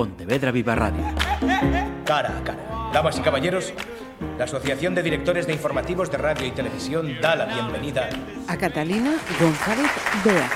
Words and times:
Pontevedra 0.00 0.50
Viva 0.50 0.74
Radio. 0.74 1.04
Cara 2.06 2.38
a 2.38 2.42
cara. 2.42 2.90
Damas 2.90 3.18
y 3.18 3.20
caballeros, 3.20 3.74
la 4.38 4.44
Asociación 4.44 4.94
de 4.94 5.02
Directores 5.02 5.46
de 5.46 5.52
Informativos 5.52 6.10
de 6.10 6.16
Radio 6.16 6.46
y 6.46 6.52
Televisión 6.52 7.20
da 7.20 7.36
la 7.36 7.44
bienvenida 7.44 8.08
a 8.48 8.56
Catalina 8.56 9.14
González 9.38 9.90
Bea. 10.24 10.48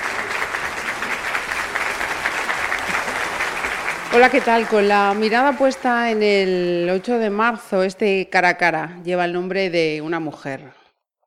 Hola, 4.15 4.31
¿qué 4.31 4.41
tal? 4.41 4.67
Con 4.67 4.87
la 4.87 5.13
mirada 5.13 5.55
puesta 5.55 6.09
en 6.09 6.23
el 6.23 6.89
8 6.89 7.19
de 7.19 7.29
marzo, 7.29 7.83
este 7.83 8.27
cara 8.31 8.49
a 8.49 8.57
cara 8.57 8.99
lleva 9.03 9.25
el 9.25 9.33
nombre 9.33 9.69
de 9.69 10.01
una 10.01 10.19
mujer. 10.19 10.71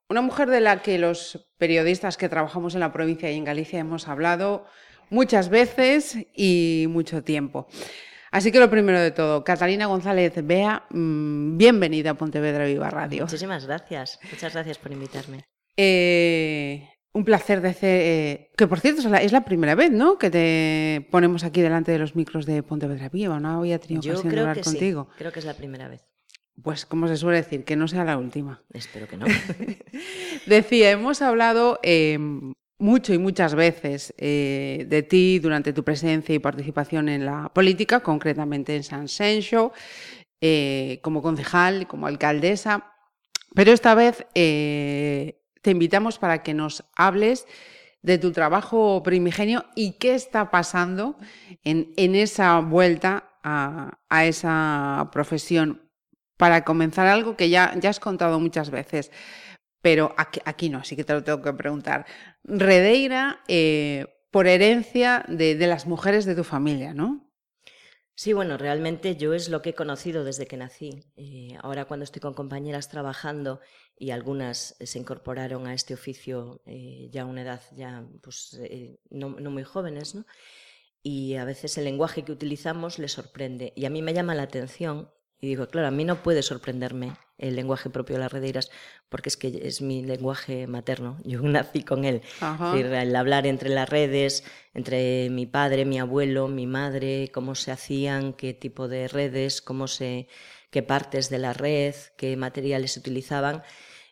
Una 0.08 0.22
mujer 0.22 0.50
de 0.50 0.60
la 0.60 0.82
que 0.82 0.98
los 0.98 1.48
periodistas 1.56 2.16
que 2.16 2.28
trabajamos 2.28 2.74
en 2.74 2.80
la 2.80 2.92
provincia 2.92 3.30
y 3.30 3.36
en 3.36 3.44
Galicia 3.44 3.78
hemos 3.78 4.08
hablado 4.08 4.66
muchas 5.08 5.50
veces 5.50 6.18
y 6.34 6.86
mucho 6.88 7.22
tiempo. 7.22 7.68
Así 8.30 8.52
que 8.52 8.60
lo 8.60 8.68
primero 8.68 9.00
de 9.00 9.10
todo, 9.10 9.42
Catalina 9.42 9.86
González 9.86 10.34
Bea, 10.44 10.84
mm, 10.90 11.56
bienvenida 11.56 12.10
a 12.10 12.14
Pontevedra 12.14 12.66
Viva 12.66 12.90
Radio. 12.90 13.22
Muchísimas 13.22 13.66
gracias, 13.66 14.18
muchas 14.30 14.52
gracias 14.52 14.78
por 14.78 14.92
invitarme. 14.92 15.44
Eh, 15.76 16.88
un 17.12 17.24
placer 17.24 17.62
de 17.62 17.68
hacer, 17.68 18.00
eh, 18.02 18.50
que 18.56 18.66
por 18.66 18.80
cierto 18.80 19.00
es 19.00 19.32
la, 19.32 19.44
primera 19.44 19.74
vez, 19.74 19.90
¿no? 19.90 20.18
Que 20.18 20.28
te 20.28 21.08
ponemos 21.10 21.42
aquí 21.42 21.62
delante 21.62 21.90
de 21.90 21.98
los 21.98 22.16
micros 22.16 22.44
de 22.44 22.62
Pontevedra 22.62 23.08
Viva, 23.08 23.40
¿no? 23.40 23.60
Había 23.60 23.78
tenido 23.78 24.02
Yo 24.02 24.12
ocasión 24.12 24.34
de 24.34 24.40
hablar 24.40 24.56
que 24.56 24.62
contigo. 24.62 25.08
Sí, 25.12 25.18
creo 25.18 25.32
que 25.32 25.38
es 25.38 25.46
la 25.46 25.54
primera 25.54 25.88
vez. 25.88 26.04
Pues 26.62 26.84
como 26.84 27.08
se 27.08 27.16
suele 27.16 27.38
decir, 27.38 27.64
que 27.64 27.76
no 27.76 27.88
sea 27.88 28.04
la 28.04 28.18
última. 28.18 28.62
Espero 28.74 29.08
que 29.08 29.16
no. 29.16 29.26
Decía, 30.46 30.90
hemos 30.90 31.22
hablado 31.22 31.78
eh, 31.82 32.18
mucho 32.78 33.12
y 33.12 33.18
muchas 33.18 33.54
veces 33.54 34.14
eh, 34.18 34.86
de 34.88 35.02
ti 35.02 35.38
durante 35.40 35.72
tu 35.72 35.82
presencia 35.82 36.34
y 36.34 36.38
participación 36.38 37.08
en 37.08 37.26
la 37.26 37.50
política, 37.52 38.00
concretamente 38.00 38.76
en 38.76 38.84
San 38.84 39.08
Sencho, 39.08 39.72
eh, 40.40 41.00
como 41.02 41.20
concejal, 41.20 41.88
como 41.88 42.06
alcaldesa, 42.06 42.92
pero 43.54 43.72
esta 43.72 43.94
vez 43.94 44.26
eh, 44.34 45.40
te 45.62 45.72
invitamos 45.72 46.18
para 46.18 46.42
que 46.42 46.54
nos 46.54 46.84
hables 46.94 47.46
de 48.02 48.18
tu 48.18 48.30
trabajo 48.30 49.02
primigenio 49.02 49.64
y 49.74 49.92
qué 49.92 50.14
está 50.14 50.50
pasando 50.50 51.16
en, 51.64 52.14
esa 52.14 52.60
vuelta 52.60 53.30
a, 53.42 54.24
esa 54.24 55.08
profesión. 55.12 55.82
Para 56.36 56.64
comenzar 56.64 57.08
algo 57.08 57.36
que 57.36 57.50
ya, 57.50 57.74
ya 57.80 57.90
has 57.90 57.98
contado 57.98 58.38
muchas 58.38 58.70
veces 58.70 59.10
pero 59.80 60.14
aquí, 60.16 60.68
no, 60.68 60.78
así 60.78 60.96
que 60.96 61.04
te 61.04 61.12
lo 61.12 61.22
tengo 61.22 61.42
que 61.42 61.52
preguntar. 61.52 62.06
Redeira, 62.44 63.42
eh, 63.48 64.06
por 64.30 64.46
herencia 64.46 65.24
de, 65.28 65.54
las 65.66 65.86
mujeres 65.86 66.24
de 66.24 66.34
tu 66.34 66.44
familia, 66.44 66.94
¿no? 66.94 67.24
Sí, 68.14 68.32
bueno, 68.32 68.58
realmente 68.58 69.14
yo 69.14 69.32
es 69.32 69.48
lo 69.48 69.62
que 69.62 69.70
he 69.70 69.74
conocido 69.74 70.24
desde 70.24 70.46
que 70.46 70.56
nací. 70.56 71.04
Eh, 71.16 71.56
ahora 71.62 71.84
cuando 71.84 72.02
estoy 72.02 72.20
con 72.20 72.34
compañeras 72.34 72.88
trabajando 72.88 73.60
y 73.96 74.10
algunas 74.10 74.74
se 74.80 74.98
incorporaron 74.98 75.68
a 75.68 75.74
este 75.74 75.94
oficio 75.94 76.60
eh, 76.66 77.08
ya 77.12 77.22
a 77.22 77.26
una 77.26 77.42
edad 77.42 77.62
ya 77.76 78.04
pues, 78.20 78.60
no, 79.10 79.30
no, 79.38 79.50
muy 79.52 79.62
jóvenes, 79.62 80.16
¿no? 80.16 80.26
Y 81.00 81.36
a 81.36 81.44
veces 81.44 81.78
el 81.78 81.84
lenguaje 81.84 82.24
que 82.24 82.32
utilizamos 82.32 82.98
les 82.98 83.12
sorprende. 83.12 83.72
Y 83.76 83.84
a 83.84 83.90
mí 83.90 84.02
me 84.02 84.12
llama 84.14 84.34
la 84.34 84.42
atención 84.42 85.12
y 85.40 85.46
digo, 85.46 85.68
claro, 85.68 85.88
a 85.88 85.90
mí 85.90 86.04
no 86.04 86.22
puede 86.22 86.42
sorprenderme 86.42 87.12
el 87.38 87.54
lenguaje 87.54 87.90
propio 87.90 88.16
de 88.16 88.20
las 88.20 88.32
redeiras 88.32 88.70
porque 89.08 89.28
es 89.28 89.36
que 89.36 89.60
es 89.62 89.80
mi 89.80 90.02
lenguaje 90.02 90.66
materno. 90.66 91.18
Yo 91.24 91.40
nací 91.42 91.82
con 91.82 92.04
él. 92.04 92.22
el 92.72 93.16
hablar 93.16 93.46
entre 93.46 93.68
las 93.68 93.88
redes, 93.88 94.44
entre 94.74 95.30
mi 95.30 95.46
padre, 95.46 95.84
mi 95.84 96.00
abuelo, 96.00 96.48
mi 96.48 96.66
madre, 96.66 97.30
cómo 97.32 97.54
se 97.54 97.70
hacían, 97.70 98.32
qué 98.32 98.54
tipo 98.54 98.88
de 98.88 99.06
redes, 99.06 99.62
cómo 99.62 99.86
se, 99.86 100.28
qué 100.70 100.82
partes 100.82 101.30
de 101.30 101.38
la 101.38 101.52
red, 101.52 101.94
qué 102.16 102.36
materiales 102.36 102.92
se 102.92 103.00
utilizaban. 103.00 103.62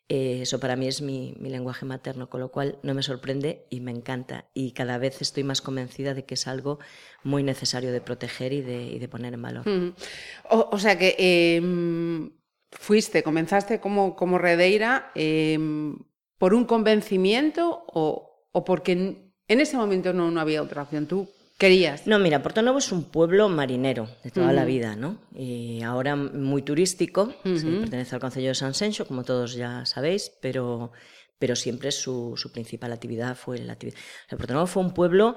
Eh, 0.09 0.43
eso 0.43 0.61
para 0.61 0.77
mí 0.77 0.87
es 0.87 1.03
mi, 1.03 1.35
lenguaje 1.41 1.85
materno, 1.85 2.31
con 2.31 2.41
lo 2.41 2.53
cual 2.53 2.79
no 2.83 2.95
me 2.95 3.03
sorprende 3.03 3.67
y 3.71 3.81
me 3.81 3.91
encanta. 3.91 4.49
Y 4.55 4.73
cada 4.73 4.99
vez 4.99 5.21
estoy 5.21 5.43
más 5.43 5.61
convencida 5.61 6.15
de 6.15 6.25
que 6.25 6.35
es 6.35 6.47
algo 6.47 6.79
muy 7.25 7.43
necesario 7.43 7.91
de 7.91 8.01
proteger 8.01 8.53
y 8.53 8.61
de, 8.61 9.09
poner 9.09 9.35
en 9.35 9.43
valor. 9.43 9.65
o, 10.49 10.79
sea 10.79 10.97
que 10.97 11.17
em, 11.57 12.31
fuiste, 12.71 13.25
comenzaste 13.25 13.81
como, 13.81 14.15
como 14.15 14.39
redeira 14.39 15.11
em, 15.17 15.99
por 16.39 16.55
un 16.55 16.67
convencimiento 16.67 17.85
o, 17.89 18.47
o 18.53 18.65
porque 18.65 18.93
en, 18.93 19.33
ese 19.49 19.77
momento 19.77 20.13
no, 20.13 20.31
no 20.31 20.41
había 20.41 20.63
otra 20.63 20.83
opción. 20.83 21.07
Tú 21.07 21.29
querías? 21.59 22.07
No, 22.07 22.19
mira, 22.19 22.43
Porto 22.43 22.63
Novo 22.63 22.79
es 22.79 22.93
un 22.93 23.05
pueblo 23.05 23.49
marinero 23.49 24.09
de 24.23 24.31
toda 24.31 24.53
la 24.53 24.65
vida, 24.65 24.97
¿no? 24.97 25.19
Y 25.35 25.83
ahora 25.83 26.17
muy 26.17 26.63
turístico, 26.63 27.35
pertenece 27.43 28.15
al 28.15 28.21
Concello 28.21 28.49
de 28.49 28.55
San 28.55 28.75
Sencho, 28.75 29.07
como 29.07 29.25
todos 29.25 29.55
ya 29.55 29.87
sabéis, 29.87 30.33
pero, 30.41 30.93
pero 31.39 31.57
siempre 31.57 31.93
su, 31.93 32.35
su 32.37 32.53
principal 32.53 32.93
actividad 32.93 33.37
fue 33.37 33.59
la 33.59 33.75
actividad. 33.75 33.99
O 34.31 34.37
Porto 34.37 34.55
Novo 34.55 34.67
fue 34.67 34.83
un 34.83 34.93
pueblo 34.93 35.37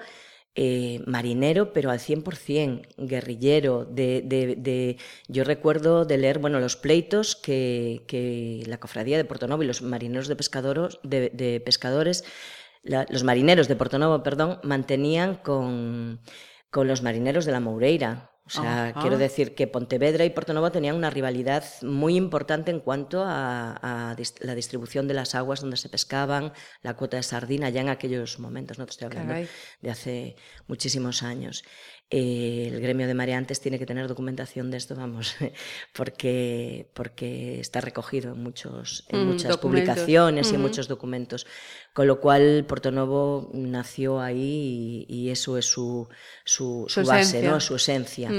eh, 0.56 1.02
marinero, 1.06 1.72
pero 1.72 1.92
al 1.92 2.00
100%, 2.00 2.88
guerrillero. 2.98 3.86
De, 3.86 4.22
de, 4.26 4.56
de, 4.58 4.98
yo 5.28 5.44
recuerdo 5.44 6.06
de 6.06 6.18
leer 6.18 6.40
bueno, 6.40 6.60
los 6.60 6.76
pleitos 6.76 7.36
que, 7.36 8.04
que 8.08 8.64
la 8.66 8.80
cofradía 8.80 9.18
de 9.18 9.26
Porto 9.26 9.48
Novo 9.48 9.64
y 9.64 9.68
los 9.68 9.82
marineros 9.82 10.28
de, 10.28 10.36
pescadores, 10.36 11.00
de 11.04 11.62
pescadores 11.64 12.26
los 12.84 13.24
marineros 13.24 13.68
de 13.68 13.76
Porto 13.76 14.24
perdón, 14.24 14.60
mantenían 14.64 15.36
con, 15.36 16.22
con 16.70 16.88
los 16.88 17.02
marineros 17.02 17.46
de 17.46 17.52
la 17.52 17.60
Moureira. 17.60 18.32
O 18.50 18.52
sea, 18.52 18.96
quiero 19.00 19.20
decir 19.20 19.54
que 19.54 19.68
Pontevedra 19.68 20.26
y 20.26 20.32
Porto 20.32 20.54
Novo 20.54 20.72
tenían 20.72 20.96
una 20.96 21.12
rivalidad 21.12 21.64
muy 21.84 22.16
importante 22.16 22.72
en 22.72 22.80
cuanto 22.80 23.24
a, 23.24 24.16
la 24.40 24.56
distribución 24.56 25.08
de 25.08 25.14
las 25.14 25.36
aguas 25.36 25.62
donde 25.62 25.78
se 25.78 25.88
pescaban, 25.88 26.52
la 26.82 26.96
cuota 26.96 27.18
de 27.18 27.24
sardina, 27.24 27.70
ya 27.70 27.82
en 27.82 27.90
aquellos 27.90 28.40
momentos, 28.40 28.80
no 28.80 28.88
te 28.88 28.92
estoy 28.92 29.06
hablando 29.06 29.36
de 29.82 29.92
hace 29.92 30.36
muchísimos 30.66 31.22
años. 31.22 31.64
Eh, 32.12 32.72
el 32.74 32.82
gremio 32.82 33.06
de 33.06 33.14
mareantes 33.14 33.62
tiene 33.62 33.78
que 33.78 33.86
tener 33.86 34.08
documentación 34.08 34.72
de 34.72 34.78
esto, 34.78 34.96
vamos, 34.96 35.36
porque, 35.94 36.90
porque 36.94 37.60
está 37.60 37.82
recogido 37.82 38.34
en, 38.34 38.42
muchos, 38.42 39.06
en 39.10 39.26
mm, 39.26 39.28
muchas 39.28 39.58
publicaciones 39.58 40.52
y 40.52 40.56
en 40.56 40.62
muchos 40.62 40.88
documentos. 40.88 41.46
Con 41.94 42.08
lo 42.08 42.20
cual, 42.20 42.66
Portonovo 42.68 43.52
nació 43.54 44.20
ahí 44.22 45.06
y, 45.08 45.30
eso 45.30 45.58
es 45.58 45.66
su, 45.66 46.08
su, 46.44 46.88
base, 47.06 47.44
¿no? 47.44 47.60
su 47.60 47.76
esencia. 47.76 48.32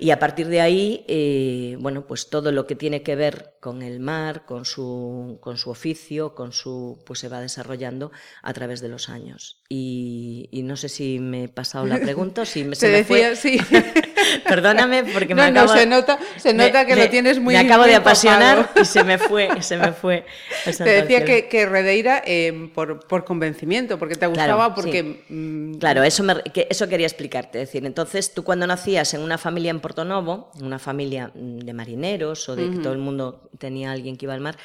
Y 0.00 0.12
a 0.12 0.20
partir 0.20 0.46
de 0.46 0.60
ahí, 0.60 1.04
eh, 1.08 1.76
bueno, 1.80 2.06
pues 2.06 2.30
todo 2.30 2.52
lo 2.52 2.68
que 2.68 2.76
tiene 2.76 3.02
que 3.02 3.16
ver 3.16 3.54
con 3.58 3.82
el 3.82 3.98
mar, 3.98 4.46
con 4.46 4.64
su, 4.64 5.38
con 5.40 5.58
su 5.58 5.70
oficio, 5.70 6.36
con 6.36 6.52
su, 6.52 7.02
pues 7.04 7.18
se 7.18 7.28
va 7.28 7.40
desarrollando 7.40 8.12
a 8.42 8.52
través 8.52 8.80
de 8.80 8.88
los 8.88 9.08
años. 9.08 9.60
Y, 9.68 10.48
no 10.62 10.76
sé 10.76 10.88
si 10.88 11.18
me 11.18 11.44
he 11.44 11.48
pasado 11.48 11.86
la 11.86 11.98
pregunta, 11.98 12.46
si 12.46 12.62
me, 12.62 12.76
se, 12.76 12.86
me 12.86 12.98
decía, 12.98 13.34
sí. 13.34 13.58
Perdóname 14.48 15.04
porque 15.04 15.34
me 15.34 15.50
no, 15.50 15.66
se 15.66 15.86
nota, 15.86 16.18
se 16.36 16.52
nota 16.52 16.86
que 16.86 16.94
lo 16.94 17.08
tienes 17.08 17.40
muy 17.40 17.54
Me 17.54 17.60
acabo 17.60 17.84
de 17.84 17.94
apasionar 17.94 18.70
y 18.80 18.84
se 18.84 19.02
me 19.02 19.18
fue, 19.18 19.62
se 19.62 19.78
me 19.78 19.92
fue. 19.92 20.26
Te 20.64 20.84
decía 20.84 21.24
que, 21.24 21.48
que 21.48 21.66
Redeira 21.66 22.22
eh, 22.24 22.70
por, 22.74 23.06
por, 23.06 23.24
convencimiento, 23.24 23.98
porque 23.98 24.14
te 24.14 24.26
gustaba, 24.26 24.74
porque... 24.74 25.24
Mm, 25.28 25.78
claro, 25.78 26.02
eso, 26.02 26.22
me, 26.22 26.34
eso 26.54 26.88
quería 26.88 27.06
explicarte. 27.06 27.62
Es 27.62 27.68
decir, 27.68 27.84
entonces 27.84 28.32
tú 28.32 28.44
cuando 28.44 28.66
nacías 28.66 29.12
en 29.14 29.22
una 29.22 29.38
familia 29.38 29.70
en 29.70 29.80
Porto 29.88 30.04
Novo, 30.04 30.50
en 30.58 30.66
una 30.66 30.78
familia 30.78 31.32
mm, 31.34 31.60
de 31.60 31.72
marineros 31.72 32.46
o 32.50 32.56
de 32.56 32.70
que 32.70 32.78
todo 32.78 32.92
el 32.92 32.98
mundo 32.98 33.48
tenía 33.56 33.90
alguien 33.90 34.18
que 34.18 34.26
iba 34.26 34.34
al 34.34 34.40
mar, 34.42 34.58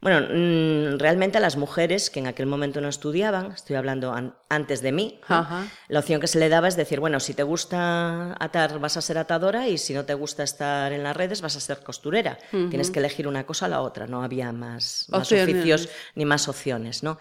bueno, 0.00 0.26
mm, 0.28 0.98
realmente 0.98 1.38
a 1.38 1.40
las 1.40 1.56
mujeres 1.56 2.10
que 2.10 2.18
en 2.18 2.26
aquel 2.26 2.46
momento 2.46 2.80
no 2.80 2.88
estudiaban, 2.88 3.52
estoy 3.52 3.76
hablando 3.76 4.12
antes 4.48 4.82
de 4.82 4.90
mí, 4.90 5.20
la 5.88 6.00
opción 6.00 6.20
que 6.20 6.26
se 6.26 6.40
le 6.40 6.48
daba 6.48 6.66
es 6.66 6.74
decir, 6.74 6.98
bueno, 6.98 7.20
si 7.20 7.32
te 7.32 7.44
gusta 7.44 8.36
atar 8.40 8.80
vas 8.80 8.96
a 8.96 9.02
ser 9.02 9.18
atadora 9.18 9.68
y 9.68 9.78
si 9.78 9.94
no 9.94 10.04
te 10.04 10.14
gusta 10.14 10.42
estar 10.42 10.92
en 10.92 11.04
las 11.04 11.16
redes 11.16 11.42
vas 11.42 11.54
a 11.56 11.60
ser 11.60 11.78
costurera. 11.84 12.38
Tienes 12.50 12.90
que 12.90 12.98
elegir 12.98 13.28
una 13.28 13.46
cosa 13.46 13.66
o 13.66 13.68
la 13.68 13.80
otra, 13.82 14.08
no 14.08 14.24
había 14.24 14.50
más, 14.50 15.06
más 15.10 15.30
oficios 15.30 15.88
ni 16.16 16.24
más 16.24 16.48
opciones, 16.48 17.04
¿no? 17.04 17.18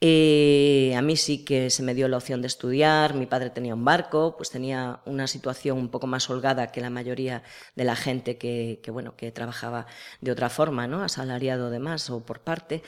Eh, 0.00 0.94
a 0.96 1.02
mí 1.02 1.16
sí 1.16 1.44
que 1.44 1.70
se 1.70 1.82
me 1.82 1.92
dio 1.92 2.06
la 2.06 2.18
opción 2.18 2.40
de 2.40 2.46
estudiar, 2.46 3.14
mi 3.14 3.26
padre 3.26 3.50
tenía 3.50 3.74
un 3.74 3.84
barco, 3.84 4.36
pues 4.36 4.50
tenía 4.50 5.00
una 5.06 5.26
situación 5.26 5.76
un 5.76 5.88
poco 5.88 6.06
más 6.06 6.30
holgada 6.30 6.70
que 6.70 6.80
la 6.80 6.88
mayoría 6.88 7.42
de 7.74 7.84
la 7.84 7.96
gente 7.96 8.38
que, 8.38 8.80
bueno, 8.92 9.16
que 9.16 9.32
trabajaba 9.32 9.86
de 10.20 10.30
otra 10.30 10.50
forma, 10.50 10.86
¿no? 10.86 11.02
asalariado 11.02 11.70
de 11.70 11.80
más 11.80 12.10
o 12.10 12.24
por 12.24 12.40
parte. 12.40 12.82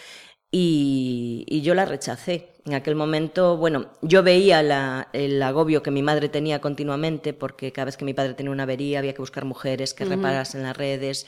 Y, 0.52 1.60
yo 1.62 1.74
la 1.74 1.84
rechacé. 1.84 2.48
En 2.66 2.74
aquel 2.74 2.94
momento, 2.94 3.56
bueno, 3.56 3.92
yo 4.02 4.22
veía 4.22 4.60
el 5.12 5.42
agobio 5.42 5.82
que 5.82 5.90
mi 5.90 6.02
madre 6.02 6.28
tenía 6.28 6.60
continuamente, 6.60 7.32
porque 7.32 7.72
cada 7.72 7.86
vez 7.86 7.96
que 7.96 8.04
mi 8.04 8.14
padre 8.14 8.34
tenía 8.34 8.52
una 8.52 8.64
avería 8.64 8.98
había 8.98 9.14
que 9.14 9.22
buscar 9.22 9.44
mujeres 9.44 9.94
que 9.94 10.04
reparasen 10.04 10.62
las 10.62 10.76
redes. 10.76 11.26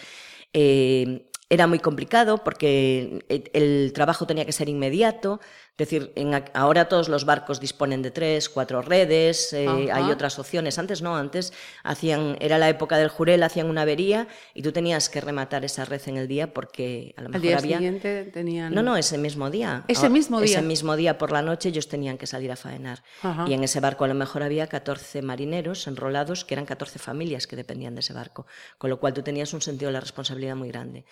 Eh, 0.53 1.27
era 1.53 1.67
muy 1.67 1.81
complicado 1.81 2.39
porque 2.39 3.27
el 3.29 3.93
trabajo 3.93 4.27
tenía 4.27 4.47
que 4.47 4.53
ser 4.53 4.71
inmediato, 4.71 5.39
Es 5.79 5.89
decir, 5.89 6.13
ahora 6.53 6.87
todos 6.87 7.09
los 7.09 7.25
barcos 7.25 7.59
disponen 7.59 8.03
de 8.03 8.11
tres, 8.11 8.51
cuatro 8.51 8.83
redes, 8.83 9.55
eh, 9.55 9.91
hay 9.91 10.11
otras 10.11 10.39
opciones. 10.39 10.79
Antes 10.79 11.01
no, 11.01 11.17
antes 11.17 11.55
hacían, 11.83 12.37
era 12.41 12.59
la 12.59 12.69
época 12.69 12.99
del 12.99 13.09
jurel, 13.09 13.43
hacían 13.43 13.71
una 13.71 13.83
avería 13.83 14.29
y 14.53 14.61
tú 14.61 14.71
tenías 14.71 15.09
que 15.09 15.23
rematar 15.23 15.65
esa 15.65 15.87
red 15.87 16.03
en 16.07 16.19
el 16.19 16.29
día 16.29 16.53
porque 16.53 17.15
a 17.17 17.23
lo 17.23 17.31
mejor 17.31 17.41
día 17.41 17.57
había... 17.57 17.79
siguiente 17.79 18.25
tenían... 18.25 18.75
No, 18.75 18.83
no, 18.83 18.99
ese 18.99 19.17
mismo 19.17 19.49
día. 19.49 19.85
Ese 19.89 20.11
mismo 20.11 20.43
día. 20.43 20.59
Ese 20.59 20.63
mismo 20.63 20.95
día 20.95 21.17
por 21.17 21.33
la 21.33 21.41
noche 21.41 21.71
ellos 21.71 21.89
tenían 21.89 22.19
que 22.19 22.27
salir 22.27 22.53
a 22.53 22.57
faenar. 22.57 23.03
Y 23.47 23.55
en 23.55 23.65
ese 23.65 23.81
barco 23.81 24.05
a 24.05 24.09
lo 24.09 24.15
mejor 24.15 24.43
había 24.43 24.67
14 24.67 25.23
marineros 25.23 25.87
enrolados, 25.87 26.45
que 26.45 26.53
eran 26.53 26.67
14 26.67 26.99
familias 26.99 27.47
que 27.47 27.57
dependían 27.57 27.95
de 27.95 28.01
ese 28.01 28.13
barco. 28.13 28.47
Con 28.77 28.91
lo 28.91 29.01
cual 29.01 29.15
tú 29.15 29.23
tenías 29.23 29.55
un 29.55 29.63
sentido 29.63 29.89
de 29.89 29.95
la 29.95 30.01
responsabilidad 30.01 30.55
muy 30.55 30.69
grande. 30.69 31.07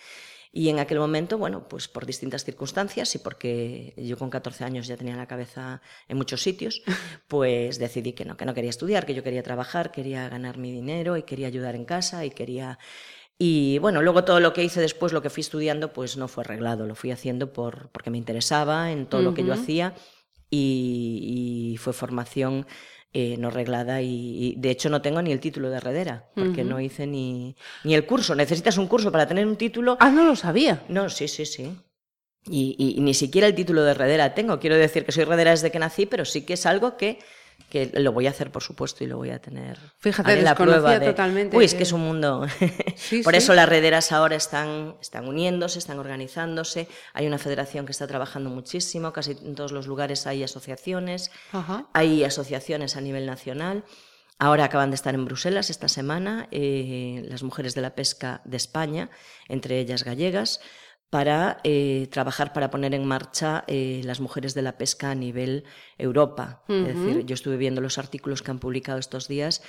Y 0.53 0.67
en 0.67 0.79
aquel 0.79 0.99
momento, 0.99 1.37
bueno, 1.37 1.67
pues 1.69 1.87
por 1.87 2.05
distintas 2.05 2.43
circunstancias 2.43 3.15
y 3.15 3.19
porque 3.19 3.93
yo 3.95 4.17
con 4.17 4.29
14 4.29 4.65
años 4.65 4.85
ya 4.85 4.97
tenía 4.97 5.15
la 5.15 5.27
cabeza 5.27 5.81
en 6.09 6.17
muchos 6.17 6.41
sitios, 6.41 6.83
pues 7.27 7.79
decidí 7.79 8.11
que 8.11 8.25
no, 8.25 8.35
que 8.35 8.45
no 8.45 8.53
quería 8.53 8.69
estudiar, 8.69 9.05
que 9.05 9.13
yo 9.13 9.23
quería 9.23 9.43
trabajar, 9.43 9.91
quería 9.91 10.27
ganar 10.27 10.57
mi 10.57 10.71
dinero 10.71 11.15
y 11.15 11.23
quería 11.23 11.47
ayudar 11.47 11.75
en 11.75 11.85
casa 11.85 12.25
y 12.25 12.31
quería... 12.31 12.79
Y 13.37 13.79
bueno, 13.79 14.03
luego 14.03 14.23
todo 14.23 14.39
lo 14.39 14.53
que 14.53 14.63
hice 14.63 14.81
después, 14.81 15.13
lo 15.13 15.23
que 15.23 15.31
fui 15.31 15.41
estudiando, 15.41 15.93
pues 15.93 16.15
no 16.15 16.27
fue 16.27 16.43
arreglado, 16.43 16.85
lo 16.85 16.93
fui 16.93 17.09
haciendo 17.09 17.53
por, 17.53 17.89
porque 17.89 18.11
me 18.11 18.19
interesaba 18.19 18.91
en 18.91 19.07
todo 19.07 19.23
lo 19.23 19.33
que 19.33 19.43
yo 19.43 19.53
hacía 19.53 19.95
y, 20.51 21.71
y 21.73 21.77
fue 21.77 21.91
formación 21.91 22.67
eh, 23.13 23.35
no 23.37 23.49
reglada 23.49 24.01
y, 24.01 24.55
de 24.57 24.69
hecho 24.69 24.89
no 24.89 25.01
tengo 25.01 25.21
ni 25.21 25.31
el 25.31 25.39
título 25.39 25.69
de 25.69 25.77
heredera, 25.77 26.29
porque 26.33 26.63
no 26.63 26.79
hice 26.79 27.07
ni, 27.07 27.55
ni 27.83 27.93
el 27.93 28.05
curso. 28.05 28.35
Necesitas 28.35 28.77
un 28.77 28.87
curso 28.87 29.11
para 29.11 29.27
tener 29.27 29.45
un 29.45 29.57
título. 29.57 29.97
Ah, 29.99 30.09
no 30.09 30.25
lo 30.25 30.35
sabía. 30.35 30.83
No, 30.87 31.09
sí, 31.09 31.27
sí, 31.27 31.45
sí. 31.45 31.75
Y, 32.45 32.75
y, 32.77 33.01
ni 33.01 33.13
siquiera 33.13 33.47
el 33.47 33.55
título 33.55 33.83
de 33.83 33.91
heredera 33.91 34.33
tengo. 34.33 34.59
Quiero 34.59 34.77
decir 34.77 35.05
que 35.05 35.11
soy 35.11 35.23
heredera 35.23 35.51
desde 35.51 35.71
que 35.71 35.79
nací, 35.79 36.05
pero 36.05 36.23
sí 36.25 36.43
que 36.43 36.53
es 36.53 36.65
algo 36.65 36.97
que 36.97 37.19
que 37.69 37.91
lo 37.93 38.11
voy 38.11 38.27
a 38.27 38.31
hacer, 38.31 38.51
por 38.51 38.63
supuesto, 38.63 39.03
y 39.03 39.07
lo 39.07 39.17
voy 39.17 39.29
a 39.29 39.39
tener. 39.39 39.77
Fíjate, 39.99 40.41
la 40.41 40.55
prueba 40.55 40.99
totalmente. 40.99 41.55
Uy, 41.55 41.65
es 41.65 41.73
que 41.73 41.83
es 41.83 41.91
un 41.91 42.01
mundo. 42.01 42.45
por 43.23 43.35
eso 43.35 43.53
las 43.53 43.67
rederas 43.67 44.11
ahora 44.11 44.35
están, 44.35 44.95
están 45.01 45.27
uniéndose, 45.27 45.79
están 45.79 45.99
organizándose. 45.99 46.87
Hay 47.13 47.27
una 47.27 47.37
federación 47.37 47.85
que 47.85 47.91
está 47.91 48.07
trabajando 48.07 48.49
muchísimo, 48.49 49.13
casi 49.13 49.31
en 49.31 49.55
todos 49.55 49.71
los 49.71 49.87
lugares 49.87 50.27
hay 50.27 50.43
asociaciones. 50.43 51.31
Hay 51.93 52.23
asociaciones 52.23 52.95
a 52.95 53.01
nivel 53.01 53.25
nacional. 53.25 53.83
Ahora 54.39 54.65
acaban 54.65 54.89
de 54.89 54.95
estar 54.95 55.13
en 55.13 55.25
Bruselas 55.25 55.69
esta 55.69 55.87
semana 55.87 56.47
eh, 56.49 57.23
las 57.29 57.43
mujeres 57.43 57.75
de 57.75 57.81
la 57.81 57.93
pesca 57.93 58.41
de 58.43 58.57
España, 58.57 59.11
entre 59.47 59.79
ellas 59.79 60.03
gallegas 60.03 60.61
para 61.11 61.59
eh, 61.65 62.07
trabajar 62.09 62.53
para 62.53 62.71
poner 62.71 62.95
en 62.95 63.05
marcha 63.05 63.65
eh, 63.67 64.01
las 64.05 64.21
mujeres 64.21 64.53
de 64.53 64.61
la 64.61 64.77
pesca 64.77 65.11
a 65.11 65.15
nivel 65.15 65.65
Europa. 65.97 66.63
Es 66.69 66.87
decir, 66.87 67.25
yo 67.25 67.33
estuve 67.33 67.57
viendo 67.57 67.81
los 67.81 67.97
artículos 67.97 68.41
que 68.41 68.49
han 68.49 68.59
publicado 68.59 68.97
estos 68.97 69.27
días 69.27 69.61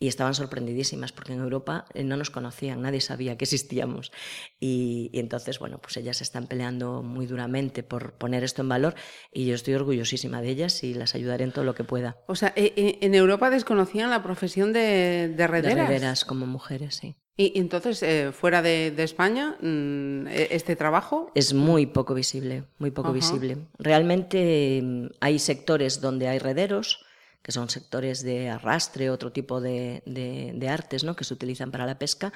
y 0.00 0.08
estaban 0.08 0.34
sorprendidísimas 0.34 1.12
porque 1.12 1.34
en 1.34 1.40
Europa 1.40 1.84
eh, 1.94 2.02
no 2.02 2.16
nos 2.16 2.30
conocían, 2.30 2.82
nadie 2.82 3.00
sabía 3.00 3.36
que 3.38 3.44
existíamos. 3.44 4.10
Y, 4.58 5.10
entonces, 5.12 5.60
bueno, 5.60 5.78
pues 5.78 5.96
ellas 5.98 6.22
están 6.22 6.46
peleando 6.46 7.02
muy 7.02 7.26
duramente 7.26 7.82
por 7.82 8.14
poner 8.14 8.42
esto 8.42 8.62
en 8.62 8.70
valor 8.70 8.94
y 9.32 9.46
yo 9.46 9.54
estoy 9.54 9.74
orgullosísima 9.74 10.40
de 10.40 10.48
ellas 10.48 10.82
y 10.82 10.94
las 10.94 11.14
ayudaré 11.14 11.44
en 11.44 11.52
todo 11.52 11.64
lo 11.64 11.74
que 11.74 11.84
pueda. 11.84 12.16
O 12.26 12.34
sea, 12.34 12.52
en 12.56 13.14
Europa 13.14 13.50
desconocían 13.50 14.10
la 14.10 14.22
profesión 14.22 14.72
de, 14.72 15.32
de 15.36 15.46
rederas. 15.46 15.76
De 15.76 15.86
rederas 15.86 16.24
como 16.24 16.46
mujeres, 16.46 16.96
sí. 16.96 17.16
Y 17.40 17.58
entonces, 17.58 18.02
eh, 18.02 18.32
fuera 18.32 18.60
de, 18.60 18.92
España, 18.98 19.56
mm, 19.62 20.26
e, 20.26 20.48
este 20.50 20.76
trabajo... 20.76 21.32
Es 21.34 21.54
muy 21.54 21.86
poco 21.86 22.12
visible, 22.12 22.64
muy 22.78 22.90
poco 22.90 23.14
visible. 23.14 23.56
Realmente 23.78 24.80
mm, 24.82 25.06
hay 25.20 25.38
sectores 25.38 26.02
donde 26.02 26.28
hay 26.28 26.38
rederos, 26.38 27.02
que 27.50 27.54
son 27.54 27.68
sectores 27.68 28.22
de 28.22 28.48
arrastre, 28.48 29.10
otro 29.10 29.32
tipo 29.32 29.60
de, 29.60 30.68
artes 30.70 31.02
¿no? 31.02 31.16
que 31.16 31.24
se 31.24 31.34
utilizan 31.34 31.72
para 31.72 31.84
la 31.84 31.98
pesca, 31.98 32.32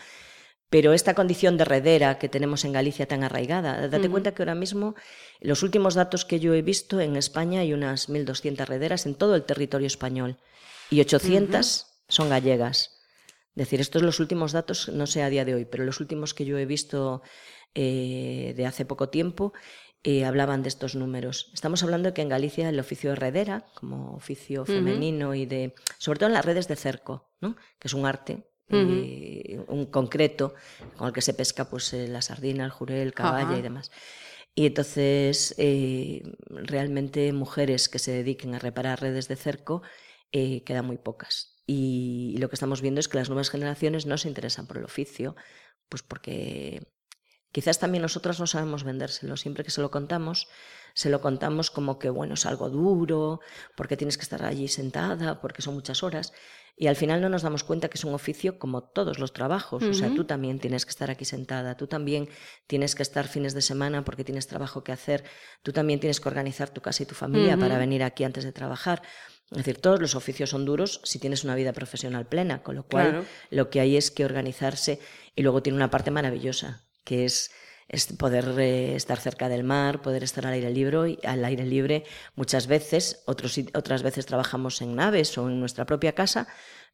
pero 0.69 0.93
esta 0.93 1.15
condición 1.15 1.57
de 1.57 1.65
redera 1.65 2.19
que 2.19 2.29
tenemos 2.29 2.65
en 2.65 2.73
Galicia 2.73 3.07
tan 3.07 3.23
arraigada, 3.23 3.87
date 3.87 4.11
cuenta 4.11 4.35
que 4.35 4.43
ahora 4.43 4.57
mismo, 4.57 4.97
los 5.41 5.63
últimos 5.63 5.95
datos 5.95 6.25
que 6.25 6.41
yo 6.41 6.53
he 6.53 6.63
visto, 6.63 7.01
en 7.01 7.15
España 7.15 7.61
hay 7.61 7.73
unas 7.73 8.09
1.200 8.09 8.67
rederas 8.67 9.07
en 9.07 9.15
todo 9.15 9.37
el 9.37 9.45
territorio 9.45 9.87
español 9.87 10.37
y 10.91 11.01
800 11.01 11.87
son 12.09 12.29
gallegas. 12.29 13.01
Es 13.51 13.69
decir, 13.71 13.81
estos 13.81 14.03
los 14.03 14.19
últimos 14.19 14.51
datos, 14.51 14.89
no 14.89 15.07
sé 15.07 15.23
a 15.23 15.31
día 15.31 15.45
de 15.45 15.55
hoy, 15.55 15.65
pero 15.65 15.85
los 15.85 16.01
últimos 16.01 16.35
que 16.35 16.45
yo 16.45 16.59
he 16.59 16.67
visto 16.67 17.23
eh, 17.77 18.53
de 18.57 18.67
hace 18.67 18.85
poco 18.85 19.11
tiempo 19.11 19.53
eh, 20.05 20.25
hablaban 20.25 20.62
de 20.62 20.69
estos 20.69 20.95
números. 20.95 21.51
Estamos 21.55 21.83
hablando 21.83 22.09
de 22.09 22.15
que 22.15 22.23
en 22.23 22.29
Galicia 22.29 22.69
el 22.69 22.79
oficio 22.79 23.11
de 23.11 23.17
redera, 23.17 23.67
como 23.75 24.15
oficio 24.15 24.65
femenino 24.65 25.35
y 25.35 25.47
de, 25.47 25.75
sobre 25.99 26.19
todo 26.19 26.29
en 26.29 26.35
las 26.35 26.45
redes 26.45 26.69
de 26.69 26.77
cerco, 26.77 27.31
¿no? 27.41 27.56
que 27.79 27.89
es 27.89 27.95
un 27.95 28.06
arte 28.06 28.47
eh, 28.69 29.62
un 29.69 29.87
concreto 29.87 30.55
con 30.97 31.09
el 31.09 31.12
que 31.12 31.21
se 31.21 31.35
pesca 31.35 31.69
pues 31.69 31.93
la 31.93 32.23
sardina, 32.23 32.65
el 32.65 32.71
jurel, 32.71 32.99
el 32.99 33.15
caballa 33.15 33.59
y 33.59 33.62
demás. 33.62 33.91
Y 34.55 34.67
entonces, 34.67 35.55
realmente 36.49 37.33
mujeres 37.33 37.89
que 37.89 37.99
se 37.99 38.12
dediquen 38.12 38.55
a 38.55 38.59
reparar 38.59 39.01
redes 39.01 39.27
de 39.29 39.37
cerco 39.37 39.83
quedan 40.31 40.87
muy 40.87 40.99
pocas. 40.99 41.55
Y, 41.67 42.37
lo 42.39 42.49
que 42.49 42.56
estamos 42.56 42.83
viendo 42.83 43.01
es 43.01 43.09
que 43.09 43.19
las 43.19 43.29
nuevas 43.29 43.51
generaciones 43.51 44.06
no 44.06 44.19
se 44.19 44.29
interesan 44.29 44.67
por 44.67 44.79
el 44.79 44.85
oficio, 44.85 45.35
pues 45.89 46.03
porque 46.03 46.94
quizás 47.55 47.79
también 47.79 48.03
nosotras 48.03 48.41
no 48.41 48.49
sabemos 48.49 48.83
vendérselo. 48.83 49.37
Siempre 49.37 49.62
que 49.62 49.71
se 49.71 49.81
lo 49.81 49.93
contamos, 49.93 50.49
se 50.93 51.09
lo 51.09 51.21
contamos 51.21 51.71
como 51.71 52.01
que, 52.01 52.11
bueno, 52.11 52.35
es 52.35 52.47
algo 52.47 52.69
duro, 52.69 53.39
porque 53.77 53.97
tienes 53.97 54.19
que 54.19 54.25
estar 54.25 54.45
allí 54.45 54.67
sentada, 54.67 55.41
porque 55.41 55.62
son 55.62 55.75
muchas 55.75 56.03
horas. 56.03 56.33
Y 56.77 56.89
al 56.89 56.97
final 56.97 57.21
no 57.21 57.29
nos 57.29 57.43
damos 57.43 57.62
cuenta 57.62 57.89
que 57.89 57.97
es 57.97 58.03
un 58.03 58.12
oficio 58.12 58.59
como 58.59 58.83
todos 58.83 59.21
los 59.21 59.33
trabajos. 59.33 59.85
O 59.85 59.95
sea, 59.95 60.12
tú 60.12 60.25
también 60.25 60.59
tienes 60.59 60.85
que 60.85 60.91
estar 60.91 61.12
aquí 61.12 61.25
sentada, 61.25 61.77
tú 61.77 61.87
también 61.87 62.29
tienes 62.67 62.97
que 62.97 63.05
estar 63.05 63.29
fines 63.29 63.55
de 63.55 63.62
semana 63.62 64.05
porque 64.05 64.25
tienes 64.25 64.49
trabajo 64.49 64.83
que 64.83 64.91
hacer, 64.91 65.23
tú 65.62 65.73
también 65.73 66.01
tienes 66.01 66.19
que 66.19 66.29
organizar 66.29 66.71
tu 66.71 66.81
casa 66.81 67.05
y 67.05 67.06
tu 67.06 67.15
familia 67.15 67.56
para 67.56 67.79
venir 67.79 68.03
aquí 68.03 68.25
antes 68.25 68.43
de 68.43 68.51
trabajar. 68.51 69.03
Es 69.53 69.59
decir, 69.59 69.81
todos 69.81 70.01
los 70.01 70.17
oficios 70.17 70.51
son 70.51 70.65
duros 70.65 71.01
si 71.05 71.21
tienes 71.21 71.45
una 71.45 71.55
vida 71.55 71.73
profesional 71.73 72.27
plena, 72.27 72.65
con 72.65 72.75
lo 72.75 72.89
cual 72.89 73.25
lo 73.51 73.71
que 73.71 73.79
hay 73.79 73.97
es 73.97 74.11
que 74.11 74.25
organizarse 74.25 74.99
y 75.37 75.43
luego 75.43 75.62
tiene 75.62 75.77
una 75.77 75.91
parte 75.91 76.11
maravillosa, 76.11 76.84
que 77.05 77.25
es, 77.25 77.51
poder 78.19 78.59
eh, 78.59 78.97
estar 78.97 79.21
cerca 79.21 79.49
del 79.49 79.62
mar, 79.62 80.03
poder 80.03 80.25
estar 80.25 80.47
al 80.47 80.55
aire 80.55 80.71
libre, 80.71 81.11
y 81.11 81.27
al 81.27 81.45
aire 81.45 81.65
libre 81.65 82.05
muchas 82.35 82.67
veces, 82.67 83.23
otros, 83.27 83.59
otras 83.75 84.03
veces 84.03 84.27
trabajamos 84.27 84.81
en 84.83 84.97
naves 84.97 85.37
o 85.39 85.49
en 85.49 85.61
nuestra 85.61 85.85
propia 85.85 86.15
casa, 86.15 86.49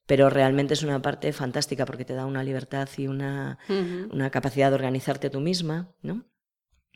pero 0.06 0.28
realmente 0.28 0.74
es 0.74 0.82
una 0.82 1.00
parte 1.00 1.32
fantástica 1.32 1.86
porque 1.86 2.04
te 2.04 2.14
da 2.14 2.26
una 2.26 2.42
libertad 2.42 2.88
y 2.96 3.06
una, 3.06 3.58
una 4.10 4.30
capacidad 4.30 4.70
de 4.70 4.74
organizarte 4.74 5.30
tú 5.30 5.40
misma, 5.40 5.94
¿no? 6.02 6.24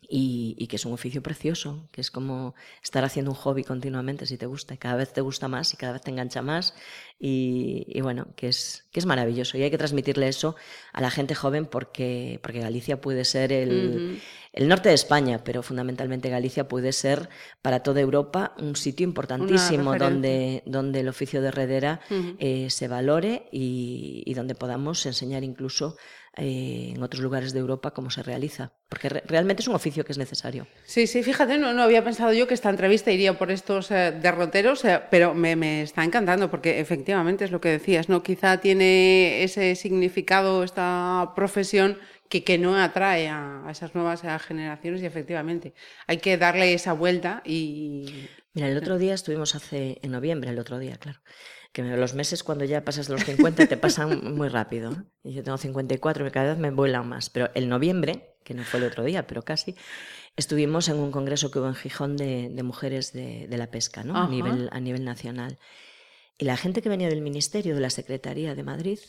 Y, 0.08 0.66
que 0.66 0.76
es 0.76 0.84
un 0.84 0.92
oficio 0.92 1.23
precioso, 1.23 1.88
que 1.92 2.00
es 2.00 2.11
como 2.11 2.54
estar 2.82 3.04
haciendo 3.04 3.30
un 3.30 3.37
hobby 3.37 3.64
continuamente 3.64 4.26
si 4.26 4.37
te 4.37 4.46
gusta, 4.46 4.75
y 4.75 4.78
cada 4.78 4.96
vez 4.96 5.12
te 5.12 5.20
gusta 5.20 5.49
más 5.49 5.73
y 5.75 5.76
cada 5.76 5.92
vez 5.92 6.02
te 6.02 6.11
engancha 6.11 6.42
más 6.42 6.75
y, 7.18 8.00
bueno, 8.02 8.26
que 8.37 8.49
es, 8.49 8.87
que 8.92 9.00
es 9.00 9.06
maravilloso. 9.06 9.56
Y 9.56 9.62
hay 9.62 9.70
que 9.70 9.78
transmitirle 9.78 10.28
eso 10.28 10.56
a 10.92 11.00
la 11.00 11.11
gente 11.11 11.34
joven 11.34 11.66
porque, 11.66 12.38
porque 12.42 12.61
Galicia 12.61 13.00
puede 13.00 13.25
ser 13.25 13.52
el, 13.52 14.20
el 14.52 14.68
norte 14.68 14.88
de 14.88 14.94
España, 14.94 15.42
pero 15.42 15.62
fundamentalmente 15.62 16.28
Galicia 16.28 16.68
puede 16.68 16.92
ser 16.92 17.28
para 17.62 17.82
toda 17.82 18.00
Europa 18.00 18.54
un 18.58 18.76
sitio 18.76 19.04
importantísimo 19.04 19.96
donde, 19.96 20.62
donde 20.66 21.00
el 21.00 21.08
oficio 21.08 21.40
de 21.40 21.49
heredera 21.49 22.00
eh, 22.38 22.68
se 22.70 22.88
valore 22.88 23.49
y, 23.52 24.23
y 24.26 24.34
donde 24.34 24.54
podamos 24.54 25.04
enseñar 25.06 25.44
incluso 25.44 25.96
eh, 26.37 26.93
en 26.95 27.03
otros 27.03 27.23
lugares 27.23 27.53
de 27.53 27.61
Europa 27.61 27.93
cómo 27.93 28.11
se 28.11 28.23
realiza, 28.23 28.73
porque 28.88 29.09
realmente 29.09 29.62
es 29.62 29.69
un 29.69 29.75
oficio 29.75 30.05
que 30.05 30.12
es 30.12 30.19
necesario. 30.19 30.67
Sí, 30.85 31.07
sí, 31.07 31.23
fíjate, 31.23 31.59
no, 31.59 31.73
no 31.73 31.83
había 31.83 32.03
pensado 32.03 32.33
yo 32.33 32.49
que 32.49 32.55
esta 32.55 32.71
entrevista 32.71 33.12
iría 33.12 33.38
por 33.38 33.53
estos 33.53 33.91
eh, 33.93 34.12
derroteros, 34.21 34.85
eh, 34.85 35.00
pero 35.11 35.35
me, 35.35 35.55
me, 35.55 35.83
está 35.83 36.03
encantando 36.03 36.50
porque 36.50 36.81
efectivamente 36.81 37.45
es 37.45 37.53
lo 37.53 37.61
que 37.61 37.69
decías, 37.69 38.09
¿no? 38.09 38.23
Quizá 38.23 38.59
tiene 38.59 39.45
ese 39.45 39.76
significado 39.76 40.64
esta 40.64 41.33
profesión 41.37 41.99
que, 42.29 42.43
que 42.43 42.59
no 42.59 42.76
atrae 42.76 43.29
a, 43.29 43.67
a 43.67 43.71
esas 43.71 43.95
nuevas 43.95 44.23
generaciones 44.43 45.03
y 45.03 45.07
efectivamente 45.07 45.75
hay 46.09 46.19
que 46.19 46.37
darle 46.37 46.75
esa 46.75 46.95
vuelta 46.95 47.43
y... 47.45 48.29
Mira, 48.55 48.69
el 48.69 48.76
otro 48.76 48.99
día 48.99 49.14
estuvimos 49.14 49.55
hace, 49.55 49.99
en 50.03 50.12
noviembre, 50.12 50.50
el 50.50 50.59
otro 50.59 50.79
día, 50.79 50.97
claro, 50.97 51.21
que 51.75 51.83
los 51.83 52.14
meses 52.14 52.45
cuando 52.45 52.64
ya 52.64 52.85
pasas 52.85 53.09
de 53.09 53.14
los 53.14 53.25
50 53.25 53.66
te 53.66 53.76
pasan 53.76 54.37
muy 54.37 54.49
rápido. 54.49 54.95
Y 55.25 55.35
yo 55.35 55.43
tengo 55.43 55.59
54 55.59 56.25
y 56.25 56.31
cada 56.31 56.50
vez 56.50 56.59
me 56.59 56.71
vuelan 56.71 57.09
más. 57.09 57.31
Pero 57.31 57.50
el 57.54 57.69
noviembre, 57.69 58.37
que 58.45 58.54
no 58.54 58.62
fue 58.62 58.78
el 58.78 58.87
otro 58.87 59.02
día, 59.02 59.26
pero 59.26 59.43
casi, 59.43 59.75
estuvimos 60.37 60.88
en 60.88 60.99
un 60.99 61.11
congreso 61.11 61.50
que 61.50 61.59
hubo 61.59 61.66
en 61.66 61.75
Gijón 61.75 62.16
de, 62.16 62.62
mujeres 62.62 63.12
de, 63.12 63.49
la 63.50 63.73
pesca, 63.73 64.04
¿no? 64.04 64.16
A 64.16 64.28
nivel, 64.28 64.69
a 64.71 64.78
nivel 64.78 65.04
nacional. 65.04 65.59
Y 66.38 66.45
la 66.45 66.57
gente 66.57 66.81
que 66.81 66.88
venía 66.88 67.09
del 67.09 67.23
Ministerio, 67.23 67.75
de 67.75 67.81
la 67.81 67.90
Secretaría 67.90 68.54
de 68.54 68.62
Madrid, 68.62 69.00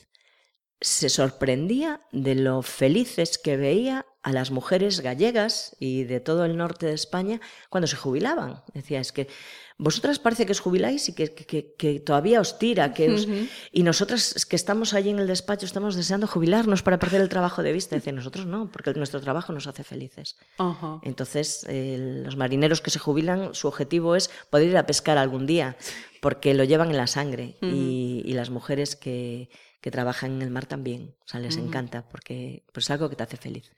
se 0.81 1.09
sorprendía 1.09 2.01
de 2.11 2.33
lo 2.33 2.63
felices 2.63 3.37
que 3.37 3.57
veía 3.57 4.07
a 4.23 4.31
las 4.31 4.49
mujeres 4.49 5.01
gallegas 5.01 5.75
y 5.79 6.03
de 6.05 6.19
todo 6.19 6.45
el 6.45 6.57
norte 6.57 6.87
de 6.87 6.93
España 6.93 7.39
cuando 7.69 7.85
se 7.85 7.95
jubilaban. 7.95 8.63
Decía, 8.73 8.99
es 8.99 9.11
que 9.11 9.27
vosotras 9.77 10.19
parece 10.19 10.45
que 10.45 10.53
os 10.53 10.59
jubiláis 10.59 11.09
y 11.09 11.13
que, 11.13 11.33
que, 11.33 11.99
todavía 11.99 12.39
os 12.39 12.57
tira, 12.57 12.93
que 12.93 13.49
y 13.71 13.83
nosotras 13.83 14.45
que 14.45 14.55
estamos 14.55 14.93
allí 14.93 15.09
en 15.09 15.19
el 15.19 15.27
despacho 15.27 15.65
estamos 15.65 15.95
deseando 15.95 16.27
jubilarnos 16.27 16.81
para 16.81 16.99
perder 16.99 17.21
el 17.21 17.29
trabajo 17.29 17.61
de 17.63 17.73
vista. 17.73 17.95
Decía, 17.95 18.13
nosotros 18.13 18.45
no, 18.45 18.71
porque 18.71 18.93
nuestro 18.93 19.19
trabajo 19.19 19.51
nos 19.53 19.67
hace 19.67 19.83
felices. 19.83 20.37
Entonces, 21.03 21.65
los 21.69 22.37
marineros 22.37 22.81
que 22.81 22.89
se 22.89 22.99
jubilan, 22.99 23.53
su 23.53 23.67
objetivo 23.67 24.15
es 24.15 24.29
poder 24.49 24.69
ir 24.69 24.77
a 24.77 24.85
pescar 24.85 25.17
algún 25.17 25.45
día, 25.45 25.77
porque 26.21 26.53
lo 26.53 26.63
llevan 26.63 26.91
en 26.91 26.97
la 26.97 27.07
sangre. 27.07 27.57
y, 27.61 28.21
y, 28.25 28.33
las 28.33 28.49
mujeres 28.49 28.95
que, 28.95 29.49
que 29.85 29.91
trabajan 29.91 30.31
en 30.31 30.41
el 30.41 30.49
mar 30.49 30.65
también, 30.65 31.15
o 31.23 31.27
sea, 31.27 31.39
les 31.39 31.57
encanta, 31.57 32.07
porque 32.09 32.63
pues, 32.73 32.85
es 32.85 32.89
algo 32.89 33.07
que 33.07 33.15
te 33.15 33.21
hace 33.21 33.37
feliz. 33.37 33.71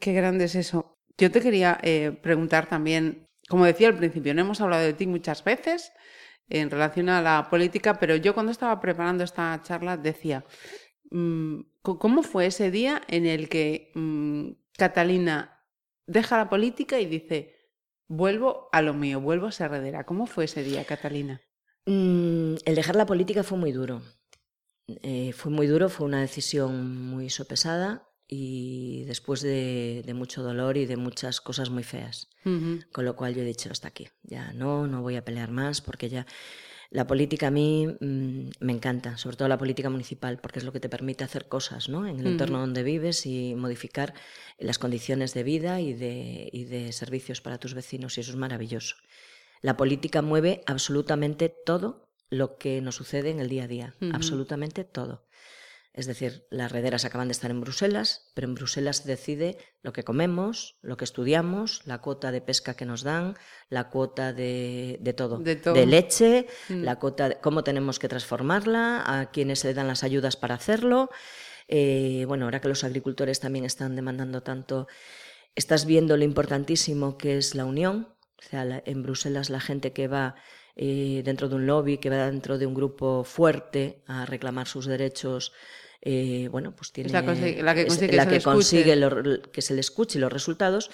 Qué 0.00 0.12
grande 0.12 0.46
es 0.46 0.56
eso. 0.56 0.98
Yo 1.16 1.30
te 1.30 1.40
quería 1.40 1.78
eh, 1.84 2.10
preguntar 2.22 2.68
también 2.68 3.28
como 3.48 3.64
decía 3.64 3.88
al 3.88 3.96
principio, 3.96 4.34
no 4.34 4.40
hemos 4.40 4.60
hablado 4.60 4.84
de 4.84 4.92
ti 4.92 5.06
muchas 5.06 5.44
veces 5.44 5.92
en 6.48 6.70
relación 6.70 7.08
a 7.08 7.22
la 7.22 7.48
política, 7.50 7.98
pero 7.98 8.16
yo 8.16 8.34
cuando 8.34 8.52
estaba 8.52 8.80
preparando 8.80 9.24
esta 9.24 9.60
charla 9.62 9.96
decía, 9.96 10.44
mm, 11.10 11.60
¿cómo 11.82 12.22
fue 12.22 12.46
ese 12.46 12.70
día 12.70 13.02
en 13.08 13.26
el 13.26 13.48
que 13.48 13.90
mm, 13.94 14.50
Catalina 14.76 15.64
deja 16.06 16.36
la 16.36 16.48
política 16.48 17.00
y 17.00 17.06
dice, 17.06 17.54
vuelvo 18.08 18.68
a 18.72 18.82
lo 18.82 18.94
mío, 18.94 19.20
vuelvo 19.20 19.46
a 19.46 19.52
ser 19.52 19.72
heredera? 19.72 20.04
¿Cómo 20.04 20.26
fue 20.26 20.44
ese 20.44 20.62
día, 20.62 20.84
Catalina? 20.84 21.40
Mm, 21.86 22.54
el 22.64 22.74
dejar 22.74 22.96
la 22.96 23.06
política 23.06 23.42
fue 23.42 23.58
muy 23.58 23.72
duro. 23.72 24.02
Eh, 24.86 25.32
fue 25.32 25.50
muy 25.50 25.66
duro, 25.66 25.88
fue 25.88 26.06
una 26.06 26.20
decisión 26.20 27.08
muy 27.08 27.28
sopesada 27.28 28.08
y 28.28 29.04
después 29.04 29.40
de, 29.42 30.04
mucho 30.14 30.42
dolor 30.42 30.76
y 30.76 30.86
de 30.86 30.96
muchas 30.96 31.40
cosas 31.40 31.70
muy 31.70 31.84
feas. 31.84 32.28
Con 32.92 33.04
lo 33.04 33.16
cual 33.16 33.34
yo 33.34 33.42
he 33.42 33.44
dicho, 33.44 33.70
hasta 33.72 33.88
aquí, 33.88 34.08
ya 34.22 34.52
no, 34.52 34.86
no 34.86 35.02
voy 35.02 35.16
a 35.16 35.24
pelear 35.24 35.50
más 35.50 35.80
porque 35.80 36.08
ya 36.08 36.26
la 36.90 37.06
política 37.06 37.48
a 37.48 37.50
mí 37.50 37.88
mm, 37.88 38.50
me 38.60 38.72
encanta, 38.72 39.16
sobre 39.18 39.36
todo 39.36 39.48
la 39.48 39.58
política 39.58 39.90
municipal, 39.90 40.38
porque 40.38 40.60
es 40.60 40.64
lo 40.64 40.72
que 40.72 40.80
te 40.80 40.88
permite 40.88 41.24
hacer 41.24 41.48
cosas 41.48 41.88
¿no? 41.88 42.06
en 42.06 42.20
el 42.20 42.26
entorno 42.26 42.60
donde 42.60 42.82
vives 42.82 43.26
y 43.26 43.54
modificar 43.56 44.14
las 44.58 44.78
condiciones 44.78 45.34
de 45.34 45.42
vida 45.42 45.80
y 45.80 45.92
de, 45.92 46.48
y 46.52 46.64
de 46.64 46.92
servicios 46.92 47.40
para 47.40 47.58
tus 47.58 47.74
vecinos 47.74 48.16
y 48.16 48.20
eso 48.20 48.30
es 48.30 48.36
maravilloso. 48.36 48.96
La 49.60 49.76
política 49.76 50.22
mueve 50.22 50.62
absolutamente 50.66 51.48
todo 51.48 52.06
lo 52.30 52.58
que 52.58 52.80
nos 52.80 52.96
sucede 52.96 53.30
en 53.30 53.40
el 53.40 53.48
día 53.48 53.64
a 53.64 53.68
día, 53.68 53.94
absolutamente 54.12 54.84
todo. 54.84 55.25
Es 55.96 56.06
decir, 56.06 56.46
las 56.50 56.70
rederas 56.70 57.06
acaban 57.06 57.28
de 57.28 57.32
estar 57.32 57.50
en 57.50 57.62
Bruselas, 57.62 58.30
pero 58.34 58.46
en 58.46 58.54
Bruselas 58.54 58.98
se 58.98 59.08
decide 59.08 59.56
lo 59.82 59.94
que 59.94 60.04
comemos, 60.04 60.76
lo 60.82 60.98
que 60.98 61.04
estudiamos, 61.04 61.80
la 61.86 62.02
cuota 62.02 62.30
de 62.32 62.42
pesca 62.42 62.74
que 62.74 62.84
nos 62.84 63.02
dan, 63.02 63.34
la 63.70 63.88
cuota 63.88 64.34
de, 64.34 65.00
todo, 65.16 65.38
de, 65.38 65.86
leche, 65.86 66.48
mm. 66.68 66.82
la 66.82 66.96
cuota 66.96 67.30
de 67.30 67.40
cómo 67.40 67.64
tenemos 67.64 67.98
que 67.98 68.08
transformarla, 68.08 69.04
a 69.06 69.30
quienes 69.30 69.60
se 69.60 69.68
le 69.68 69.74
dan 69.74 69.88
las 69.88 70.04
ayudas 70.04 70.36
para 70.36 70.56
hacerlo. 70.56 71.08
Eh, 71.66 72.26
bueno, 72.28 72.44
ahora 72.44 72.60
que 72.60 72.68
los 72.68 72.84
agricultores 72.84 73.40
también 73.40 73.64
están 73.64 73.96
demandando 73.96 74.42
tanto, 74.42 74.88
estás 75.54 75.86
viendo 75.86 76.18
lo 76.18 76.24
importantísimo 76.24 77.16
que 77.16 77.38
es 77.38 77.54
la 77.54 77.64
unión. 77.64 78.14
O 78.38 78.42
sea, 78.42 78.82
en 78.84 79.02
Bruselas 79.02 79.48
la 79.48 79.60
gente 79.60 79.94
que 79.94 80.08
va 80.08 80.34
eh, 80.76 81.22
dentro 81.24 81.48
de 81.48 81.54
un 81.54 81.66
lobby, 81.66 81.96
que 81.96 82.10
va 82.10 82.26
dentro 82.26 82.58
de 82.58 82.66
un 82.66 82.74
grupo 82.74 83.24
fuerte 83.24 84.02
a 84.06 84.26
reclamar 84.26 84.68
sus 84.68 84.84
derechos, 84.84 85.54
eh, 86.08 86.46
bueno, 86.52 86.70
pues 86.70 86.92
tiene 86.92 87.10
la, 87.10 87.22
que 87.22 87.26
consigue, 88.40 88.94
que, 89.52 89.60
se 89.60 89.74
le 89.74 89.80
escuche 89.80 90.20
los 90.20 90.32
resultados. 90.32 90.88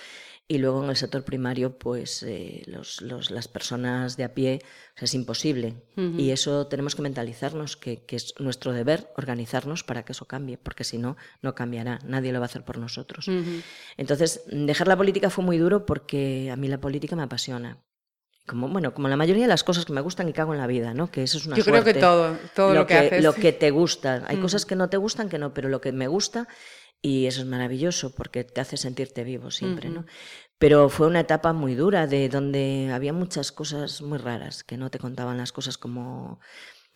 Y 0.48 0.56
luego 0.56 0.82
en 0.82 0.88
el 0.88 0.96
sector 0.96 1.22
primario, 1.22 1.78
pues 1.78 2.22
eh, 2.22 2.62
las 2.66 3.48
personas 3.48 4.16
de 4.16 4.24
a 4.24 4.32
pie, 4.32 4.60
es 4.96 5.14
imposible. 5.14 5.82
Y 5.96 6.30
eso 6.30 6.66
tenemos 6.66 6.94
que 6.94 7.02
mentalizarnos, 7.02 7.76
que, 7.76 8.04
es 8.08 8.34
nuestro 8.38 8.72
deber 8.72 9.12
organizarnos 9.16 9.84
para 9.84 10.04
que 10.04 10.12
eso 10.12 10.24
cambie, 10.26 10.56
porque 10.56 10.82
si 10.82 10.96
no, 10.96 11.16
no 11.42 11.54
cambiará, 11.54 11.98
nadie 12.04 12.32
lo 12.32 12.40
va 12.40 12.46
a 12.46 12.48
hacer 12.48 12.64
por 12.64 12.78
nosotros. 12.78 13.28
Entonces, 13.98 14.42
dejar 14.46 14.88
la 14.88 14.96
política 14.96 15.28
fue 15.28 15.44
muy 15.44 15.58
duro 15.58 15.84
porque 15.84 16.50
a 16.50 16.56
mí 16.56 16.68
la 16.68 16.80
política 16.80 17.16
me 17.16 17.22
apasiona 17.22 17.84
como 18.46 18.68
bueno, 18.68 18.92
como 18.92 19.08
la 19.08 19.16
mayoría 19.16 19.44
de 19.44 19.48
las 19.48 19.64
cosas 19.64 19.84
que 19.84 19.92
me 19.92 20.00
gustan 20.00 20.28
y 20.28 20.40
hago 20.40 20.52
en 20.52 20.60
la 20.60 20.66
vida, 20.66 20.94
¿no? 20.94 21.10
Que 21.10 21.22
eso 21.22 21.38
es 21.38 21.46
una 21.46 21.56
Yo 21.56 21.64
creo 21.64 21.84
que 21.84 21.94
todo, 21.94 22.36
todo 22.54 22.74
lo, 22.74 22.86
que, 22.86 22.94
haces. 22.94 23.22
Lo 23.22 23.34
que 23.34 23.52
te 23.52 23.70
gusta. 23.70 24.24
Hay 24.26 24.36
mm. 24.36 24.42
cosas 24.42 24.66
que 24.66 24.76
no 24.76 24.88
te 24.88 24.96
gustan, 24.96 25.28
que 25.28 25.38
no, 25.38 25.54
pero 25.54 25.68
lo 25.68 25.80
que 25.80 25.92
me 25.92 26.08
gusta 26.08 26.48
y 27.02 27.26
eso 27.26 27.40
es 27.40 27.46
maravilloso 27.46 28.14
porque 28.14 28.44
te 28.44 28.60
hace 28.60 28.76
sentirte 28.76 29.24
vivo 29.24 29.50
siempre, 29.50 29.88
¿no? 29.88 30.06
Pero 30.58 30.88
fue 30.88 31.08
una 31.08 31.20
etapa 31.20 31.52
muy 31.52 31.74
dura 31.74 32.06
de 32.06 32.28
donde 32.28 32.90
había 32.92 33.12
muchas 33.12 33.50
cosas 33.50 34.00
muy 34.00 34.18
raras 34.18 34.62
que 34.62 34.76
no 34.76 34.88
te 34.88 35.00
contaban 35.00 35.36
las 35.36 35.50
cosas 35.50 35.76
como 35.76 36.38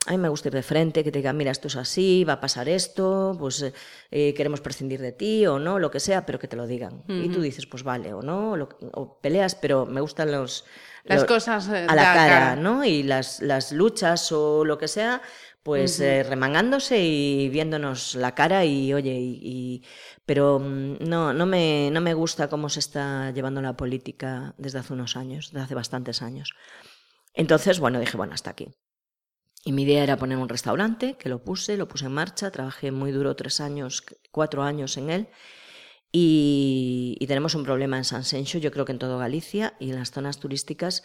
a 0.06 0.12
mí 0.12 0.18
me 0.18 0.28
gusta 0.28 0.48
ir 0.48 0.54
de 0.54 0.62
frente, 0.62 1.02
que 1.02 1.10
te 1.10 1.18
digan, 1.18 1.36
mira, 1.36 1.50
esto 1.50 1.68
es 1.68 1.76
así, 1.76 2.24
va 2.24 2.34
a 2.34 2.40
pasar 2.40 2.68
esto, 2.68 3.36
pues 3.38 3.72
eh, 4.10 4.34
queremos 4.34 4.60
prescindir 4.60 5.00
de 5.00 5.12
ti 5.12 5.46
o 5.46 5.58
no, 5.58 5.78
lo 5.78 5.90
que 5.90 6.00
sea, 6.00 6.24
pero 6.24 6.38
que 6.38 6.48
te 6.48 6.56
lo 6.56 6.66
digan. 6.66 7.02
Y 7.08 7.28
tú 7.28 7.40
dices, 7.40 7.66
pues 7.66 7.82
vale, 7.82 8.14
o 8.14 8.22
no, 8.22 8.52
o 8.92 9.20
peleas, 9.20 9.56
pero 9.56 9.84
me 9.84 10.00
gustan 10.00 10.30
los, 10.30 10.64
las 11.04 11.24
cosas 11.24 11.68
eh, 11.68 11.86
a 11.88 11.94
la 11.94 12.02
cara, 12.02 12.56
¿no? 12.56 12.84
Y 12.84 13.02
las, 13.02 13.40
las 13.40 13.72
luchas 13.72 14.30
o 14.30 14.64
lo 14.64 14.78
que 14.78 14.88
sea, 14.88 15.22
pues 15.62 15.98
eh, 15.98 16.22
remangándose 16.22 17.02
y 17.02 17.48
viéndonos 17.48 18.14
la 18.14 18.36
cara 18.36 18.64
y 18.64 18.94
oye, 18.94 19.16
y, 19.18 19.82
pero 20.24 20.60
mm, 20.60 20.98
no, 21.00 21.32
no, 21.32 21.46
me, 21.46 21.90
no 21.92 22.00
me 22.00 22.14
gusta 22.14 22.48
cómo 22.48 22.68
se 22.68 22.78
está 22.78 23.32
llevando 23.32 23.60
la 23.60 23.76
política 23.76 24.54
desde 24.58 24.78
hace 24.78 24.92
unos 24.92 25.16
años, 25.16 25.50
desde 25.50 25.64
hace 25.64 25.74
bastantes 25.74 26.22
años. 26.22 26.52
Entonces, 27.34 27.80
bueno, 27.80 27.98
dije, 27.98 28.16
bueno, 28.16 28.34
hasta 28.34 28.50
aquí. 28.50 28.68
Y 29.66 29.72
mi 29.72 29.82
idea 29.82 30.04
era 30.04 30.16
poner 30.16 30.38
un 30.38 30.48
restaurante, 30.48 31.16
que 31.18 31.28
lo 31.28 31.42
puse, 31.42 31.76
lo 31.76 31.88
puse 31.88 32.06
en 32.06 32.12
marcha, 32.12 32.52
trabajé 32.52 32.92
muy 32.92 33.10
duro 33.10 33.34
tres 33.34 33.60
años, 33.60 34.04
cuatro 34.30 34.62
años 34.62 34.96
en 34.96 35.10
él, 35.10 35.28
y, 36.12 37.18
tenemos 37.26 37.56
un 37.56 37.64
problema 37.64 37.98
en 37.98 38.04
San 38.04 38.22
Sencho, 38.22 38.58
yo 38.58 38.70
creo 38.70 38.84
que 38.84 38.92
en 38.92 39.00
todo 39.00 39.18
Galicia 39.18 39.74
y 39.80 39.90
en 39.90 39.96
las 39.96 40.12
zonas 40.12 40.38
turísticas, 40.38 41.02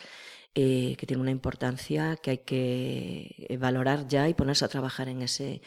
eh, 0.54 0.96
que 1.00 1.08
tiene 1.08 1.22
una 1.22 1.32
importancia 1.32 2.18
que 2.18 2.30
hay 2.30 2.38
que 2.38 3.58
valorar 3.60 4.08
ya 4.08 4.30
y 4.30 4.36
ponerse 4.36 4.64
a 4.64 4.68
trabajar 4.68 5.10
en 5.10 5.24
ese, 5.24 5.64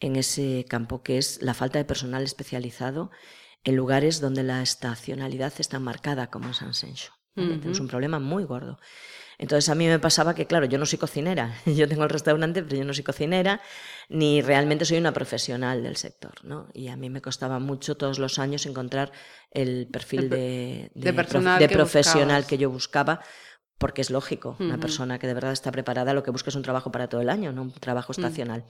en 0.00 0.16
ese 0.16 0.66
campo, 0.68 1.04
que 1.04 1.18
es 1.18 1.40
la 1.42 1.54
falta 1.54 1.78
de 1.78 1.84
personal 1.84 2.24
especializado 2.24 3.12
en 3.62 3.76
lugares 3.76 4.20
donde 4.20 4.42
la 4.42 4.62
estacionalidad 4.62 5.52
está 5.58 5.78
marcada, 5.78 6.26
como 6.26 6.48
en 6.48 6.54
San 6.54 6.74
Sencho. 6.74 7.12
Tenemos 7.36 7.78
un 7.78 7.86
problema 7.86 8.18
muy 8.18 8.42
gordo. 8.42 8.80
Entonces 9.42 9.68
a 9.70 9.74
mí 9.74 9.88
me 9.88 9.98
pasaba 9.98 10.36
que, 10.36 10.46
claro, 10.46 10.66
yo 10.66 10.78
no 10.78 10.86
soy 10.86 11.00
cocinera, 11.00 11.52
yo 11.66 11.88
tengo 11.88 12.04
el 12.04 12.10
restaurante, 12.10 12.62
pero 12.62 12.76
yo 12.76 12.84
no 12.84 12.94
soy 12.94 13.02
cocinera, 13.02 13.60
ni 14.08 14.40
realmente 14.40 14.84
soy 14.84 14.98
una 14.98 15.12
profesional 15.12 15.82
del 15.82 15.96
sector, 15.96 16.32
¿no? 16.44 16.68
Y 16.74 16.86
a 16.86 16.96
mí 16.96 17.10
me 17.10 17.20
costaba 17.20 17.58
mucho 17.58 17.96
todos 17.96 18.20
los 18.20 18.38
años 18.38 18.66
encontrar 18.66 19.10
el 19.50 19.88
perfil 19.88 20.30
de, 20.30 20.92
profesional 21.72 22.46
que 22.46 22.56
yo 22.56 22.70
buscaba, 22.70 23.18
porque 23.78 24.02
es 24.02 24.10
lógico, 24.10 24.56
una 24.60 24.78
persona 24.78 25.18
que 25.18 25.26
de 25.26 25.34
verdad 25.34 25.50
está 25.50 25.72
preparada 25.72 26.14
lo 26.14 26.22
que 26.22 26.30
busca 26.30 26.50
es 26.50 26.54
un 26.54 26.62
trabajo 26.62 26.92
para 26.92 27.08
todo 27.08 27.20
el 27.20 27.28
año, 27.28 27.50
no 27.50 27.62
un 27.62 27.72
trabajo 27.72 28.12
mm. 28.12 28.20
estacional. 28.20 28.64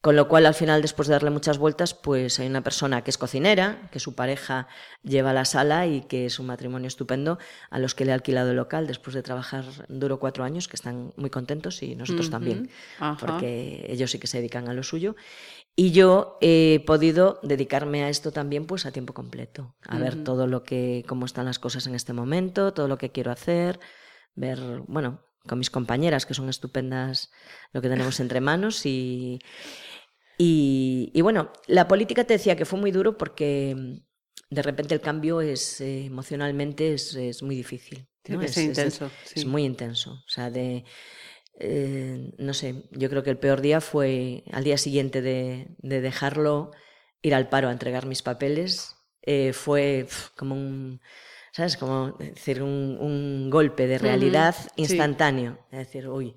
Con 0.00 0.14
lo 0.14 0.28
cual, 0.28 0.46
al 0.46 0.54
final, 0.54 0.80
después 0.80 1.08
de 1.08 1.14
darle 1.14 1.30
muchas 1.30 1.58
vueltas, 1.58 1.92
pues 1.92 2.38
hay 2.38 2.46
una 2.46 2.62
persona 2.62 3.02
que 3.02 3.10
es 3.10 3.18
cocinera, 3.18 3.88
que 3.90 3.98
su 3.98 4.14
pareja 4.14 4.68
lleva 5.02 5.32
la 5.32 5.44
sala 5.44 5.88
y 5.88 6.02
que 6.02 6.26
es 6.26 6.38
un 6.38 6.46
matrimonio 6.46 6.86
estupendo, 6.86 7.38
a 7.68 7.80
los 7.80 7.96
que 7.96 8.04
le 8.04 8.12
he 8.12 8.14
alquilado 8.14 8.50
el 8.50 8.56
local 8.56 8.86
después 8.86 9.14
de 9.14 9.24
trabajar 9.24 9.64
duro 9.88 10.20
cuatro 10.20 10.44
años, 10.44 10.68
que 10.68 10.76
están 10.76 11.12
muy 11.16 11.30
contentos 11.30 11.82
y 11.82 11.96
nosotros 11.96 12.30
también, 12.30 12.70
porque 13.18 13.86
ellos 13.88 14.12
sí 14.12 14.20
que 14.20 14.28
se 14.28 14.38
dedican 14.38 14.68
a 14.68 14.72
lo 14.72 14.84
suyo. 14.84 15.16
Y 15.74 15.90
yo 15.90 16.38
he 16.40 16.82
podido 16.86 17.40
dedicarme 17.42 18.04
a 18.04 18.08
esto 18.08 18.30
también 18.30 18.66
pues 18.66 18.86
a 18.86 18.92
tiempo 18.92 19.14
completo, 19.14 19.74
a 19.82 19.98
ver 19.98 20.22
todo 20.22 20.46
lo 20.46 20.62
que, 20.62 21.04
cómo 21.08 21.26
están 21.26 21.46
las 21.46 21.58
cosas 21.58 21.88
en 21.88 21.96
este 21.96 22.12
momento, 22.12 22.72
todo 22.72 22.86
lo 22.86 22.98
que 22.98 23.10
quiero 23.10 23.32
hacer, 23.32 23.80
ver, 24.36 24.60
bueno, 24.86 25.27
con 25.48 25.58
mis 25.58 25.70
compañeras, 25.70 26.26
que 26.26 26.34
son 26.34 26.48
estupendas 26.48 27.30
lo 27.72 27.82
que 27.82 27.88
tenemos 27.88 28.20
entre 28.20 28.40
manos 28.40 28.86
y, 28.86 29.40
y, 30.40 31.20
bueno, 31.20 31.52
la 31.66 31.88
política 31.88 32.24
te 32.24 32.34
decía 32.34 32.56
que 32.56 32.64
fue 32.64 32.78
muy 32.78 32.92
duro 32.92 33.18
porque 33.18 33.74
mm, 33.76 34.54
de 34.54 34.62
repente 34.62 34.94
el 34.94 35.00
cambio 35.00 35.40
es 35.40 35.80
eh, 35.80 36.06
emocionalmente 36.06 36.94
es, 36.94 37.42
muy 37.42 37.56
difícil. 37.56 38.06
Es, 38.22 38.56
intenso. 38.56 39.10
Es, 39.34 39.44
muy 39.44 39.64
intenso. 39.64 40.12
O 40.12 40.28
sea, 40.28 40.50
de. 40.50 40.84
Eh, 41.60 42.32
no 42.38 42.54
sé, 42.54 42.84
yo 42.92 43.10
creo 43.10 43.24
que 43.24 43.30
el 43.30 43.38
peor 43.38 43.60
día 43.62 43.80
fue 43.80 44.44
al 44.52 44.62
día 44.62 44.78
siguiente 44.78 45.22
de, 45.22 45.74
dejarlo, 45.78 46.70
ir 47.20 47.34
al 47.34 47.48
paro 47.48 47.68
a 47.68 47.72
entregar 47.72 48.06
mis 48.06 48.22
papeles. 48.22 48.94
Eh, 49.22 49.52
fue 49.52 50.06
como 50.36 50.54
un. 50.54 51.00
¿Sabes? 51.58 51.76
Como 51.76 52.12
decir, 52.12 52.62
un, 52.62 53.50
golpe 53.50 53.88
de 53.88 53.98
realidad 53.98 54.54
instantáneo. 54.76 55.58
Es 55.72 55.78
decir, 55.78 56.08
uy 56.08 56.36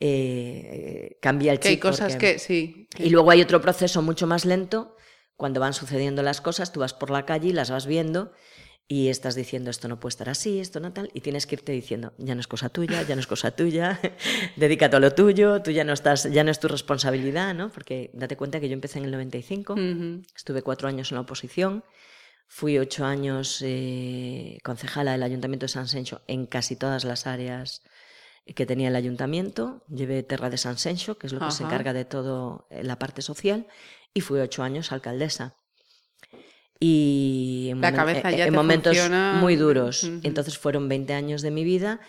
eh, 0.00 1.16
cambia 1.22 1.52
el 1.52 1.60
chip. 1.60 1.70
hay 1.70 1.76
cosas 1.78 2.16
que 2.16 2.40
sí. 2.40 2.88
Y 2.98 3.10
luego 3.10 3.30
hay 3.30 3.40
otro 3.40 3.60
proceso 3.60 4.02
mucho 4.02 4.26
más 4.26 4.44
lento 4.44 4.96
cuando 5.36 5.60
van 5.60 5.74
sucediendo 5.74 6.24
las 6.24 6.40
cosas, 6.40 6.72
tú 6.72 6.80
vas 6.80 6.92
por 6.92 7.10
la 7.10 7.24
calle 7.24 7.50
y 7.50 7.52
las 7.52 7.70
vas 7.70 7.86
viendo 7.86 8.32
y 8.88 9.10
estás 9.10 9.36
diciendo 9.36 9.70
esto 9.70 9.86
no 9.86 10.00
puede 10.00 10.10
estar 10.10 10.28
así, 10.28 10.58
esto 10.58 10.80
no 10.80 10.92
tal, 10.92 11.08
y 11.14 11.20
tienes 11.20 11.46
que 11.46 11.54
irte 11.54 11.70
diciendo, 11.70 12.12
ya 12.18 12.34
no 12.34 12.40
es 12.40 12.48
cosa 12.48 12.68
tuya, 12.68 13.00
ya 13.04 13.14
no 13.14 13.20
es 13.20 13.28
cosa 13.28 13.52
tuya, 13.52 14.00
dedícate 14.56 14.96
a 14.96 14.98
lo 14.98 15.14
tuyo, 15.14 15.62
tú 15.62 15.70
ya 15.70 15.84
no 15.84 15.92
estás, 15.92 16.24
ya 16.32 16.42
no 16.42 16.50
es 16.50 16.58
tu 16.58 16.66
responsabilidad, 16.66 17.54
¿no? 17.54 17.70
Porque 17.70 18.10
date 18.12 18.36
cuenta 18.36 18.58
que 18.58 18.68
yo 18.68 18.74
empecé 18.74 18.98
en 18.98 19.04
el 19.04 19.12
95, 19.12 19.76
estuve 20.34 20.62
cuatro 20.62 20.88
años 20.88 21.12
en 21.12 21.14
la 21.14 21.20
oposición, 21.20 21.84
fui 22.54 22.78
ocho 22.78 23.06
años 23.06 23.62
eh, 23.62 24.58
concejala 24.62 25.12
del 25.12 25.22
Ayuntamiento 25.22 25.64
de 25.64 25.68
San 25.68 25.88
Sencho 25.88 26.20
en 26.26 26.44
casi 26.44 26.76
todas 26.76 27.02
las 27.02 27.26
áreas 27.26 27.80
que 28.44 28.66
tenía 28.66 28.88
el 28.88 28.96
ayuntamiento, 28.96 29.82
llevé 29.88 30.22
Terra 30.22 30.50
de 30.50 30.58
San 30.58 30.76
Sencho, 30.76 31.16
que 31.16 31.28
es 31.28 31.32
lo 31.32 31.40
que 31.40 31.50
se 31.50 31.62
encarga 31.62 31.94
de 31.94 32.04
todo 32.04 32.66
eh, 32.68 32.84
la 32.84 32.98
parte 32.98 33.22
social, 33.22 33.68
y 34.12 34.20
fui 34.20 34.38
ocho 34.38 34.62
años 34.62 34.92
alcaldesa. 34.92 35.56
Y 36.78 37.68
en, 37.70 37.80
la 37.80 37.94
cabeza 37.94 38.30
eh, 38.30 38.36
ya 38.36 38.46
en 38.46 38.54
momentos 38.54 38.98
muy 39.40 39.56
duros. 39.56 40.04
Entonces 40.22 40.58
fueron 40.58 40.90
20 40.90 41.14
años 41.14 41.40
de 41.40 41.52
mi 41.52 41.64
vida, 41.64 42.00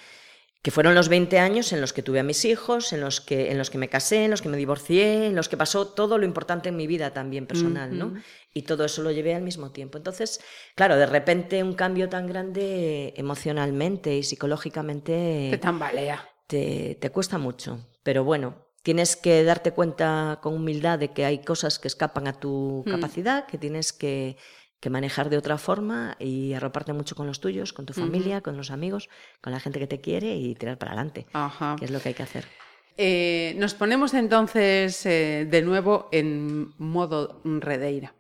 que 0.64 0.72
fueron 0.72 0.96
los 0.96 1.10
20 1.10 1.40
años 1.40 1.74
en 1.74 1.82
los 1.82 1.92
que 1.92 2.02
tuve 2.02 2.22
a 2.22 2.24
mis 2.24 2.46
hijos, 2.46 2.94
en 2.94 3.02
los 3.02 3.20
que, 3.20 3.52
en 3.52 3.58
los 3.58 3.70
que 3.70 3.78
me 3.78 3.90
casé, 3.90 4.24
en 4.24 4.32
los 4.32 4.42
que 4.42 4.48
me 4.48 4.56
divorcié, 4.56 5.28
en 5.28 5.36
los 5.36 5.50
que 5.50 5.58
pasó 5.58 5.88
todo 5.90 6.18
lo 6.18 6.26
importante 6.26 6.70
en 6.70 6.78
mi 6.78 6.88
vida 6.88 7.12
también 7.12 7.46
personal, 7.46 7.98
¿no? 7.98 8.14
Y 8.54 8.62
todo 8.62 8.86
eso 8.86 9.04
lo 9.04 9.12
llevé 9.12 9.36
al 9.36 9.42
mismo 9.42 9.72
tiempo. 9.72 9.98
Entonces, 9.98 10.40
claro, 10.76 10.96
de 10.96 11.06
repente 11.06 11.62
un 11.64 11.74
cambio 11.74 12.08
tan 12.08 12.28
grande 12.28 13.14
emocionalmente 13.18 14.16
y 14.16 14.24
psicológicamente... 14.24 15.50
Te 15.52 15.58
tambalea. 15.58 16.30
Te, 16.48 16.96
te 16.96 17.10
cuesta 17.10 17.38
mucho. 17.38 17.86
Pero 18.02 18.24
bueno, 18.24 18.56
tienes 18.84 19.18
que 19.18 19.44
darte 19.44 19.72
cuenta 19.72 20.40
con 20.42 20.54
humildad 20.54 20.98
de 20.98 21.10
que 21.10 21.26
hay 21.26 21.40
cosas 21.40 21.78
que 21.78 21.90
escapan 21.90 22.28
a 22.28 22.40
tu 22.40 22.84
mm. 22.86 22.90
capacidad, 22.90 23.48
que 23.48 23.58
tienes 23.58 23.92
que 23.92 24.38
que 24.84 24.90
manejar 24.90 25.30
de 25.30 25.38
otra 25.38 25.58
forma 25.58 26.18
y 26.20 26.52
arroparte 26.52 26.92
mucho 26.92 27.16
con 27.16 27.26
los 27.26 27.40
tuyos, 27.40 27.72
con 27.72 27.86
tu 27.86 27.94
familia, 27.94 28.42
con 28.42 28.58
los 28.58 28.70
amigos, 28.70 29.08
con 29.40 29.54
la 29.54 29.62
gente 29.62 29.80
que 29.80 29.88
te 29.88 30.02
quiere 30.02 30.36
y 30.36 30.56
tirar 30.56 30.78
para 30.78 30.92
adelante, 30.92 31.26
que 31.80 31.86
es 31.86 31.92
lo 31.92 32.02
que 32.02 32.10
hay 32.10 32.14
que 32.14 32.24
hacer. 32.24 32.44
Eh, 32.98 33.56
nos 33.58 33.76
ponemos 33.76 34.14
entonces 34.14 35.06
eh, 35.06 35.48
de 35.50 35.62
nuevo 35.62 36.10
en 36.12 36.74
modo 36.78 37.40
redeira. 37.46 38.14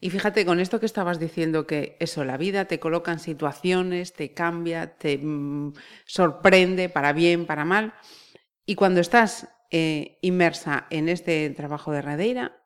Y 0.00 0.10
fíjate, 0.10 0.44
con 0.44 0.60
esto 0.60 0.80
que 0.80 0.84
estabas 0.84 1.18
diciendo, 1.18 1.66
que 1.66 1.96
eso, 1.98 2.26
la 2.26 2.36
vida 2.36 2.66
te 2.66 2.78
coloca 2.78 3.10
en 3.10 3.18
situaciones, 3.18 4.12
te 4.12 4.34
cambia, 4.34 4.98
te 4.98 5.16
mm, 5.16 5.72
sorprende 6.04 6.90
para 6.90 7.14
bien, 7.14 7.46
para 7.46 7.64
mal. 7.64 7.94
Y 8.66 8.74
cuando 8.74 9.00
estás 9.00 9.48
eh, 9.70 10.18
inmersa 10.20 10.88
en 10.90 11.08
este 11.08 11.48
trabajo 11.56 11.90
de 11.90 12.02
Redeira, 12.02 12.62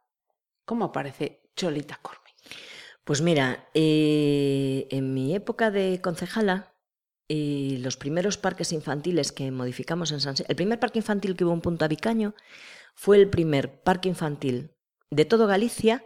¿cómo 0.65 0.87
aparece 0.87 1.43
Cholita 1.55 2.01
Corme? 2.03 2.26
Pues 3.07 3.23
mira, 3.23 3.69
eh, 3.73 4.89
en 4.91 5.15
mi 5.15 5.33
época 5.33 5.71
de 5.71 6.01
concejala, 6.03 6.75
eh, 7.29 7.79
los 7.81 7.97
primeros 7.97 8.37
parques 8.37 8.73
infantiles 8.73 9.31
que 9.31 9.53
modificamos 9.53 10.11
en 10.11 10.19
San 10.19 10.35
el 10.49 10.57
primer 10.57 10.81
parque 10.81 10.99
infantil 10.99 11.37
que 11.37 11.45
hubo 11.45 11.53
en 11.53 11.61
Punta 11.61 11.87
Vicaño 11.87 12.35
fue 12.97 13.19
el 13.19 13.31
primer 13.31 13.81
parque 13.85 14.09
infantil 14.09 14.73
de 15.11 15.25
todo 15.25 15.47
Galicia 15.47 16.05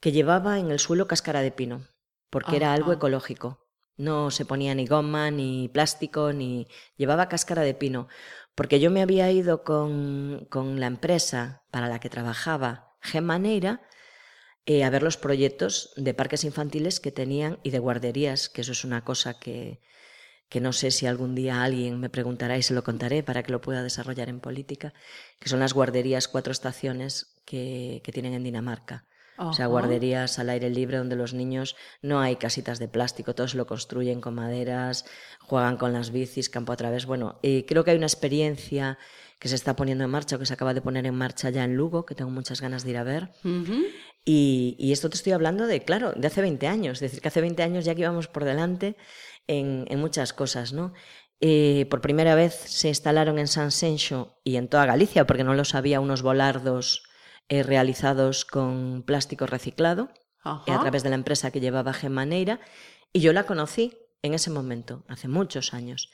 que 0.00 0.10
llevaba 0.10 0.58
en 0.58 0.70
el 0.70 0.78
suelo 0.78 1.06
cáscara 1.06 1.42
de 1.42 1.50
pino, 1.50 1.86
porque 2.30 2.56
era 2.56 2.72
algo 2.72 2.94
ecológico. 2.94 3.66
No 3.98 4.30
se 4.30 4.46
ponía 4.46 4.74
ni 4.74 4.86
goma, 4.86 5.30
ni 5.30 5.68
plástico, 5.68 6.32
ni 6.32 6.66
llevaba 6.96 7.28
cáscara 7.28 7.60
de 7.60 7.74
pino. 7.74 8.08
Porque 8.54 8.80
yo 8.80 8.90
me 8.90 9.02
había 9.02 9.30
ido 9.30 9.64
con, 9.64 10.46
con 10.48 10.80
la 10.80 10.86
empresa 10.86 11.66
para 11.70 11.88
la 11.88 12.00
que 12.00 12.08
trabajaba, 12.08 12.96
Gemaneira, 13.02 13.82
eh, 14.66 14.84
a 14.84 14.90
ver 14.90 15.02
los 15.02 15.16
proyectos 15.16 15.92
de 15.96 16.14
parques 16.14 16.44
infantiles 16.44 17.00
que 17.00 17.12
tenían 17.12 17.58
y 17.62 17.70
de 17.70 17.78
guarderías, 17.78 18.48
que 18.48 18.60
eso 18.60 18.72
es 18.72 18.84
una 18.84 19.04
cosa 19.04 19.38
que, 19.38 19.80
que 20.48 20.60
no 20.60 20.72
sé 20.72 20.90
si 20.90 21.06
algún 21.06 21.34
día 21.34 21.62
alguien 21.62 21.98
me 21.98 22.10
preguntará 22.10 22.58
y 22.58 22.62
se 22.62 22.74
lo 22.74 22.84
contaré 22.84 23.22
para 23.22 23.42
que 23.42 23.52
lo 23.52 23.60
pueda 23.60 23.82
desarrollar 23.82 24.28
en 24.28 24.40
política, 24.40 24.92
que 25.40 25.48
son 25.48 25.60
las 25.60 25.72
guarderías 25.72 26.28
cuatro 26.28 26.52
estaciones 26.52 27.34
que, 27.44 28.02
que 28.04 28.12
tienen 28.12 28.34
en 28.34 28.44
Dinamarca. 28.44 29.06
O 29.38 29.54
sea, 29.54 29.66
guarderías 29.66 30.38
al 30.38 30.50
aire 30.50 30.70
libre 30.70 30.98
donde 30.98 31.16
los 31.16 31.34
niños 31.34 31.74
no 32.00 32.20
hay 32.20 32.36
casitas 32.36 32.78
de 32.78 32.86
plástico, 32.86 33.34
todos 33.34 33.54
lo 33.54 33.66
construyen 33.66 34.20
con 34.20 34.34
maderas, 34.34 35.04
juegan 35.40 35.78
con 35.78 35.92
las 35.92 36.12
bicis, 36.12 36.48
campo 36.48 36.72
a 36.72 36.76
través. 36.76 37.06
Bueno, 37.06 37.40
eh, 37.42 37.64
creo 37.66 37.82
que 37.82 37.92
hay 37.92 37.96
una 37.96 38.06
experiencia 38.06 38.98
que 39.42 39.48
se 39.48 39.56
está 39.56 39.74
poniendo 39.74 40.04
en 40.04 40.10
marcha 40.10 40.36
o 40.36 40.38
que 40.38 40.46
se 40.46 40.54
acaba 40.54 40.72
de 40.72 40.80
poner 40.80 41.04
en 41.04 41.16
marcha 41.16 41.50
ya 41.50 41.64
en 41.64 41.74
Lugo, 41.74 42.06
que 42.06 42.14
tengo 42.14 42.30
muchas 42.30 42.60
ganas 42.60 42.84
de 42.84 42.90
ir 42.90 42.96
a 42.96 43.02
ver. 43.02 43.32
y, 44.24 44.92
esto 44.92 45.10
te 45.10 45.16
estoy 45.16 45.32
hablando 45.32 45.66
de, 45.66 45.82
claro, 45.82 46.12
de 46.12 46.28
hace 46.28 46.40
20 46.40 46.68
años, 46.68 46.98
es 46.98 47.10
decir, 47.10 47.20
que 47.20 47.26
hace 47.26 47.40
20 47.40 47.60
años 47.64 47.84
ya 47.84 47.96
que 47.96 48.02
íbamos 48.02 48.28
por 48.28 48.44
delante 48.44 48.96
en, 49.48 49.98
muchas 49.98 50.32
cosas, 50.32 50.72
¿no? 50.72 50.92
Eh, 51.40 51.88
por 51.90 52.00
primera 52.00 52.36
vez 52.36 52.54
se 52.54 52.86
instalaron 52.86 53.40
en 53.40 53.48
San 53.48 53.72
Sencho 53.72 54.38
y 54.44 54.54
en 54.54 54.68
toda 54.68 54.86
Galicia, 54.86 55.26
porque 55.26 55.42
no 55.42 55.54
lo 55.54 55.64
sabía, 55.64 55.98
unos 55.98 56.22
volardos 56.22 57.02
eh, 57.48 57.64
realizados 57.64 58.44
con 58.44 59.02
plástico 59.02 59.46
reciclado 59.46 60.10
a 60.44 60.62
través 60.64 61.02
de 61.02 61.08
la 61.08 61.16
empresa 61.16 61.50
que 61.50 61.58
llevaba 61.58 61.92
Gemaneira, 61.92 62.60
y 63.12 63.18
yo 63.18 63.32
la 63.32 63.42
conocí 63.42 63.92
en 64.22 64.34
ese 64.34 64.50
momento, 64.50 65.02
hace 65.08 65.26
muchos 65.26 65.74
años. 65.74 66.12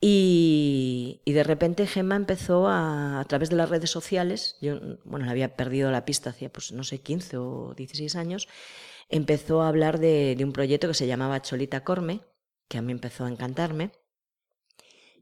Y, 0.00 1.20
de 1.26 1.42
repente 1.44 1.86
Gemma 1.86 2.16
empezó 2.16 2.68
a, 2.68 3.20
a 3.20 3.24
través 3.24 3.50
de 3.50 3.56
las 3.56 3.68
redes 3.68 3.90
sociales, 3.90 4.56
yo 4.60 4.78
bueno, 5.04 5.24
le 5.26 5.30
había 5.30 5.56
perdido 5.56 5.90
la 5.90 6.04
pista 6.04 6.30
hacía, 6.30 6.52
pues 6.52 6.72
no 6.72 6.84
sé, 6.84 7.00
15 7.00 7.36
o 7.36 7.74
16 7.76 8.16
años, 8.16 8.48
empezó 9.08 9.62
a 9.62 9.68
hablar 9.68 9.98
de, 9.98 10.34
de 10.36 10.44
un 10.44 10.52
proyecto 10.52 10.88
que 10.88 10.94
se 10.94 11.06
llamaba 11.06 11.42
Cholita 11.42 11.84
Corme, 11.84 12.22
que 12.68 12.78
a 12.78 12.82
mí 12.82 12.92
empezó 12.92 13.24
a 13.24 13.28
encantarme, 13.28 13.92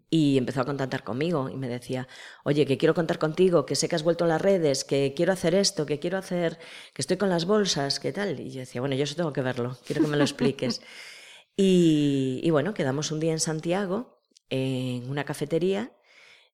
y 0.09 0.39
empezó 0.39 0.61
a 0.61 0.65
contactar 0.65 1.03
conmigo 1.05 1.49
y 1.51 1.57
me 1.57 1.69
decía, 1.69 2.07
oye, 2.45 2.65
que 2.67 2.79
quiero 2.79 2.95
contar 2.95 3.19
contigo, 3.19 3.67
que 3.67 3.75
sé 3.75 3.89
que 3.89 3.97
has 3.97 4.05
vuelto 4.05 4.25
a 4.25 4.29
las 4.29 4.41
redes, 4.41 4.85
que 4.85 5.15
quiero 5.17 5.33
hacer 5.33 5.55
esto, 5.55 5.85
que 5.85 5.99
quiero 5.99 6.19
hacer, 6.19 6.59
que 6.95 7.03
estoy 7.03 7.17
con 7.17 7.29
las 7.29 7.45
bolsas, 7.45 7.99
¿qué 7.99 8.13
tal? 8.13 8.39
Y 8.41 8.51
yo 8.51 8.61
decía, 8.61 8.81
bueno, 8.81 8.95
yo 8.95 9.05
eso 9.05 9.17
tengo 9.17 9.33
que 9.33 9.43
verlo, 9.43 9.77
quiero 9.85 10.03
que 10.03 10.09
me 10.09 10.17
lo 10.17 10.23
expliques. 10.23 10.81
y, 11.57 12.41
y 12.43 12.51
bueno, 12.51 12.73
quedamos 12.75 13.11
un 13.11 13.21
día 13.21 13.33
en 13.33 13.41
Santiago 13.41 14.16
en 14.51 15.09
una 15.09 15.25
cafetería 15.25 15.93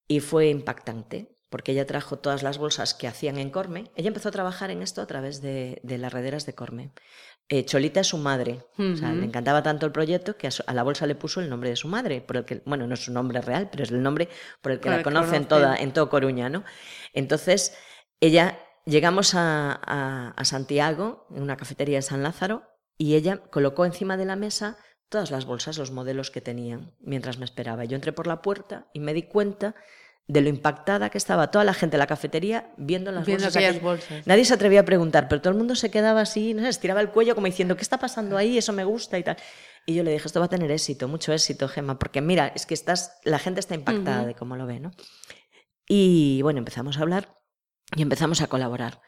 y 0.09 0.21
fue 0.21 0.49
impactante 0.49 1.33
porque 1.53 1.73
ella 1.73 1.87
trajo 1.87 2.19
todas 2.19 2.43
las 2.43 2.57
bolsas 2.57 2.95
que 2.95 3.07
hacían 3.07 3.37
en 3.37 3.51
Corme. 3.51 3.91
Ella 3.95 4.09
empezó 4.09 4.31
a 4.31 4.33
trabajar 4.33 4.71
en 4.71 4.81
esto 4.81 5.03
a 5.03 5.07
través 5.07 5.43
de, 5.43 5.83
las 5.85 6.11
rederas 6.11 6.47
de 6.47 6.55
Corme. 6.55 6.93
Eh, 7.51 7.67
Cholita 7.67 8.01
es 8.01 8.07
su 8.07 8.17
madre. 8.17 8.65
le 8.79 9.25
encantaba 9.25 9.63
tanto 9.63 9.85
el 9.85 9.93
proyecto 9.93 10.39
que 10.39 10.49
a, 10.49 10.73
la 10.73 10.83
bolsa 10.83 11.07
le 11.07 11.15
puso 11.15 11.43
el 11.43 11.51
nombre 11.51 11.69
de 11.69 11.77
su 11.77 11.89
madre, 11.89 12.23
por 12.23 12.39
el 12.39 12.47
que, 12.47 12.63
bueno, 12.65 12.87
no 12.87 12.95
es 12.95 13.05
su 13.05 13.13
nombre 13.13 13.43
real, 13.43 13.69
pero 13.71 13.85
es 13.85 13.91
el 13.91 14.03
nombre 14.03 14.31
por 14.63 14.73
el 14.73 14.81
que 14.81 14.89
la 14.89 15.03
conocen 15.03 15.45
toda, 15.45 15.77
en 15.77 15.93
todo 15.93 16.09
Coruña, 16.09 16.49
¿no? 16.49 16.65
Entonces, 17.13 17.77
ella, 18.19 18.59
llegamos 18.87 19.35
a, 19.35 20.33
a 20.35 20.45
Santiago, 20.47 21.27
en 21.37 21.43
una 21.43 21.59
cafetería 21.59 21.99
de 21.99 22.03
San 22.03 22.23
Lázaro, 22.23 22.63
y 22.97 23.15
ella 23.15 23.37
colocó 23.37 23.85
encima 23.85 24.17
de 24.17 24.25
la 24.25 24.37
mesa 24.37 24.79
todas 25.13 25.31
las 25.31 25.45
bolsas, 25.45 25.77
los 25.79 25.93
modelos 25.93 26.31
que 26.31 26.41
tenían, 26.41 26.97
mientras 27.01 27.39
me 27.39 27.45
esperaba. 27.45 27.85
Yo 27.85 27.95
entré 27.95 28.13
por 28.13 28.27
la 28.27 28.43
puerta 28.43 28.89
y 28.93 28.99
me 28.99 29.13
di 29.13 29.25
cuenta 29.25 29.77
de 30.27 30.41
lo 30.41 30.49
impactada 30.49 31.11
que 31.11 31.19
estaba 31.19 31.51
toda 31.51 31.65
la 31.65 31.75
gente 31.75 31.97
en 31.97 31.99
la 31.99 32.07
cafetería 32.07 32.73
viendo 32.79 33.13
las 33.13 33.27
bolsas, 33.27 33.55
Nadie 34.25 34.45
se 34.45 34.55
atrevía 34.55 34.81
a 34.81 34.85
preguntar, 34.85 35.29
pero 35.29 35.43
todo 35.43 35.53
el 35.53 35.59
mundo 35.59 35.75
se 35.75 35.91
quedaba 35.91 36.23
así, 36.23 36.55
no 36.55 36.63
sé, 36.63 36.69
estiraba 36.71 37.03
el 37.03 37.11
cuello 37.11 37.35
como 37.35 37.47
diciendo, 37.47 37.77
¿qué 37.77 37.83
está 37.83 37.99
pasando 37.99 38.39
ahí? 38.39 38.57
Eso 38.57 38.73
me 38.73 38.85
gusta 38.85 39.19
y 39.19 39.23
tal. 39.23 39.37
Y 39.85 39.95
yo 39.95 40.03
le 40.03 40.13
dije, 40.13 40.27
esto 40.27 40.41
va 40.41 40.47
a 40.47 40.49
tener 40.49 40.71
éxito, 40.71 41.09
mucho 41.09 41.33
éxito, 41.33 41.69
Gemma, 41.69 41.99
porque 41.99 42.23
mira, 42.23 42.49
es 42.55 42.65
que 42.65 42.75
estás, 42.75 43.19
la 43.25 43.39
gente 43.39 43.61
está 43.61 43.75
impactada 43.75 44.25
de 44.25 44.35
cómo 44.35 44.57
lo 44.57 44.65
ve, 44.65 44.81
¿no? 44.81 44.93
Y 45.87 46.41
bueno, 46.43 46.59
empezamos 46.59 46.97
a 46.97 47.03
hablar 47.03 47.37
y 47.95 48.01
empezamos 48.01 48.41
a 48.41 48.47
colaborar. 48.47 49.03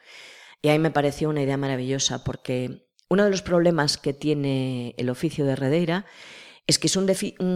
Y 0.61 0.69
ahí 0.69 0.77
me 0.77 0.91
pareció 0.91 1.29
una 1.29 1.41
idea 1.41 1.57
maravillosa 1.57 2.23
porque 2.23 2.84
uno 3.09 3.23
de 3.23 3.29
los 3.29 3.41
problemas 3.41 3.97
que 3.97 4.13
tiene 4.13 4.95
el 4.97 5.09
oficio 5.09 5.45
de 5.45 5.53
heredera 5.53 6.05
es 6.67 6.79
que 6.79 6.87
es 6.87 6.95
un, 6.95 7.09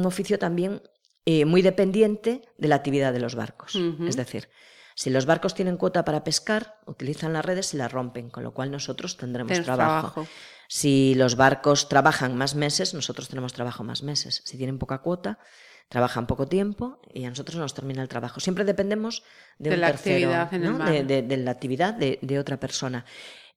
oficio 0.06 0.38
también 0.38 0.82
eh, 1.26 1.46
muy 1.46 1.62
dependiente 1.62 2.42
de 2.58 2.68
la 2.68 2.76
actividad 2.76 3.14
de 3.14 3.20
los 3.20 3.36
barcos. 3.36 3.76
Es 4.08 4.16
decir, 4.16 4.50
si 4.96 5.10
los 5.10 5.26
barcos 5.26 5.56
tienen 5.56 5.78
cuota 5.78 6.04
para 6.04 6.24
pescar, 6.24 6.76
utilizan 6.86 7.34
las 7.34 7.46
redes 7.46 7.74
y 7.74 7.78
las 7.78 7.92
rompen, 7.92 8.30
con 8.30 8.44
lo 8.44 8.54
cual 8.54 8.70
nosotros 8.70 9.18
tendremos 9.18 9.62
trabajo. 9.64 10.28
Si 10.68 11.16
los 11.16 11.36
barcos 11.36 11.90
trabajan 11.90 12.38
más 12.38 12.54
meses, 12.54 12.94
nosotros 12.94 13.30
tenemos 13.30 13.54
trabajo 13.54 13.84
más 13.84 14.04
meses. 14.04 14.44
Si 14.46 14.58
tienen 14.58 14.78
poca 14.78 14.98
cuota, 14.98 15.40
trabajan 15.88 16.28
poco 16.28 16.48
tiempo 16.48 17.00
y 17.12 17.26
a 17.26 17.30
nosotros 17.30 17.58
nos 17.58 17.74
termina 17.74 18.02
el 18.02 18.08
trabajo. 18.08 18.40
Siempre 18.40 18.66
dependemos 18.66 19.24
de, 19.58 19.72
un 19.72 19.80
la 19.80 19.88
tercero, 19.88 20.34
actividad 20.36 21.04
de, 21.04 21.38
la 21.38 21.52
actividad 21.52 21.94
de, 21.94 22.40
otra 22.40 22.60
persona. 22.60 23.06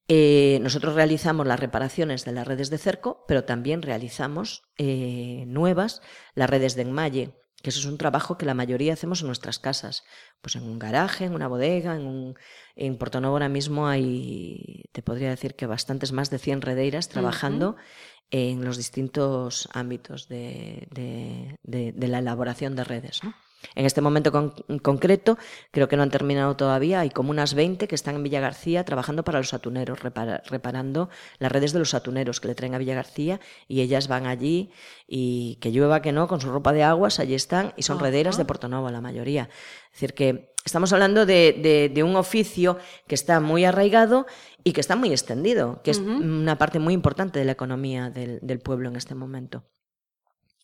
Eh, 0.08 0.58
nosotros 0.60 0.94
realizamos 0.94 1.46
las 1.46 1.60
reparaciones 1.60 2.24
de 2.24 2.32
las 2.32 2.46
redes 2.46 2.70
de 2.70 2.78
cerco, 2.78 3.24
pero 3.28 3.44
también 3.44 3.82
realizamos 3.82 4.62
eh, 4.76 5.44
nuevas, 5.46 6.02
las 6.34 6.50
redes 6.50 6.74
de 6.74 6.82
enmalle, 6.82 7.34
que 7.62 7.70
eso 7.70 7.78
es 7.78 7.86
un 7.86 7.98
trabajo 7.98 8.36
que 8.36 8.44
la 8.44 8.54
mayoría 8.54 8.92
hacemos 8.92 9.20
en 9.20 9.28
nuestras 9.28 9.60
casas, 9.60 10.02
pues 10.40 10.56
en 10.56 10.64
un 10.64 10.78
garaje, 10.78 11.26
en 11.26 11.34
una 11.34 11.46
bodega, 11.46 11.94
en, 11.94 12.06
un, 12.06 12.34
en 12.74 12.98
Porto 12.98 13.20
Novo 13.20 13.36
ahora 13.36 13.48
mismo 13.48 13.86
hay 13.86 14.84
te 14.92 15.02
podría 15.02 15.30
decir 15.30 15.54
que 15.54 15.66
bastantes 15.66 16.10
más 16.12 16.30
de 16.30 16.38
100 16.38 16.62
redeiras 16.62 17.08
trabajando 17.08 17.76
en 18.30 18.64
los 18.64 18.76
distintos 18.76 19.68
ámbitos 19.72 20.26
de, 20.28 20.88
de 21.62 22.08
la 22.08 22.18
elaboración 22.18 22.74
de 22.74 22.84
redes. 22.84 23.22
¿no? 23.22 23.34
En 23.74 23.86
este 23.86 24.00
momento 24.00 24.32
con, 24.32 24.54
concreto, 24.82 25.38
creo 25.70 25.88
que 25.88 25.96
no 25.96 26.02
han 26.02 26.10
terminado 26.10 26.56
todavía, 26.56 27.00
hay 27.00 27.10
como 27.10 27.30
unas 27.30 27.54
20 27.54 27.88
que 27.88 27.94
están 27.94 28.16
en 28.16 28.22
Villa 28.22 28.40
García 28.40 28.84
trabajando 28.84 29.24
para 29.24 29.38
los 29.38 29.54
atuneros, 29.54 30.00
reparando 30.00 31.08
las 31.38 31.52
redes 31.52 31.72
de 31.72 31.78
los 31.78 31.94
atuneros 31.94 32.40
que 32.40 32.48
le 32.48 32.54
traen 32.54 32.74
a 32.74 32.78
Villa 32.78 32.94
García 32.94 33.40
y 33.68 33.80
ellas 33.80 34.08
van 34.08 34.26
allí 34.26 34.70
y 35.06 35.56
que 35.60 35.70
llueva 35.70 36.02
que 36.02 36.12
no, 36.12 36.28
con 36.28 36.40
su 36.40 36.50
ropa 36.50 36.72
de 36.72 36.82
aguas, 36.82 37.18
allí 37.18 37.34
están 37.34 37.72
y 37.76 37.82
son 37.82 37.98
rederas 37.98 38.36
de 38.36 38.44
Porto 38.44 38.68
Novo 38.68 38.90
la 38.90 39.00
mayoría. 39.00 39.48
Es 39.86 39.92
decir, 39.92 40.14
que 40.14 40.54
estamos 40.64 40.92
hablando 40.92 41.26
de, 41.26 42.02
un 42.04 42.16
oficio 42.16 42.78
que 43.06 43.14
está 43.14 43.40
muy 43.40 43.64
arraigado 43.64 44.26
y 44.64 44.72
que 44.72 44.80
está 44.80 44.96
muy 44.96 45.10
extendido, 45.10 45.82
que 45.82 45.90
es 45.90 45.98
una 45.98 46.58
parte 46.58 46.78
muy 46.78 46.94
importante 46.94 47.38
de 47.38 47.44
la 47.44 47.52
economía 47.52 48.10
del 48.10 48.60
pueblo 48.60 48.88
en 48.88 48.96
este 48.96 49.14
momento. 49.14 49.64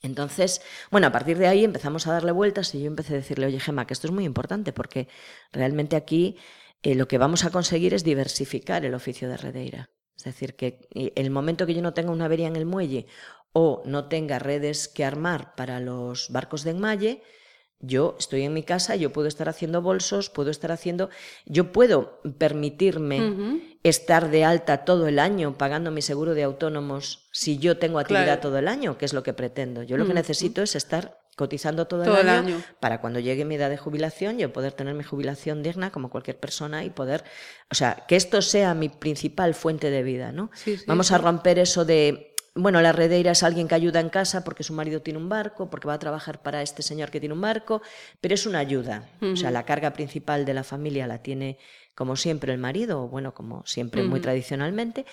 Entonces, 0.03 0.61
bueno, 0.91 1.09
a 1.09 1.13
partir 1.13 1.39
de 1.39 1.49
ahí 1.49 1.65
empezamos 1.65 2.07
a 2.07 2.13
darle 2.13 2.33
vueltas 2.33 2.75
y 2.75 2.81
yo 2.81 2.87
empecé 2.87 3.15
a 3.15 3.17
decirle, 3.17 3.47
oye, 3.47 3.61
Gemma, 3.61 3.87
que 3.87 3.95
esto 3.95 4.07
es 4.07 4.13
muy 4.13 4.25
importante 4.25 4.73
porque 4.73 5.09
realmente 5.53 5.97
aquí 5.97 6.37
eh, 6.83 6.95
lo 6.95 7.09
que 7.09 7.19
vamos 7.19 7.45
a 7.45 7.51
conseguir 7.51 7.95
es 7.95 8.05
diversificar 8.05 8.85
el 8.85 8.95
oficio 8.95 9.29
de 9.29 9.37
redeira. 9.37 9.91
Es 10.17 10.25
decir, 10.25 10.55
que 10.57 10.89
eh, 10.95 11.13
el 11.17 11.31
momento 11.31 11.67
que 11.67 11.75
yo 11.75 11.83
no 11.83 11.95
tenga 11.95 12.13
una 12.13 12.27
avería 12.27 12.49
en 12.49 12.57
el 12.57 12.67
muelle 12.67 13.07
o 13.53 13.83
no 13.87 14.09
tenga 14.09 14.39
redes 14.39 14.89
que 14.89 15.05
armar 15.05 15.55
para 15.57 15.81
los 15.81 16.31
barcos 16.31 16.63
de 16.63 16.71
enmalle, 16.71 17.23
yo 17.81 18.17
estoy 18.19 18.43
en 18.43 18.53
mi 18.53 18.63
casa, 18.63 18.97
yo 18.97 19.13
puedo 19.13 19.29
estar 19.29 19.49
haciendo 19.49 19.83
bolsos, 19.83 20.31
puedo 20.31 20.51
estar 20.51 20.73
haciendo, 20.73 21.11
yo 21.47 21.73
puedo 21.73 22.21
permitirme 22.39 23.61
estar 23.85 24.31
de 24.31 24.45
alta 24.45 24.85
todo 24.85 25.07
el 25.07 25.19
año 25.19 25.57
pagando 25.57 25.91
mi 25.91 26.03
seguro 26.03 26.35
de 26.35 26.43
autónomos 26.43 27.29
si 27.33 27.59
yo 27.59 27.79
tengo 27.79 28.01
actividad 28.01 28.41
todo 28.41 28.59
el 28.59 28.69
año, 28.69 28.99
que 28.99 29.05
es 29.05 29.13
lo 29.13 29.23
que 29.23 29.33
pretendo. 29.33 29.83
Yo 29.83 29.97
lo 29.97 30.07
que 30.07 30.15
necesito 30.15 30.63
es 30.63 30.75
estar 30.75 31.21
cotizando 31.37 31.87
todo, 31.87 32.03
el, 32.03 32.29
año 32.29 32.61
para 32.81 33.01
cuando 33.01 33.21
llegue 33.21 33.45
mi 33.45 33.55
edad 33.55 33.71
de 33.71 33.77
jubilación 33.77 34.39
yo 34.39 34.53
poder 34.53 34.73
tener 34.73 34.95
mi 34.95 35.05
jubilación 35.05 35.63
digna 35.63 35.93
como 35.93 36.11
cualquier 36.11 36.37
persona 36.37 36.85
y 36.85 36.91
poder, 36.91 37.23
o 37.71 37.77
sea, 37.77 38.05
que 38.09 38.17
esto 38.17 38.43
sea 38.43 38.75
mi 38.75 38.89
principal 38.89 39.55
fuente 39.55 39.89
de 39.89 40.03
vida, 40.03 40.33
¿no? 40.33 40.51
Vamos 40.89 41.13
a 41.13 41.19
romper 41.19 41.61
eso 41.61 41.85
de 41.85 42.35
bueno, 42.59 42.81
la 42.81 42.93
redeira 42.93 43.31
es 43.31 43.43
alguien 43.43 43.69
que 43.69 43.75
ayuda 43.75 44.01
en 44.01 44.09
casa 44.09 44.45
porque 44.45 44.63
su 44.63 44.73
marido 44.73 45.01
tiene 45.01 45.19
un 45.19 45.29
barco, 45.29 45.71
porque 45.71 45.89
va 45.89 45.95
a 45.95 45.99
trabajar 45.99 46.43
para 46.43 46.63
este 46.63 46.83
señor 46.83 47.11
que 47.11 47.21
tiene 47.21 47.35
un 47.35 47.41
barco, 47.41 47.83
pero 48.21 48.35
es 48.35 48.47
una 48.47 48.59
ayuda. 48.59 49.09
O 49.23 49.37
sea, 49.37 49.51
la 49.51 49.65
carga 49.65 49.93
principal 49.93 50.45
de 50.45 50.55
la 50.55 50.65
familia 50.65 51.07
la 51.07 51.23
tiene 51.23 51.59
como 51.95 52.17
siempre 52.17 52.53
el 52.53 52.59
marido, 52.59 53.03
o 53.03 53.09
bueno, 53.09 53.35
como 53.35 53.65
siempre 53.67 54.03
muy 54.03 54.21
tradicionalmente, 54.21 55.07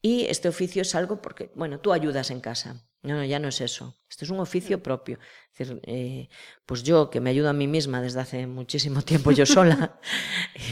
y 0.00 0.26
este 0.26 0.48
oficio 0.48 0.82
es 0.82 0.94
algo 0.94 1.20
porque, 1.20 1.50
bueno, 1.54 1.80
tú 1.80 1.92
ayudas 1.92 2.30
en 2.30 2.40
casa. 2.40 2.82
No, 3.02 3.14
no, 3.14 3.24
ya 3.24 3.38
no 3.38 3.48
es 3.48 3.62
eso. 3.62 3.96
Esto 4.10 4.26
es 4.26 4.30
un 4.30 4.40
oficio 4.40 4.82
propio. 4.82 5.18
Es 5.52 5.58
decir, 5.58 5.80
eh, 5.86 6.28
pues 6.66 6.82
yo 6.82 7.08
que 7.08 7.20
me 7.20 7.30
ayudo 7.30 7.48
a 7.48 7.54
mí 7.54 7.66
misma 7.66 8.02
desde 8.02 8.20
hace 8.20 8.46
muchísimo 8.46 9.00
tiempo 9.10 9.30
yo 9.30 9.46
sola 9.46 9.98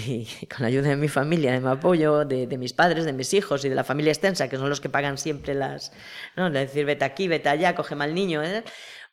y 0.07 0.27
con 0.47 0.61
la 0.61 0.67
ayuda 0.67 0.88
de 0.88 0.97
mi 0.97 1.09
familia, 1.09 1.53
de 1.53 1.61
mi 1.61 1.69
apoyo, 1.69 2.27
de, 2.27 2.47
mis 2.59 2.75
padres, 2.75 3.07
de 3.07 3.14
mis 3.14 3.33
hijos 3.33 3.64
y 3.64 3.71
de 3.71 3.75
la 3.75 3.85
familia 3.85 4.12
extensa, 4.12 4.49
que 4.49 4.57
son 4.57 4.69
los 4.69 4.81
que 4.81 4.91
pagan 4.91 5.17
siempre 5.17 5.55
las... 5.55 5.93
¿no? 6.37 6.51
De 6.51 6.61
decir, 6.61 6.85
vete 6.85 7.07
aquí, 7.07 7.29
vete 7.29 7.49
allá, 7.49 7.75
coge 7.75 7.95
mal 7.95 8.14
niño. 8.14 8.43
¿eh? 8.43 8.62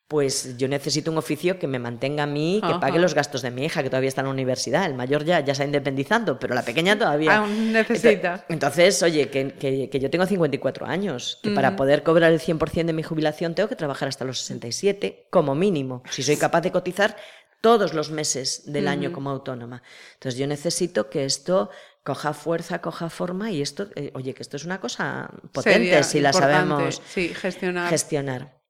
Pues 0.08 0.56
yo 0.58 0.68
necesito 0.68 1.12
un 1.12 1.18
oficio 1.18 1.58
que 1.58 1.66
me 1.66 1.80
mantenga 1.80 2.24
a 2.24 2.28
mí, 2.28 2.62
que 2.66 2.76
pague 2.80 3.00
los 3.00 3.16
gastos 3.16 3.42
de 3.42 3.50
mi 3.50 3.66
hija, 3.66 3.82
que 3.82 3.90
todavía 3.90 4.10
está 4.10 4.22
en 4.22 4.28
la 4.28 4.34
universidad. 4.34 4.86
El 4.86 4.94
mayor 4.94 5.26
ya, 5.26 5.40
ya 5.40 5.56
se 5.56 5.64
ha 5.64 5.66
independizando, 5.66 6.38
pero 6.38 6.54
la 6.54 6.62
pequeña 6.62 6.98
todavía. 6.98 7.38
Aún 7.38 7.74
necesita. 7.74 8.46
Entonces, 8.50 9.02
oye, 9.02 9.30
que, 9.30 9.54
que, 9.54 10.00
yo 10.00 10.10
tengo 10.12 10.28
54 10.28 10.86
años, 10.86 11.40
que 11.42 11.52
para 11.52 11.76
poder 11.76 12.04
cobrar 12.04 12.32
el 12.32 12.40
100% 12.40 12.86
de 12.86 12.94
mi 12.94 13.02
jubilación 13.02 13.56
tengo 13.56 13.68
que 13.68 13.76
trabajar 13.76 14.08
hasta 14.08 14.26
los 14.26 14.40
67, 14.40 15.28
como 15.32 15.56
mínimo. 15.56 16.04
Si 16.12 16.22
soy 16.22 16.38
capaz 16.38 16.62
de 16.62 16.72
cotizar 16.72 17.16
todos 17.62 17.96
los 17.96 18.12
meses 18.12 18.72
del 18.72 18.88
año 18.88 19.12
como 19.12 19.32
autónoma. 19.32 19.82
Entonces, 20.14 20.40
yo 20.40 20.46
necesito 20.46 21.10
que 21.10 21.26
esto 21.26 21.72
coja 22.04 22.34
fuerza, 22.34 22.80
coja 22.80 23.10
forma 23.10 23.50
y 23.50 23.64
esto, 23.64 23.88
eh, 23.96 24.12
oye, 24.14 24.36
que 24.36 24.44
esto 24.44 24.58
es 24.58 24.66
una 24.66 24.80
cosa 24.80 25.32
potente 25.52 26.04
si 26.04 26.20
la 26.20 26.32
sabemos 26.32 27.02
gestionar. 27.42 27.90
gestionar. 27.90 28.65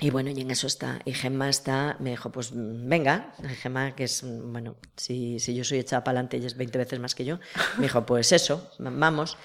Y 0.00 0.10
bueno, 0.10 0.30
y 0.30 0.40
en 0.40 0.50
eso 0.52 0.68
está. 0.68 1.00
Y 1.04 1.12
Gemma 1.12 1.48
está, 1.48 1.96
me 1.98 2.10
dijo, 2.10 2.30
pues 2.30 2.50
venga, 2.54 3.34
Gemma, 3.60 3.96
que 3.96 4.04
es, 4.04 4.22
bueno, 4.24 4.76
si, 4.96 5.40
si 5.40 5.56
yo 5.56 5.64
soy 5.64 5.78
echada 5.78 6.04
para 6.04 6.18
adelante, 6.18 6.36
ella 6.36 6.46
es 6.46 6.56
20 6.56 6.78
veces 6.78 7.00
más 7.00 7.16
que 7.16 7.24
yo, 7.24 7.40
me 7.78 7.84
dijo, 7.84 8.06
pues 8.06 8.30
eso, 8.30 8.70
vamos. 8.78 9.36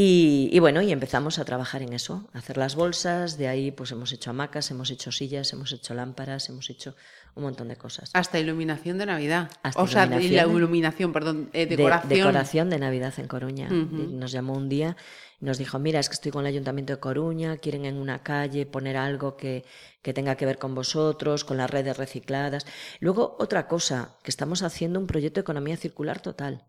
Y, 0.00 0.48
y, 0.52 0.60
bueno, 0.60 0.80
y 0.80 0.92
empezamos 0.92 1.40
a 1.40 1.44
trabajar 1.44 1.82
en 1.82 1.92
eso, 1.92 2.28
a 2.32 2.38
hacer 2.38 2.56
las 2.56 2.76
bolsas, 2.76 3.36
de 3.36 3.48
ahí 3.48 3.72
pues 3.72 3.90
hemos 3.90 4.12
hecho 4.12 4.30
hamacas, 4.30 4.70
hemos 4.70 4.92
hecho 4.92 5.10
sillas, 5.10 5.52
hemos 5.52 5.72
hecho 5.72 5.92
lámparas, 5.92 6.48
hemos 6.50 6.70
hecho 6.70 6.94
un 7.34 7.42
montón 7.42 7.66
de 7.66 7.74
cosas. 7.74 8.10
Hasta 8.14 8.38
iluminación 8.38 8.96
de 8.98 9.06
Navidad. 9.06 9.50
Hasta 9.64 9.82
o 9.82 9.88
sea, 9.88 10.06
iluminación, 10.06 10.52
la 10.52 10.56
iluminación, 10.56 11.12
perdón, 11.12 11.50
eh, 11.52 11.66
decoración. 11.66 12.08
De, 12.08 12.14
decoración 12.14 12.70
de 12.70 12.78
Navidad 12.78 13.12
en 13.16 13.26
Coruña. 13.26 13.68
Nos 13.70 14.30
llamó 14.30 14.52
un 14.52 14.68
día 14.68 14.96
nos 15.40 15.58
dijo, 15.58 15.78
mira, 15.78 16.00
es 16.00 16.08
que 16.08 16.14
estoy 16.14 16.32
con 16.32 16.40
el 16.42 16.48
Ayuntamiento 16.48 16.92
de 16.92 17.00
Coruña, 17.00 17.58
quieren 17.58 17.84
en 17.84 17.96
una 17.96 18.22
calle 18.24 18.66
poner 18.66 18.96
algo 18.96 19.36
que, 19.36 19.64
que 20.02 20.12
tenga 20.12 20.36
que 20.36 20.46
ver 20.46 20.58
con 20.58 20.74
vosotros, 20.74 21.44
con 21.44 21.56
las 21.56 21.70
redes 21.70 21.96
recicladas. 21.96 22.66
Luego, 22.98 23.36
otra 23.38 23.68
cosa, 23.68 24.16
que 24.24 24.30
estamos 24.30 24.62
haciendo 24.62 24.98
un 24.98 25.06
proyecto 25.06 25.38
de 25.38 25.42
economía 25.42 25.76
circular 25.76 26.20
total. 26.20 26.66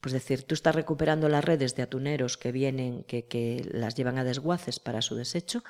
Pues 0.00 0.12
decir, 0.12 0.44
tú 0.44 0.54
estás 0.54 0.74
recuperando 0.74 1.28
las 1.28 1.44
redes 1.44 1.76
de 1.76 1.82
atuneros 1.82 2.36
que 2.36 2.52
vienen, 2.52 3.04
que, 3.04 3.26
que 3.26 3.68
las 3.70 3.94
llevan 3.94 4.18
a 4.18 4.24
desguaces 4.24 4.80
para 4.80 5.02
su 5.02 5.14
desecho, 5.14 5.62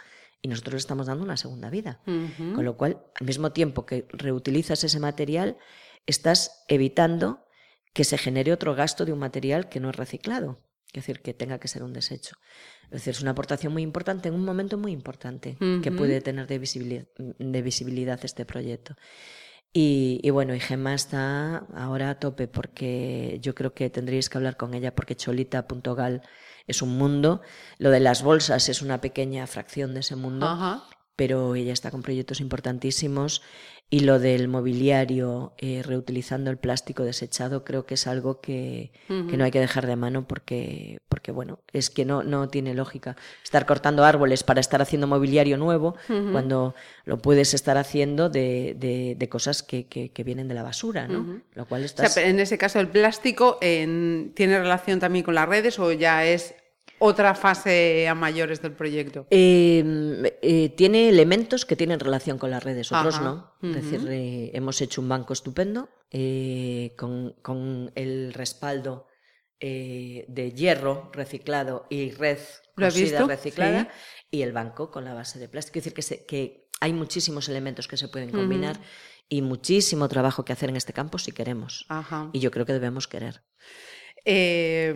y 0.42 0.48
nosotros 0.48 0.74
le 0.74 0.78
estamos 0.78 1.06
dando 1.06 1.24
una 1.24 1.36
segunda 1.36 1.70
vida. 1.70 2.00
Con 2.04 2.64
lo 2.64 2.76
cual, 2.76 3.02
al 3.18 3.26
mismo 3.26 3.52
tiempo 3.52 3.84
que 3.84 4.06
reutilizas 4.10 4.84
ese 4.84 5.00
material, 5.00 5.58
estás 6.06 6.64
evitando 6.68 7.46
que 7.92 8.04
se 8.04 8.18
genere 8.18 8.52
otro 8.52 8.74
gasto 8.74 9.04
de 9.04 9.12
un 9.12 9.18
material 9.18 9.68
que 9.68 9.80
no 9.80 9.90
es 9.90 9.96
reciclado. 9.96 10.62
Es 10.92 11.04
decir, 11.04 11.20
que 11.20 11.34
tenga 11.34 11.60
que 11.60 11.68
ser 11.68 11.82
un 11.82 11.92
desecho. 11.92 12.36
Es 12.84 12.90
decir, 12.90 13.12
es 13.12 13.20
una 13.20 13.30
aportación 13.32 13.72
muy 13.72 13.82
importante 13.82 14.28
en 14.28 14.34
un 14.34 14.44
momento 14.44 14.76
muy 14.76 14.92
importante 14.92 15.56
que 15.82 15.92
puede 15.92 16.20
tener 16.20 16.46
de 16.46 16.58
visibilidad, 16.58 17.06
de 17.16 17.62
visibilidad 17.62 18.18
este 18.24 18.44
proyecto. 18.44 18.96
Y, 19.72 20.28
bueno, 20.30 20.54
y 20.54 20.60
Gemma 20.60 20.94
está 20.94 21.58
ahora 21.76 22.10
a 22.10 22.18
tope 22.18 22.48
porque 22.48 23.38
yo 23.40 23.54
creo 23.54 23.72
que 23.72 23.88
tendríais 23.88 24.28
que 24.28 24.36
hablar 24.36 24.56
con 24.56 24.74
ella 24.74 24.94
porque 24.94 25.14
Cholita.gal 25.14 26.22
es 26.66 26.82
un 26.82 26.98
mundo. 26.98 27.40
Lo 27.78 27.90
de 27.90 28.00
las 28.00 28.22
bolsas 28.22 28.68
es 28.68 28.82
una 28.82 29.00
pequeña 29.00 29.46
fracción 29.46 29.94
de 29.94 30.00
ese 30.00 30.16
mundo, 30.16 30.82
pero 31.14 31.54
ella 31.54 31.72
está 31.72 31.92
con 31.92 32.02
proyectos 32.02 32.40
importantísimos 32.40 33.42
y 33.92 34.00
lo 34.00 34.20
del 34.20 34.46
mobiliario, 34.46 35.52
eh, 35.58 35.82
reutilizando 35.84 36.48
el 36.52 36.58
plástico 36.58 37.02
desechado, 37.02 37.64
creo 37.64 37.86
que 37.86 37.94
es 37.94 38.06
algo 38.06 38.40
que, 38.40 38.92
que, 39.08 39.36
no 39.36 39.42
hay 39.42 39.50
que 39.50 39.58
dejar 39.58 39.88
de 39.88 39.96
mano 39.96 40.28
porque, 40.28 41.00
porque 41.08 41.32
bueno, 41.32 41.58
es 41.72 41.90
que 41.90 42.04
no, 42.04 42.22
no 42.22 42.48
tiene 42.48 42.72
lógica 42.74 43.16
estar 43.42 43.66
cortando 43.66 44.04
árboles 44.04 44.44
para 44.44 44.60
estar 44.60 44.80
haciendo 44.80 45.08
mobiliario 45.08 45.56
nuevo 45.56 45.96
cuando 46.30 46.76
lo 47.04 47.18
puedes 47.18 47.52
estar 47.52 47.78
haciendo 47.78 48.28
de, 48.28 48.76
de, 48.78 49.16
de 49.18 49.28
cosas 49.28 49.64
que, 49.64 49.86
que, 49.86 50.10
que, 50.12 50.22
vienen 50.22 50.46
de 50.46 50.54
la 50.54 50.62
basura, 50.62 51.08
¿no? 51.08 51.40
Lo 51.54 51.66
cual 51.66 51.82
estás... 51.82 52.12
o 52.12 52.14
sea, 52.14 52.28
en 52.28 52.38
ese 52.38 52.58
caso, 52.58 52.78
el 52.78 52.88
plástico 52.88 53.58
en, 53.60 54.30
tiene 54.36 54.60
relación 54.60 55.00
también 55.00 55.24
con 55.24 55.34
las 55.34 55.48
redes 55.48 55.80
o 55.80 55.90
ya 55.90 56.24
es 56.24 56.54
otra 57.00 57.34
fase 57.34 58.06
a 58.08 58.14
mayores 58.14 58.62
del 58.62 58.72
proyecto? 58.72 59.26
Em, 59.30 60.22
eh, 60.42 60.68
tiene 60.76 61.08
elementos 61.08 61.64
que 61.64 61.74
tienen 61.74 61.98
relación 61.98 62.38
con 62.38 62.50
las 62.50 62.62
redes, 62.62 62.92
otros 62.92 63.20
no. 63.20 63.54
Es 63.62 63.74
decir, 63.74 64.06
eh, 64.08 64.50
hemos 64.54 64.80
hecho 64.80 65.00
un 65.00 65.08
banco 65.08 65.32
estupendo 65.32 65.88
eh, 66.10 66.94
con, 66.96 67.92
el 67.94 68.32
respaldo 68.32 69.06
de 69.60 70.52
hierro 70.56 71.10
reciclado 71.12 71.86
y 71.90 72.12
red 72.12 72.38
reciclada 72.76 73.88
y 74.30 74.40
el 74.40 74.52
banco 74.52 74.90
con 74.90 75.04
la 75.04 75.12
base 75.12 75.38
de 75.38 75.48
plástico. 75.48 75.78
Es 75.78 75.84
decir, 75.84 75.94
que, 75.94 76.24
que 76.24 76.68
hay 76.80 76.92
muchísimos 76.92 77.48
elementos 77.48 77.88
que 77.88 77.96
se 77.96 78.08
pueden 78.08 78.30
combinar 78.30 78.80
y 79.28 79.42
muchísimo 79.42 80.08
trabajo 80.08 80.44
que 80.44 80.52
hacer 80.52 80.70
en 80.70 80.76
este 80.76 80.92
campo 80.92 81.18
si 81.18 81.32
queremos. 81.32 81.86
Y 82.32 82.40
yo 82.40 82.50
creo 82.50 82.66
que 82.66 82.72
debemos 82.72 83.06
querer. 83.06 83.42
Eh, 84.24 84.94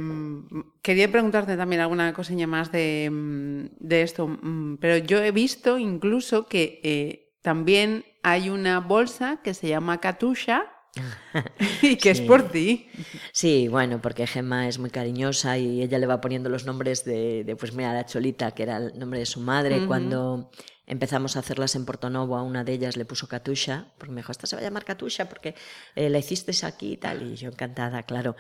quería 0.83 1.11
preguntarte 1.11 1.57
también 1.57 1.81
alguna 1.81 2.13
cosilla 2.13 2.47
más 2.47 2.71
de, 2.73 3.71
esto, 3.91 4.29
mm, 4.29 4.77
pero 4.81 4.99
yo 4.99 5.23
he 5.23 5.31
visto 5.31 5.79
incluso 5.79 6.47
que 6.47 6.81
eh, 6.83 7.33
también 7.43 8.05
hay 8.23 8.51
una 8.51 8.81
bolsa 8.81 9.41
que 9.43 9.55
se 9.55 9.69
llama 9.69 10.01
Katusha 10.01 10.67
y 11.83 11.97
que 11.97 12.11
es 12.11 12.21
por 12.21 12.51
ti. 12.51 12.89
Sí, 13.33 13.69
bueno, 13.69 14.01
porque 14.01 14.27
Gemma 14.27 14.69
es 14.69 14.79
muy 14.79 14.91
cariñosa 14.91 15.59
y 15.59 15.83
ella 15.83 15.99
le 15.99 16.07
va 16.07 16.21
poniendo 16.21 16.49
los 16.49 16.65
nombres 16.65 17.05
de, 17.05 17.57
pues 17.59 17.75
mira, 17.75 17.93
la 17.93 18.07
Cholita, 18.07 18.53
que 18.53 18.63
era 18.63 18.77
el 18.79 18.99
nombre 18.99 19.19
de 19.19 19.27
su 19.27 19.41
madre, 19.41 19.87
cuando 19.87 20.51
Empezamos 20.87 21.37
a 21.37 21.41
hacerlas 21.41 21.75
en 21.77 21.87
Portonovo, 21.87 22.37
a 22.37 22.43
una 22.43 22.63
de 22.65 22.73
ellas 22.75 22.97
le 22.97 23.05
puso 23.05 23.27
Katusha, 23.27 23.87
porque 23.99 24.13
me 24.13 24.21
dijo, 24.21 24.33
esta 24.33 24.47
se 24.47 24.57
va 24.57 24.61
a 24.61 24.65
llamar 24.65 24.85
Katusha 24.85 25.29
porque 25.29 25.55
eh, 25.95 26.11
la 26.11 26.19
hiciste 26.19 26.55
aquí 26.67 26.93
y 26.93 26.97
tal, 26.97 27.23
y 27.23 27.37
yo 27.37 27.49
encantada, 27.49 28.03
claro. 28.03 28.37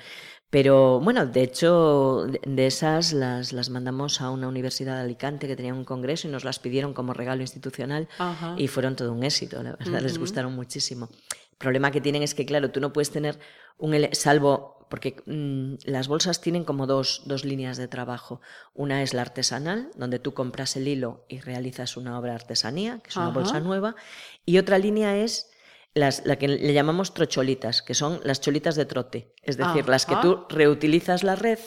Pero 0.50 1.00
bueno, 1.00 1.26
de 1.26 1.42
hecho, 1.42 2.26
de 2.26 2.66
esas 2.66 3.12
las, 3.12 3.52
las 3.52 3.70
mandamos 3.70 4.20
a 4.20 4.30
una 4.30 4.46
universidad 4.46 4.96
de 4.96 5.02
Alicante 5.02 5.48
que 5.48 5.56
tenía 5.56 5.74
un 5.74 5.84
congreso 5.84 6.28
y 6.28 6.30
nos 6.30 6.44
las 6.44 6.60
pidieron 6.60 6.94
como 6.94 7.12
regalo 7.12 7.42
institucional 7.42 8.08
y 8.56 8.68
fueron 8.68 8.94
todo 8.94 9.12
un 9.12 9.24
éxito, 9.24 9.62
la 9.62 9.74
verdad, 9.74 10.00
les 10.00 10.16
gustaron 10.16 10.54
muchísimo. 10.54 11.08
Problema 11.58 11.90
que 11.90 12.00
tienen 12.00 12.22
es 12.22 12.34
que, 12.34 12.46
claro, 12.46 12.70
tú 12.70 12.80
no 12.80 12.92
puedes 12.92 13.10
tener 13.10 13.38
un, 13.78 13.94
salvo 14.12 14.74
porque 14.88 15.16
mm, 15.26 15.74
las 15.84 16.08
bolsas 16.08 16.40
tienen 16.40 16.64
como 16.64 16.86
dos, 16.86 17.22
dos, 17.26 17.44
líneas 17.44 17.76
de 17.76 17.88
trabajo. 17.88 18.40
Una 18.74 19.02
es 19.02 19.14
la 19.14 19.22
artesanal, 19.22 19.90
donde 19.96 20.18
tú 20.18 20.34
compras 20.34 20.76
el 20.76 20.86
hilo 20.88 21.24
y 21.28 21.40
realizas 21.40 21.96
una 21.96 22.18
obra 22.18 22.30
de 22.30 22.36
artesanía, 22.36 23.00
que 23.02 23.10
es 23.10 23.16
una 23.16 23.30
bolsa 23.30 23.60
nueva, 23.60 23.96
y 24.44 24.58
otra 24.58 24.78
línea 24.78 25.16
es 25.16 25.50
las, 25.94 26.24
la 26.26 26.36
que 26.36 26.48
le 26.48 26.72
llamamos 26.72 27.14
trocholitas, 27.14 27.82
que 27.82 27.94
son 27.94 28.20
las 28.24 28.40
cholitas 28.40 28.76
de 28.76 28.84
trote, 28.84 29.32
es 29.42 29.56
decir, 29.56 29.88
las 29.88 30.06
que 30.06 30.16
tú 30.22 30.46
reutilizas 30.48 31.22
la 31.22 31.36
red 31.36 31.58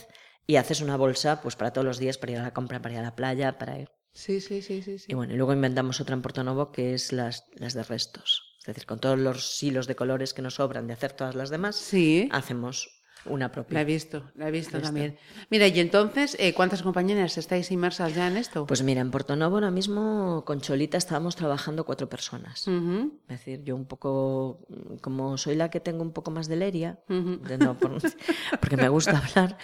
y 0.45 0.57
haces 0.57 0.81
una 0.81 0.97
bolsa 0.97 1.41
pues 1.41 1.55
para 1.55 1.71
todos 1.71 1.85
los 1.85 1.97
días, 1.97 2.17
para 2.17 2.31
ir 2.33 2.37
a 2.39 2.43
la 2.43 2.53
compra, 2.53 2.81
para 2.81 2.93
ir 2.93 2.99
a 2.99 3.03
la 3.03 3.15
playa, 3.15 3.57
para 3.57 3.79
ir... 3.79 3.89
Sí, 4.13 4.41
sí, 4.41 4.61
sí, 4.61 4.81
sí. 4.81 4.97
Y 5.07 5.13
bueno, 5.13 5.33
y 5.33 5.37
luego 5.37 5.53
inventamos 5.53 6.01
otra 6.01 6.15
en 6.15 6.21
Porto 6.21 6.71
que 6.71 6.93
es 6.93 7.11
las, 7.11 7.47
las 7.55 7.73
de 7.73 7.83
restos. 7.83 8.46
Es 8.67 8.75
decir, 8.75 8.85
con 8.85 8.99
todos 8.99 9.17
los 9.17 9.63
hilos 9.63 9.87
de 9.87 9.95
colores 9.95 10.33
que 10.33 10.41
nos 10.41 10.55
sobran 10.55 10.87
de 10.87 10.93
hacer 10.93 11.13
todas 11.13 11.35
las 11.35 11.49
demás, 11.49 11.77
sí. 11.77 12.27
hacemos 12.33 12.97
una 13.25 13.49
propia. 13.49 13.75
La 13.75 13.81
he 13.81 13.85
visto, 13.85 14.23
la 14.35 14.49
he 14.49 14.51
visto 14.51 14.79
también. 14.81 15.17
Mira, 15.49 15.67
y 15.67 15.79
entonces, 15.79 16.35
eh, 16.37 16.53
¿cuántas 16.53 16.81
compañeras 16.81 17.37
estáis 17.37 17.71
inmersas 17.71 18.13
ya 18.13 18.27
en 18.27 18.35
esto? 18.35 18.65
Pues 18.65 18.83
mira, 18.83 18.99
en 18.99 19.09
Portonovo 19.09 19.55
ahora 19.55 19.71
mismo 19.71 20.43
con 20.45 20.59
Cholita 20.59 20.97
estábamos 20.97 21.37
trabajando 21.37 21.85
cuatro 21.85 22.09
personas. 22.09 22.67
Es 22.67 23.39
decir, 23.39 23.63
yo 23.63 23.75
un 23.75 23.85
poco, 23.85 24.67
como 25.01 25.37
soy 25.37 25.55
la 25.55 25.69
que 25.69 25.79
tengo 25.79 26.01
un 26.01 26.11
poco 26.11 26.31
más 26.31 26.47
de 26.47 26.57
leria, 26.57 26.99
porque 28.59 28.77
me 28.77 28.89
gusta 28.89 29.17
hablar, 29.25 29.57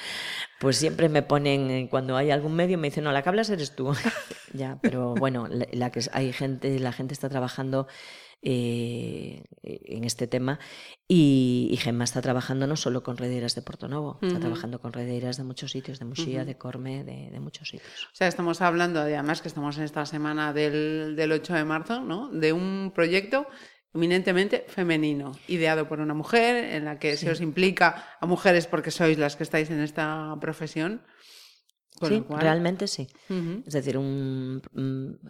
pues 0.60 0.78
siempre 0.78 1.10
me 1.10 1.24
ponen, 1.24 1.70
eh, 1.70 1.88
cuando 1.90 2.16
hay 2.16 2.32
algún 2.32 2.56
medio, 2.56 2.78
me 2.78 2.88
dicen, 2.88 3.04
no, 3.04 3.12
la 3.12 3.22
que 3.22 3.30
hablas 3.30 3.50
eres 3.50 3.76
tú. 3.76 3.94
ya, 4.54 4.80
pero 4.82 5.16
bueno, 5.16 5.48
la 5.72 5.92
que 5.92 6.02
hay 6.12 6.32
gente, 6.34 6.80
la 6.80 6.92
gente 6.92 7.14
está 7.14 7.30
trabajando 7.30 7.88
eh, 8.46 9.46
en 9.64 10.04
este 10.04 10.28
tema. 10.28 10.60
Y, 11.08 11.70
y, 11.72 11.78
Gemma 11.78 12.04
está 12.04 12.22
trabajando 12.22 12.68
no 12.68 12.76
solo 12.76 13.02
con 13.02 13.16
rederas 13.16 13.56
de 13.56 13.62
Portonovo, 13.62 14.20
está 14.22 14.38
trabajando 14.38 14.82
con 14.82 14.92
rederas 14.92 15.38
de 15.38 15.44
muchos 15.44 15.72
sitios, 15.72 15.98
de 16.00 16.06
Muxía, 16.06 16.44
de 16.44 16.58
Corme, 16.58 17.06
de, 17.06 17.40
muchos 17.40 17.70
sitios. 17.70 18.10
O 18.12 18.16
sea, 18.16 18.28
estamos 18.28 18.60
hablando, 18.62 19.00
además 19.00 19.42
que 19.42 19.48
estamos 19.48 19.78
en 19.78 19.84
esta 19.84 20.06
semana 20.06 20.52
del, 20.52 21.16
del 21.16 21.32
8 21.32 21.54
de 21.54 21.64
marzo, 21.64 22.02
¿no? 22.02 22.30
de 22.30 22.52
un 22.52 22.92
proyecto 22.94 23.48
eminentemente 23.94 24.66
femenino, 24.68 25.32
ideado 25.48 25.88
por 25.88 26.02
una 26.02 26.14
mujer, 26.14 26.66
en 26.74 26.84
la 26.84 27.00
que 27.00 27.16
se 27.16 27.32
os 27.32 27.40
implica 27.40 28.18
a 28.20 28.26
mujeres 28.26 28.68
porque 28.68 28.92
sois 28.92 29.18
las 29.18 29.36
que 29.38 29.44
estáis 29.44 29.70
en 29.70 29.80
esta 29.80 30.36
profesión 30.42 31.02
sí, 32.08 32.24
realmente 32.30 32.88
sí. 32.88 33.08
Es 33.66 33.74
decir, 33.74 33.98
un, 33.98 34.62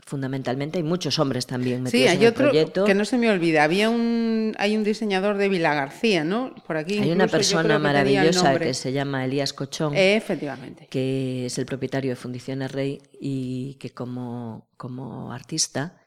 fundamentalmente 0.05 0.77
hay 0.77 0.83
muchos 0.83 1.19
hombres 1.19 1.45
también 1.45 1.83
metidos 1.83 2.12
sí, 2.12 2.17
hay 2.17 2.25
otro 2.25 2.45
proyecto. 2.45 2.86
Que 2.86 2.93
no 2.93 3.05
se 3.05 3.17
me 3.17 3.29
olvida, 3.29 3.63
había 3.63 3.89
un, 3.89 4.53
hay 4.57 4.75
un 4.75 4.83
diseñador 4.83 5.38
de 5.38 5.49
Vila 5.49 5.73
García, 5.73 6.23
¿no? 6.23 6.53
Por 6.67 6.77
aquí. 6.77 6.99
Hay 6.99 7.12
una 7.12 7.27
persona 7.27 7.79
maravillosa 7.79 8.57
que 8.59 8.73
se 8.73 8.91
llama 8.91 9.25
Elías 9.25 9.53
Cochón. 9.53 9.93
Efectivamente. 9.95 10.88
Que 10.89 11.45
es 11.45 11.57
el 11.57 11.65
propietario 11.65 12.12
de 12.12 12.15
Fundiciones 12.15 12.71
Rey 12.71 13.01
y 13.19 13.75
que 13.75 13.91
como, 13.91 14.69
como 14.77 15.31
artista 15.31 16.03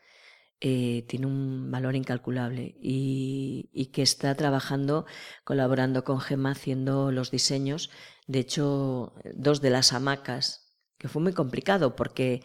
eh, 0.61 1.05
tiene 1.07 1.27
un 1.27 1.71
valor 1.71 1.97
incalculable 1.97 2.77
y, 2.81 3.69
y, 3.75 3.87
que 3.87 4.01
está 4.01 4.35
trabajando, 4.35 5.05
colaborando 5.45 6.03
con 6.03 6.19
Gema, 6.19 6.53
haciendo 6.53 7.13
los 7.13 7.31
diseños 7.31 7.91
de 8.27 8.41
hecho, 8.41 9.13
dos 9.35 9.61
de 9.61 9.71
las 9.71 9.93
hamacas, 9.93 10.67
que 10.99 11.09
fue 11.09 11.23
muy 11.23 11.33
complicado 11.33 11.95
porque, 11.95 12.43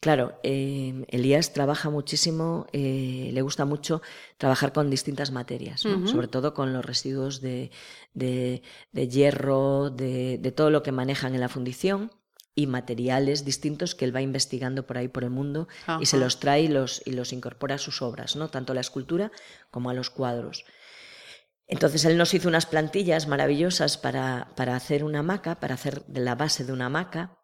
claro, 0.00 0.38
eh, 0.42 1.04
Elías 1.08 1.52
trabaja 1.52 1.90
muchísimo, 1.90 2.66
eh, 2.72 3.30
le 3.32 3.42
gusta 3.42 3.64
mucho 3.64 4.00
trabajar 4.38 4.72
con 4.72 4.90
distintas 4.90 5.30
materias, 5.30 5.80
sobre 5.80 6.28
todo 6.28 6.54
con 6.54 6.72
los 6.72 6.84
residuos 6.84 7.40
de, 7.40 7.70
de, 8.14 8.62
hierro, 8.92 9.90
de, 9.90 10.38
de, 10.38 10.52
todo 10.52 10.70
lo 10.70 10.82
que 10.82 10.92
manejan 10.92 11.34
en 11.34 11.40
la 11.40 11.48
fundición 11.48 12.10
y 12.54 12.66
materiales 12.66 13.44
distintos 13.44 13.94
que 13.94 14.04
él 14.04 14.14
va 14.14 14.22
investigando 14.22 14.86
por 14.86 14.98
ahí 14.98 15.08
por 15.08 15.24
el 15.24 15.30
mundo 15.30 15.68
y 16.00 16.06
se 16.06 16.18
los 16.18 16.40
trae 16.40 16.62
y 16.62 16.68
los, 16.68 17.02
y 17.06 17.12
los 17.12 17.32
incorpora 17.32 17.76
a 17.76 17.78
sus 17.78 18.02
obras, 18.02 18.36
¿no? 18.36 18.48
tanto 18.48 18.72
a 18.72 18.74
la 18.74 18.80
escultura 18.80 19.30
como 19.70 19.90
a 19.90 19.94
los 19.94 20.10
cuadros. 20.10 20.64
Entonces 21.70 22.04
él 22.04 22.18
nos 22.18 22.34
hizo 22.34 22.48
unas 22.48 22.66
plantillas 22.66 23.28
maravillosas 23.28 23.96
para, 23.96 24.48
para 24.56 24.74
hacer 24.74 25.04
una 25.04 25.20
hamaca, 25.20 25.60
para 25.60 25.74
hacer 25.74 26.04
de 26.06 26.20
la 26.20 26.34
base 26.34 26.64
de 26.64 26.72
una 26.72 26.86
hamaca. 26.86 27.39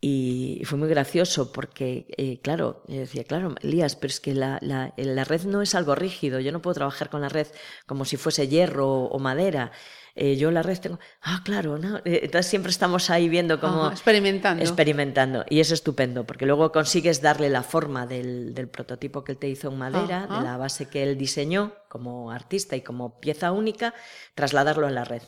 Y 0.00 0.62
fue 0.64 0.78
muy 0.78 0.88
gracioso 0.88 1.50
porque, 1.50 2.06
eh, 2.16 2.40
claro, 2.40 2.84
yo 2.86 3.00
decía, 3.00 3.24
claro, 3.24 3.56
Elías, 3.62 3.96
pero 3.96 4.10
es 4.10 4.20
que 4.20 4.32
la, 4.32 4.58
la, 4.62 4.94
la, 4.96 5.24
red 5.24 5.42
no 5.42 5.60
es 5.60 5.74
algo 5.74 5.96
rígido, 5.96 6.38
yo 6.38 6.52
no 6.52 6.62
puedo 6.62 6.74
trabajar 6.74 7.10
con 7.10 7.20
la 7.20 7.28
red 7.28 7.48
como 7.84 8.04
si 8.04 8.16
fuese 8.16 8.46
hierro 8.46 9.06
o 9.06 9.18
madera. 9.18 9.72
Eh, 10.14 10.36
yo 10.36 10.52
la 10.52 10.62
red 10.62 10.78
tengo, 10.78 11.00
ah, 11.22 11.42
claro, 11.44 11.78
¿no? 11.78 11.98
Eh, 11.98 12.20
entonces 12.22 12.46
siempre 12.46 12.70
estamos 12.70 13.10
ahí 13.10 13.28
viendo 13.28 13.60
cómo... 13.60 13.88
experimentando. 13.88 14.62
Experimentando. 14.62 15.44
Y 15.48 15.58
es 15.58 15.72
estupendo, 15.72 16.24
porque 16.24 16.46
luego 16.46 16.70
consigues 16.70 17.20
darle 17.20 17.48
la 17.50 17.64
forma 17.64 18.06
del, 18.06 18.54
del 18.54 18.68
prototipo 18.68 19.24
que 19.24 19.32
él 19.32 19.38
te 19.38 19.48
hizo 19.48 19.68
en 19.68 19.78
madera, 19.78 20.28
de 20.28 20.44
la 20.44 20.56
base 20.56 20.88
que 20.88 21.02
él 21.02 21.18
diseñó 21.18 21.74
como 21.88 22.30
artista 22.30 22.76
y 22.76 22.82
como 22.82 23.18
pieza 23.18 23.50
única, 23.50 23.94
trasladarlo 24.34 24.86
en 24.86 24.94
la 24.94 25.04
red. 25.04 25.22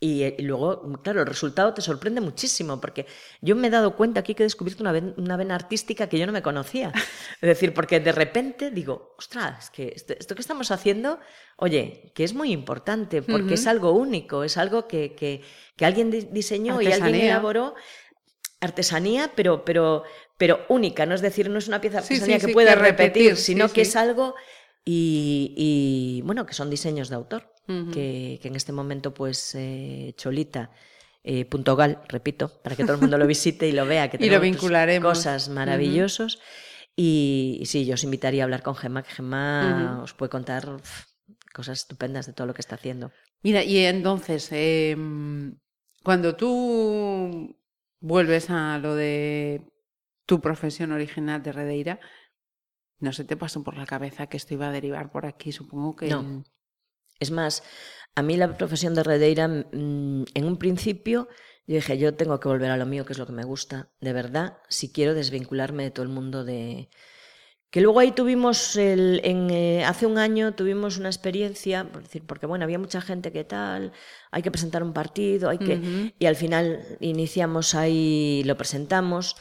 Eh, 0.00 0.36
y, 0.38 0.42
luego, 0.42 1.00
claro, 1.02 1.20
el 1.20 1.26
resultado 1.26 1.74
te 1.74 1.82
sorprende 1.82 2.20
muchísimo, 2.20 2.80
porque 2.80 3.06
yo 3.40 3.56
me 3.56 3.66
he 3.66 3.70
dado 3.70 3.96
cuenta 3.96 4.20
aquí 4.20 4.34
que 4.34 4.44
he 4.44 4.46
descubierto 4.46 4.82
una, 4.82 4.92
una 5.16 5.36
vena 5.36 5.56
artística 5.56 6.08
que 6.08 6.18
yo 6.18 6.26
no 6.26 6.32
me 6.32 6.42
conocía. 6.42 6.92
Es 7.40 7.48
decir, 7.48 7.74
porque 7.74 7.98
de 8.00 8.12
repente 8.12 8.70
digo, 8.70 9.14
ostras, 9.18 9.70
que 9.70 9.92
esto, 9.94 10.34
que 10.34 10.40
estamos 10.40 10.70
haciendo, 10.70 11.18
oye, 11.56 12.12
que 12.14 12.24
es 12.24 12.34
muy 12.34 12.52
importante, 12.52 13.22
porque 13.22 13.54
es 13.54 13.66
algo 13.66 13.92
único, 13.92 14.44
es 14.44 14.56
algo 14.56 14.86
que, 14.86 15.14
que, 15.14 15.42
que 15.76 15.84
alguien 15.84 16.10
diseñó 16.32 16.80
y 16.80 16.92
alguien 16.92 17.14
elaboró. 17.14 17.74
Artesanía, 18.60 19.32
pero, 19.36 19.64
pero, 19.64 20.02
pero 20.36 20.64
única, 20.68 21.06
no 21.06 21.14
es 21.14 21.20
decir, 21.20 21.48
no 21.48 21.58
es 21.58 21.68
una 21.68 21.80
pieza 21.80 21.98
artesanía 21.98 22.40
que 22.40 22.48
pueda 22.48 22.74
repetir, 22.74 23.36
sino 23.36 23.68
que 23.72 23.82
es 23.82 23.94
algo 23.94 24.34
y, 24.84 25.54
y, 25.56 26.22
bueno, 26.22 26.44
que 26.44 26.54
son 26.54 26.68
diseños 26.68 27.08
de 27.08 27.14
autor 27.14 27.47
que, 27.92 28.40
en 28.42 28.56
este 28.56 28.72
momento, 28.72 29.12
pues, 29.12 29.54
eh, 29.54 30.14
Cholita. 30.16 30.70
Eh, 31.24 31.44
punto 31.44 31.76
gal, 31.76 32.00
repito, 32.08 32.48
para 32.62 32.74
que 32.74 32.84
todo 32.84 32.94
el 32.94 33.00
mundo 33.00 33.18
lo 33.18 33.26
visite 33.26 33.68
y 33.68 33.72
lo 33.72 33.84
vea, 33.84 34.08
que 34.08 34.16
tenemos 34.18 34.56
cosas 35.02 35.48
maravillosas. 35.50 36.38
y, 36.96 37.62
sí, 37.66 37.84
yo 37.84 37.94
os 37.94 38.04
invitaría 38.04 38.42
a 38.42 38.44
hablar 38.44 38.62
con 38.62 38.74
Gemma, 38.74 39.02
que 39.02 39.10
Gemma 39.10 40.00
os 40.02 40.14
puede 40.14 40.30
contar 40.30 40.80
cosas 41.52 41.80
estupendas 41.80 42.26
de 42.26 42.32
todo 42.32 42.46
lo 42.46 42.54
que 42.54 42.62
está 42.62 42.76
haciendo. 42.76 43.12
Mira, 43.42 43.62
y 43.62 43.78
entonces, 43.78 44.48
em, 44.52 45.58
cuando 46.02 46.34
tú 46.36 47.56
vuelves 48.00 48.48
a 48.48 48.78
lo 48.78 48.94
de 48.94 49.62
tu 50.24 50.40
profesión 50.40 50.92
original 50.92 51.42
de 51.42 51.52
Redeira, 51.52 52.00
no 53.00 53.12
se 53.12 53.24
te 53.24 53.36
pasó 53.36 53.62
por 53.62 53.76
la 53.76 53.86
cabeza 53.86 54.26
que 54.26 54.36
esto 54.36 54.54
iba 54.54 54.68
a 54.68 54.72
derivar 54.72 55.10
por 55.10 55.26
aquí, 55.26 55.52
supongo 55.52 55.96
que... 55.96 56.08
No. 56.08 56.44
Es 57.20 57.30
más, 57.30 57.62
a 58.14 58.22
mí 58.22 58.36
la 58.36 58.56
profesión 58.56 58.94
de 58.94 59.02
Redeira, 59.02 59.48
mm, 59.48 60.24
en 60.34 60.44
un 60.44 60.56
principio, 60.56 61.28
yo 61.66 61.74
dije, 61.74 61.98
yo 61.98 62.14
tengo 62.14 62.40
que 62.40 62.48
volver 62.48 62.70
a 62.70 62.76
lo 62.76 62.86
mío, 62.86 63.04
que 63.04 63.12
es 63.12 63.18
lo 63.18 63.26
que 63.26 63.32
me 63.32 63.44
gusta, 63.44 63.90
de 64.00 64.12
verdad, 64.12 64.58
si 64.68 64.90
quiero 64.90 65.14
desvincularme 65.14 65.84
de 65.84 65.90
todo 65.90 66.02
el 66.04 66.08
mundo 66.08 66.44
de... 66.44 66.88
Que 67.70 67.82
luego 67.82 68.00
ahí 68.00 68.12
tuvimos, 68.12 68.76
el, 68.76 69.20
en, 69.24 69.50
eh, 69.50 69.84
hace 69.84 70.06
un 70.06 70.16
año 70.16 70.54
tuvimos 70.54 70.96
una 70.96 71.10
experiencia, 71.10 71.92
por 71.92 72.02
decir, 72.02 72.22
porque 72.26 72.46
bueno, 72.46 72.64
había 72.64 72.78
mucha 72.78 73.02
gente 73.02 73.30
que 73.30 73.44
tal, 73.44 73.92
hay 74.30 74.40
que 74.40 74.50
presentar 74.50 74.82
un 74.82 74.94
partido, 74.94 75.50
hay 75.50 75.58
que... 75.58 76.14
Y 76.18 76.24
al 76.24 76.36
final 76.36 76.82
iniciamos 77.00 77.74
ahí, 77.74 78.42
lo 78.46 78.56
presentamos. 78.56 79.36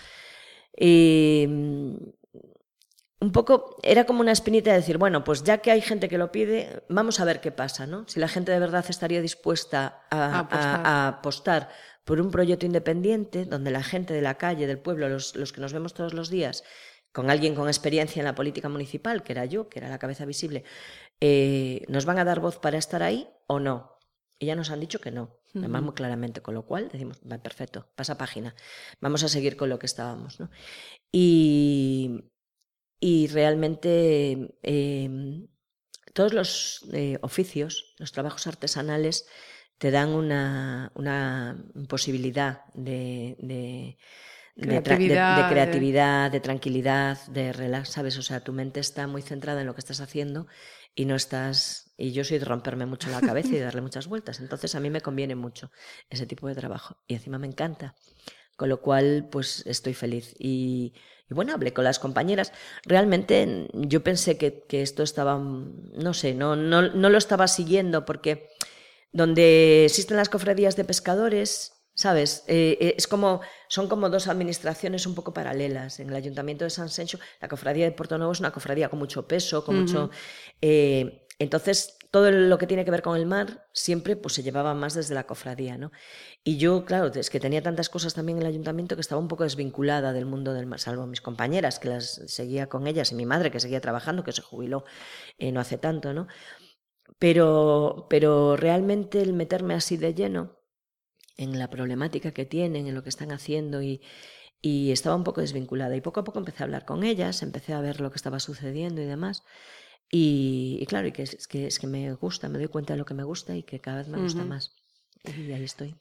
Y 0.77 1.47
un 3.19 3.31
poco 3.31 3.77
era 3.81 4.05
como 4.05 4.21
una 4.21 4.31
espinita 4.31 4.71
de 4.71 4.77
decir, 4.77 4.97
bueno, 4.97 5.23
pues 5.23 5.43
ya 5.43 5.57
que 5.59 5.71
hay 5.71 5.81
gente 5.81 6.07
que 6.07 6.17
lo 6.17 6.31
pide, 6.31 6.83
vamos 6.87 7.19
a 7.19 7.25
ver 7.25 7.41
qué 7.41 7.51
pasa, 7.51 7.87
¿no? 7.87 8.07
Si 8.07 8.19
la 8.19 8.27
gente 8.27 8.51
de 8.51 8.59
verdad 8.59 8.85
estaría 8.87 9.21
dispuesta 9.21 10.03
a, 10.11 11.07
apostar. 11.07 11.69
por 12.03 12.21
un 12.21 12.29
proyecto 12.29 12.65
independiente 12.65 13.45
donde 13.45 13.71
la 13.71 13.83
gente 13.83 14.13
de 14.13 14.21
la 14.21 14.35
calle, 14.35 14.67
del 14.67 14.79
pueblo, 14.79 15.09
los, 15.09 15.33
que 15.33 15.61
nos 15.61 15.73
vemos 15.73 15.93
todos 15.93 16.13
los 16.13 16.29
días, 16.29 16.63
con 17.11 17.31
alguien 17.31 17.55
con 17.55 17.67
experiencia 17.67 18.19
en 18.19 18.25
la 18.25 18.35
política 18.35 18.69
municipal, 18.69 19.23
que 19.23 19.33
era 19.33 19.45
yo, 19.45 19.67
que 19.67 19.79
era 19.79 19.89
la 19.89 19.97
cabeza 19.97 20.25
visible, 20.25 20.63
eh, 21.19 21.83
¿nos 21.87 22.05
van 22.05 22.19
a 22.19 22.23
dar 22.23 22.39
voz 22.39 22.59
para 22.59 22.77
estar 22.77 23.01
ahí 23.01 23.27
o 23.47 23.59
no? 23.59 23.97
Y 24.37 24.45
ya 24.45 24.55
nos 24.55 24.69
han 24.69 24.79
dicho 24.79 25.01
que 25.01 25.09
no, 25.09 25.39
además 25.55 25.81
muy 25.81 25.93
claramente, 25.95 26.41
con 26.41 26.53
lo 26.53 26.67
cual 26.67 26.89
decimos, 26.91 27.19
va, 27.29 27.39
perfecto, 27.39 27.89
pasa 27.95 28.19
página, 28.19 28.53
vamos 29.01 29.23
a 29.23 29.29
seguir 29.29 29.57
con 29.57 29.69
lo 29.69 29.79
que 29.79 29.87
estábamos, 29.87 30.39
¿no? 30.39 30.51
Y, 31.11 32.29
y 32.99 33.27
realmente 33.27 34.55
em, 34.63 35.47
todos 36.13 36.33
los 36.33 36.85
eh, 36.93 37.17
oficios, 37.21 37.93
los 37.97 38.11
trabajos 38.11 38.47
artesanales, 38.47 39.27
te 39.77 39.91
dan 39.91 40.09
una, 40.09 40.91
una 40.95 41.63
posibilidad 41.87 42.65
de, 42.73 43.37
de, 43.39 43.97
Creatividad, 44.59 45.43
de, 45.43 45.53
creatividad, 45.53 46.31
de 46.31 46.39
tranquilidad, 46.39 47.27
de 47.27 47.53
relax, 47.53 47.89
¿sabes? 47.89 48.17
O 48.17 48.23
sea, 48.23 48.39
tu 48.39 48.53
mente 48.53 48.79
está 48.79 49.05
muy 49.05 49.21
centrada 49.21 49.61
en 49.61 49.67
lo 49.67 49.75
que 49.75 49.81
estás 49.81 50.01
haciendo 50.01 50.47
y 50.95 51.05
no 51.05 51.15
estás... 51.15 51.93
Y 51.95 52.11
yo 52.11 52.23
soy 52.23 52.39
de 52.39 52.45
romperme 52.45 52.87
mucho 52.87 53.11
la 53.11 53.21
cabeza 53.21 53.49
y 53.49 53.51
de 53.53 53.61
darle 53.61 53.81
muchas 53.81 54.07
vueltas. 54.07 54.39
Entonces 54.39 54.73
a 54.73 54.79
mí 54.79 54.89
me 54.89 55.01
conviene 55.01 55.35
mucho 55.35 55.71
ese 56.09 56.25
tipo 56.25 56.47
de 56.47 56.55
trabajo. 56.55 56.97
Y 57.05 57.13
encima 57.13 57.37
me 57.37 57.45
encanta. 57.45 57.95
Con 58.55 58.69
lo 58.69 58.81
cual, 58.81 59.29
pues 59.31 59.63
estoy 59.67 59.93
feliz. 59.93 60.33
Y, 60.39 60.93
y 61.29 61.33
bueno, 61.33 61.53
hablé 61.53 61.73
con 61.73 61.83
las 61.83 61.99
compañeras. 61.99 62.53
Realmente 62.85 63.67
yo 63.73 64.03
pensé 64.03 64.37
que, 64.37 64.63
que 64.67 64.81
esto 64.81 65.03
estaba, 65.03 65.37
no 65.37 66.13
sé, 66.13 66.33
no, 66.33 66.55
no, 66.55 66.81
no 66.81 67.09
lo 67.09 67.17
estaba 67.17 67.47
siguiendo 67.47 68.05
porque 68.05 68.49
donde 69.11 69.85
existen 69.85 70.17
las 70.17 70.29
cofradías 70.29 70.75
de 70.75 70.85
pescadores, 70.85 71.73
¿sabes? 71.93 72.43
Eh, 72.47 72.77
eh, 72.79 72.95
es 72.97 73.07
como, 73.07 73.41
son 73.67 73.87
como 73.87 74.09
dos 74.09 74.27
administraciones 74.27 75.05
un 75.05 75.15
poco 75.15 75.33
paralelas. 75.33 75.99
En 75.99 76.09
el 76.09 76.15
Ayuntamiento 76.15 76.63
de 76.63 76.69
San 76.69 76.89
Sencho, 76.89 77.19
la 77.41 77.47
cofradía 77.47 77.85
de 77.85 77.91
Puerto 77.91 78.17
Nuevo 78.17 78.31
es 78.33 78.39
una 78.39 78.51
cofradía 78.51 78.89
con 78.89 78.99
mucho 78.99 79.27
peso, 79.27 79.65
con 79.65 79.81
mucho... 79.81 80.09
Eh, 80.61 81.25
entonces, 81.39 81.96
todo 82.11 82.31
lo 82.31 82.57
que 82.57 82.67
tiene 82.67 82.85
que 82.85 82.91
ver 82.91 83.01
con 83.01 83.17
el 83.17 83.25
mar 83.25 83.67
siempre 83.73 84.15
pues, 84.15 84.33
se 84.35 84.43
llevaba 84.43 84.73
más 84.73 84.93
desde 84.93 85.15
la 85.15 85.25
cofradía, 85.25 85.77
¿no? 85.77 85.91
Y 86.43 86.57
yo, 86.57 86.85
claro, 86.85 87.07
es 87.07 87.29
que 87.29 87.39
tenía 87.39 87.61
tantas 87.61 87.89
cosas 87.89 88.13
también 88.13 88.37
en 88.37 88.43
el 88.43 88.49
ayuntamiento 88.49 88.95
que 88.95 89.01
estaba 89.01 89.21
un 89.21 89.27
poco 89.27 89.43
desvinculada 89.43 90.13
del 90.13 90.25
mundo 90.25 90.53
del 90.53 90.65
mar, 90.65 90.79
salvo 90.79 91.05
mis 91.07 91.21
compañeras, 91.21 91.79
que 91.79 91.89
las 91.89 92.21
seguía 92.27 92.67
con 92.67 92.87
ellas, 92.87 93.11
y 93.11 93.15
mi 93.15 93.25
madre, 93.25 93.51
que 93.51 93.59
seguía 93.59 93.81
trabajando, 93.81 94.23
que 94.23 94.31
se 94.31 94.41
jubiló 94.41 94.83
no 95.39 95.59
hace 95.59 95.77
tanto, 95.77 96.13
¿no? 96.13 96.27
Pero, 97.19 98.07
pero 98.09 98.55
realmente 98.57 99.21
el 99.21 99.33
meterme 99.33 99.73
así 99.73 99.97
de 99.97 100.13
lleno 100.13 100.59
en 101.37 101.57
la 101.59 101.69
problemática 101.69 102.31
que 102.31 102.45
tienen, 102.45 102.87
en 102.87 102.95
lo 102.95 103.03
que 103.03 103.09
están 103.09 103.31
haciendo 103.31 103.81
y, 103.81 104.01
y 104.61 104.91
estaba 104.91 105.15
un 105.15 105.23
poco 105.23 105.41
desvinculada. 105.41 105.95
Y 105.95 106.01
poco 106.01 106.19
a 106.19 106.23
poco 106.23 106.39
empecé 106.39 106.63
a 106.63 106.65
hablar 106.65 106.85
con 106.85 107.03
ellas, 107.03 107.43
empecé 107.43 107.73
a 107.73 107.81
ver 107.81 108.01
lo 108.01 108.11
que 108.11 108.17
estaba 108.17 108.39
sucediendo 108.39 109.01
y 109.01 109.05
demás. 109.05 109.43
Y, 110.09 110.85
claro, 110.87 111.07
y 111.07 111.11
que 111.11 111.23
es, 111.23 111.47
que 111.47 111.67
es 111.67 111.79
que 111.79 111.87
me 111.87 112.13
gusta, 112.13 112.47
me 112.47 112.57
doy 112.57 112.67
cuenta 112.67 112.93
de 112.93 112.99
lo 112.99 113.05
que 113.05 113.13
me 113.13 113.23
gusta 113.23 113.55
y 113.55 113.63
que 113.63 113.79
cada 113.79 113.97
vez 113.97 114.07
me 114.07 114.21
gusta 114.21 114.43
más. 114.45 114.73
Y 115.23 115.51
ahí 115.51 115.63
estoy. 115.63 115.95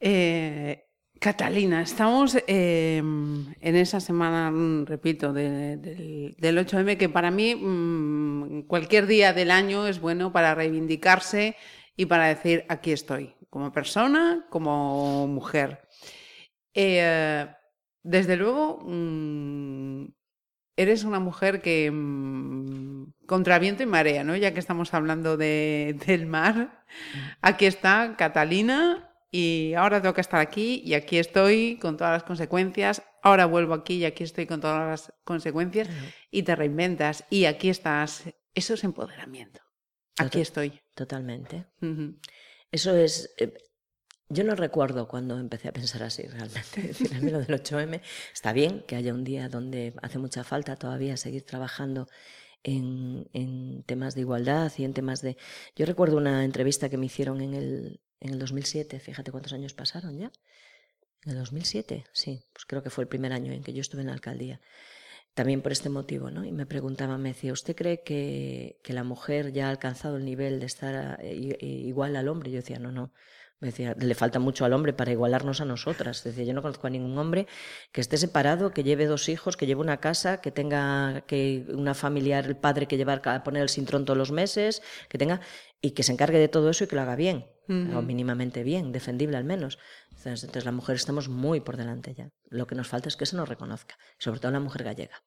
Eh, 0.00 0.84
Catalina, 1.20 1.80
estamos 1.80 2.36
eh, 2.46 2.98
en 2.98 3.76
esa 3.76 4.00
semana, 4.00 4.50
mm, 4.50 4.86
repito, 4.86 5.32
de, 5.32 5.76
de, 5.76 6.34
del 6.36 6.58
8M, 6.58 6.98
que 6.98 7.08
para 7.08 7.30
mí 7.30 7.54
mmm, 7.54 8.62
cualquier 8.62 9.06
día 9.06 9.32
del 9.32 9.50
año 9.50 9.86
es 9.86 10.00
bueno 10.00 10.32
para 10.32 10.54
reivindicarse 10.54 11.56
y 11.96 12.06
para 12.06 12.26
decir, 12.26 12.64
aquí 12.68 12.90
estoy, 12.90 13.34
como 13.48 13.72
persona, 13.72 14.46
como 14.50 15.28
mujer. 15.28 15.88
Eh, 16.74 17.46
desde 18.02 18.36
luego, 18.36 18.80
mmm, 18.84 20.06
eres 20.76 21.04
una 21.04 21.20
mujer 21.20 21.60
que 21.62 21.90
mmm, 21.90 23.12
contra 23.26 23.58
viento 23.58 23.82
y 23.82 23.86
marea, 23.86 24.24
¿no? 24.24 24.36
Ya 24.36 24.52
que 24.52 24.60
estamos 24.60 24.94
hablando 24.94 25.36
de, 25.36 25.98
del 26.06 26.26
mar. 26.26 26.84
Aquí 27.40 27.66
está 27.66 28.16
Catalina 28.16 29.10
y 29.30 29.74
ahora 29.74 30.00
tengo 30.00 30.14
que 30.14 30.20
estar 30.20 30.40
aquí 30.40 30.82
y 30.84 30.94
aquí 30.94 31.18
estoy 31.18 31.78
con 31.80 31.96
todas 31.96 32.12
las 32.12 32.22
consecuencias, 32.22 33.02
ahora 33.22 33.46
vuelvo 33.46 33.74
aquí 33.74 33.94
y 33.94 34.04
aquí 34.04 34.24
estoy 34.24 34.46
con 34.46 34.60
todas 34.60 34.88
las 34.88 35.12
consecuencias 35.24 35.88
y 36.30 36.42
te 36.42 36.54
reinventas 36.54 37.24
y 37.30 37.46
aquí 37.46 37.68
estás. 37.68 38.24
Eso 38.54 38.74
es 38.74 38.84
empoderamiento. 38.84 39.60
Aquí 40.18 40.40
estoy. 40.40 40.80
Totalmente. 40.94 41.66
Uh 41.82 41.86
-huh. 41.86 42.20
Eso 42.70 42.94
es... 42.96 43.34
Eh, 44.30 44.34
yo 44.34 44.44
no 44.44 44.54
recuerdo 44.54 45.08
cuando 45.08 45.38
empecé 45.38 45.68
a 45.68 45.72
pensar 45.72 46.02
así 46.02 46.22
realmente. 46.22 46.80
Es 46.90 46.98
decir, 46.98 47.14
a 47.14 47.20
mí 47.20 47.30
lo 47.30 47.40
del 47.40 47.48
8M 47.48 48.00
está 48.32 48.52
bien 48.52 48.84
que 48.86 48.96
haya 48.96 49.12
un 49.12 49.24
día 49.24 49.48
donde 49.48 49.94
hace 50.02 50.18
mucha 50.18 50.44
falta 50.44 50.76
todavía 50.76 51.16
seguir 51.16 51.44
trabajando 51.44 52.08
en, 52.64 53.84
temas 53.86 54.14
de 54.14 54.22
igualdad 54.22 54.72
y 54.78 54.84
en 54.84 54.94
temas 54.94 55.20
de... 55.20 55.36
Yo 55.76 55.86
recuerdo 55.86 56.16
una 56.16 56.44
entrevista 56.44 56.88
que 56.88 56.96
me 56.96 57.06
hicieron 57.06 57.40
en 57.40 57.54
el, 57.54 58.00
en 58.20 58.32
el 58.32 58.38
2007, 58.38 59.00
fíjate 59.00 59.30
cuántos 59.30 59.52
años 59.52 59.74
pasaron 59.74 60.18
ya. 60.18 60.32
En 61.24 61.32
el 61.32 61.38
2007, 61.38 62.04
sí, 62.12 62.44
pues 62.52 62.64
creo 62.66 62.82
que 62.82 62.90
fue 62.90 63.04
el 63.04 63.08
primer 63.08 63.32
año 63.32 63.52
en 63.52 63.62
que 63.62 63.72
yo 63.72 63.80
estuve 63.80 64.00
en 64.00 64.08
la 64.08 64.14
alcaldía. 64.14 64.60
También 65.34 65.62
por 65.62 65.72
este 65.72 65.88
motivo, 65.88 66.30
¿no? 66.30 66.44
Y 66.44 66.52
me 66.52 66.64
preguntaba, 66.64 67.18
me 67.18 67.30
decía, 67.30 67.52
¿usted 67.52 67.74
cree 67.74 68.02
que, 68.02 68.78
que 68.84 68.92
la 68.92 69.04
mujer 69.04 69.52
ya 69.52 69.66
ha 69.66 69.70
alcanzado 69.70 70.16
el 70.16 70.24
nivel 70.24 70.60
de 70.60 70.66
estar 70.66 71.20
igual 71.24 72.16
al 72.16 72.28
hombre? 72.28 72.50
Yo 72.50 72.56
decía, 72.58 72.78
no, 72.78 72.92
no. 72.92 73.12
Me 73.64 73.70
decía, 73.70 73.96
le 73.98 74.14
falta 74.14 74.38
mucho 74.40 74.66
al 74.66 74.74
hombre 74.74 74.92
para 74.92 75.10
igualarnos 75.10 75.62
a 75.62 75.64
nosotras. 75.64 76.22
Decía, 76.22 76.44
yo 76.44 76.52
no 76.52 76.60
conozco 76.60 76.86
a 76.86 76.90
ningún 76.90 77.16
hombre 77.16 77.46
que 77.92 78.02
esté 78.02 78.18
separado, 78.18 78.72
que 78.74 78.84
lleve 78.84 79.06
dos 79.06 79.30
hijos, 79.30 79.56
que 79.56 79.64
lleve 79.64 79.80
una 79.80 80.00
casa, 80.00 80.42
que 80.42 80.50
tenga 80.50 81.22
que 81.22 81.64
una 81.70 81.94
familiar, 81.94 82.44
el 82.44 82.56
padre 82.58 82.86
que 82.86 82.98
llevar 82.98 83.22
a 83.24 83.42
poner 83.42 83.62
el 83.62 83.70
cintrón 83.70 84.04
todos 84.04 84.18
los 84.18 84.32
meses, 84.32 84.82
que 85.08 85.16
tenga 85.16 85.40
y 85.80 85.92
que 85.92 86.02
se 86.02 86.12
encargue 86.12 86.38
de 86.38 86.48
todo 86.48 86.68
eso 86.68 86.84
y 86.84 86.88
que 86.88 86.96
lo 86.96 87.00
haga 87.00 87.16
bien, 87.16 87.46
uh 87.68 87.72
-huh. 87.72 87.96
o 87.96 88.02
mínimamente 88.02 88.64
bien, 88.64 88.92
defendible 88.92 89.38
al 89.38 89.44
menos. 89.44 89.78
Entonces, 90.10 90.44
entonces, 90.44 90.66
la 90.66 90.72
mujer 90.72 90.96
estamos 90.96 91.30
muy 91.30 91.60
por 91.60 91.78
delante 91.78 92.12
ya. 92.12 92.28
Lo 92.50 92.66
que 92.66 92.74
nos 92.74 92.88
falta 92.88 93.08
es 93.08 93.16
que 93.16 93.24
se 93.24 93.34
nos 93.34 93.48
reconozca, 93.48 93.96
sobre 94.18 94.40
todo 94.40 94.52
la 94.52 94.60
mujer 94.60 94.84
gallega. 94.84 95.22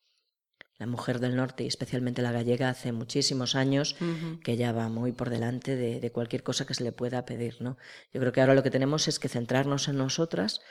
La 0.79 0.85
mujer 0.85 1.19
del 1.19 1.35
norte 1.35 1.63
y 1.63 1.67
especialmente 1.67 2.21
la 2.21 2.31
gallega 2.31 2.69
hace 2.69 2.91
muchísimos 2.91 3.55
años 3.55 3.95
uh 3.99 4.05
-huh. 4.05 4.39
que 4.43 4.57
ya 4.57 4.71
va 4.71 4.89
muy 4.89 5.11
por 5.11 5.29
delante 5.29 5.75
de, 5.75 5.99
de, 5.99 6.11
cualquier 6.11 6.43
cosa 6.43 6.65
que 6.65 6.75
se 6.75 6.83
le 6.83 6.91
pueda 6.91 7.25
pedir. 7.25 7.61
¿no? 7.61 7.77
Yo 8.13 8.19
creo 8.19 8.31
que 8.31 8.41
ahora 8.41 8.53
lo 8.53 8.63
que 8.63 8.69
tenemos 8.71 9.07
es 9.07 9.17
que 9.19 9.27
centrarnos 9.29 9.87
en 9.87 9.97
nosotras 9.97 10.61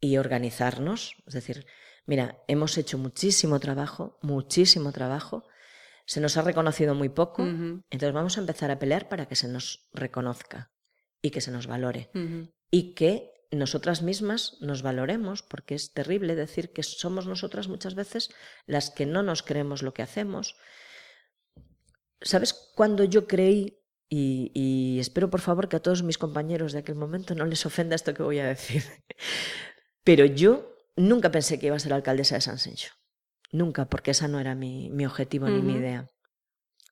y 0.00 0.18
organizarnos. 0.18 1.16
Es 1.26 1.34
decir, 1.34 1.66
mira, 2.06 2.42
hemos 2.46 2.76
hecho 2.78 2.98
muchísimo 2.98 3.58
trabajo, 3.58 4.18
muchísimo 4.22 4.92
trabajo, 4.92 5.44
se 6.06 6.20
nos 6.20 6.36
ha 6.36 6.42
reconocido 6.42 6.94
muy 6.94 7.10
poco, 7.10 7.42
uh 7.42 7.46
-huh. 7.46 7.82
entonces 7.90 8.14
vamos 8.14 8.36
a 8.38 8.40
empezar 8.40 8.70
a 8.70 8.78
pelear 8.78 9.08
para 9.08 9.26
que 9.26 9.36
se 9.36 9.48
nos 9.48 9.88
reconozca 9.92 10.72
y 11.20 11.30
que 11.30 11.40
se 11.40 11.50
nos 11.50 11.66
valore 11.66 12.10
uh 12.14 12.18
-huh. 12.18 12.52
y 12.70 12.94
que 12.94 13.32
nosotras 13.50 14.02
mismas 14.02 14.56
nos 14.60 14.82
valoremos, 14.82 15.42
porque 15.42 15.74
es 15.74 15.92
terrible 15.92 16.34
decir 16.34 16.72
que 16.72 16.82
somos 16.82 17.26
nosotras 17.26 17.68
muchas 17.68 17.94
veces 17.94 18.30
las 18.66 18.90
que 18.90 19.06
no 19.06 19.22
nos 19.22 19.42
creemos 19.42 19.82
lo 19.82 19.94
que 19.94 20.02
hacemos. 20.02 20.56
¿Sabes 22.20 22.52
cuando 22.52 23.04
yo 23.04 23.26
creí, 23.26 23.80
y, 24.08 24.50
y 24.54 25.00
espero 25.00 25.30
por 25.30 25.40
favor 25.40 25.68
que 25.68 25.76
a 25.76 25.82
todos 25.82 26.02
mis 26.02 26.18
compañeros 26.18 26.72
de 26.72 26.80
aquel 26.80 26.94
momento 26.94 27.34
no 27.34 27.44
les 27.44 27.64
ofenda 27.64 27.94
esto 27.94 28.14
que 28.14 28.22
voy 28.22 28.38
a 28.38 28.46
decir, 28.46 28.82
pero 30.04 30.24
yo 30.24 30.74
nunca 30.96 31.30
pensé 31.30 31.58
que 31.58 31.66
iba 31.66 31.76
a 31.76 31.80
ser 31.80 31.92
alcaldesa 31.92 32.34
de 32.34 32.40
San 32.42 32.58
Sencho. 32.58 32.92
Nunca, 33.50 33.86
porque 33.86 34.10
esa 34.10 34.28
no 34.28 34.40
era 34.40 34.54
mi, 34.54 34.90
mi 34.90 35.06
objetivo 35.06 35.46
uh 35.46 35.48
-huh. 35.48 35.54
ni 35.54 35.62
mi 35.62 35.74
idea. 35.78 36.10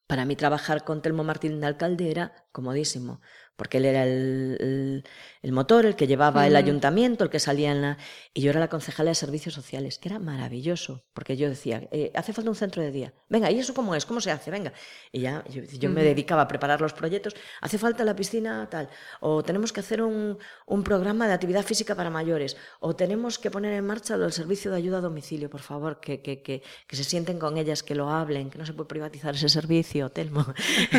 Para 0.07 0.25
mí 0.25 0.37
trabajar 0.37 0.85
con 0.85 1.03
Telmo 1.03 1.25
Martín 1.25 1.61
de 1.61 1.67
alcalde 1.67 2.11
era 2.11 2.47
comodísimo, 2.53 3.21
porque 3.57 3.79
él 3.79 3.87
era 3.87 4.05
el, 4.05 4.57
el, 4.61 5.05
el 5.43 5.53
motor, 5.53 5.87
el 5.87 5.97
que 5.97 6.07
llevaba 6.07 6.47
el 6.47 6.57
ayuntamiento, 6.57 7.25
el 7.25 7.31
que 7.31 7.41
salía 7.41 7.73
en 7.73 7.83
la... 7.83 7.99
Y 8.35 8.43
yo 8.43 8.51
era 8.51 8.61
la 8.61 8.69
concejala 8.69 9.11
de 9.11 9.15
servicios 9.15 9.55
sociales, 9.55 9.99
que 9.99 10.09
era 10.09 10.19
maravilloso, 10.19 11.05
porque 11.15 11.37
yo 11.37 11.49
decía, 11.49 11.89
eh, 11.91 12.13
hace 12.15 12.33
falta 12.33 12.51
un 12.51 12.57
centro 12.57 12.83
de 12.83 12.91
día. 12.91 13.15
Venga, 13.29 13.51
¿y 13.51 13.59
eso 13.59 13.73
cómo 13.73 13.95
es? 13.95 14.05
¿Cómo 14.05 14.21
se 14.21 14.31
hace? 14.31 14.51
Venga. 14.51 14.73
Y 15.11 15.21
ya 15.21 15.45
yo, 15.49 15.63
yo 15.63 15.91
me 15.91 16.03
dedicaba 16.03 16.43
a 16.43 16.49
preparar 16.49 16.81
los 16.81 16.93
proyectos. 16.93 17.35
Hace 17.61 17.79
falta 17.79 18.05
la 18.05 18.15
piscina 18.15 18.69
tal, 18.71 18.89
o 19.21 19.43
tenemos 19.43 19.73
que 19.73 19.81
hacer 19.81 20.03
un, 20.03 20.39
un 20.67 20.83
programa 20.83 21.27
de 21.27 21.35
actividad 21.35 21.65
física 21.65 21.95
para 21.95 22.11
mayores, 22.11 22.57
o 22.81 22.95
tenemos 22.95 23.39
que 23.39 23.51
poner 23.51 23.73
en 23.73 23.87
marcha 23.87 24.15
el 24.15 24.33
servicio 24.33 24.71
de 24.71 24.77
ayuda 24.77 24.99
a 24.99 25.01
domicilio, 25.01 25.49
por 25.49 25.61
favor, 25.61 26.01
que, 26.01 26.21
que, 26.21 26.43
que, 26.43 26.63
que 26.87 26.97
se 26.97 27.05
sienten 27.05 27.39
con 27.39 27.57
ellas, 27.57 27.83
que 27.83 27.95
lo 27.95 28.11
hablen, 28.11 28.51
que 28.51 28.59
no 28.59 28.67
se 28.67 28.73
puede 28.73 28.89
privatizar 28.89 29.35
ese 29.35 29.49
servicio, 29.49 30.11
Telmo. 30.11 30.45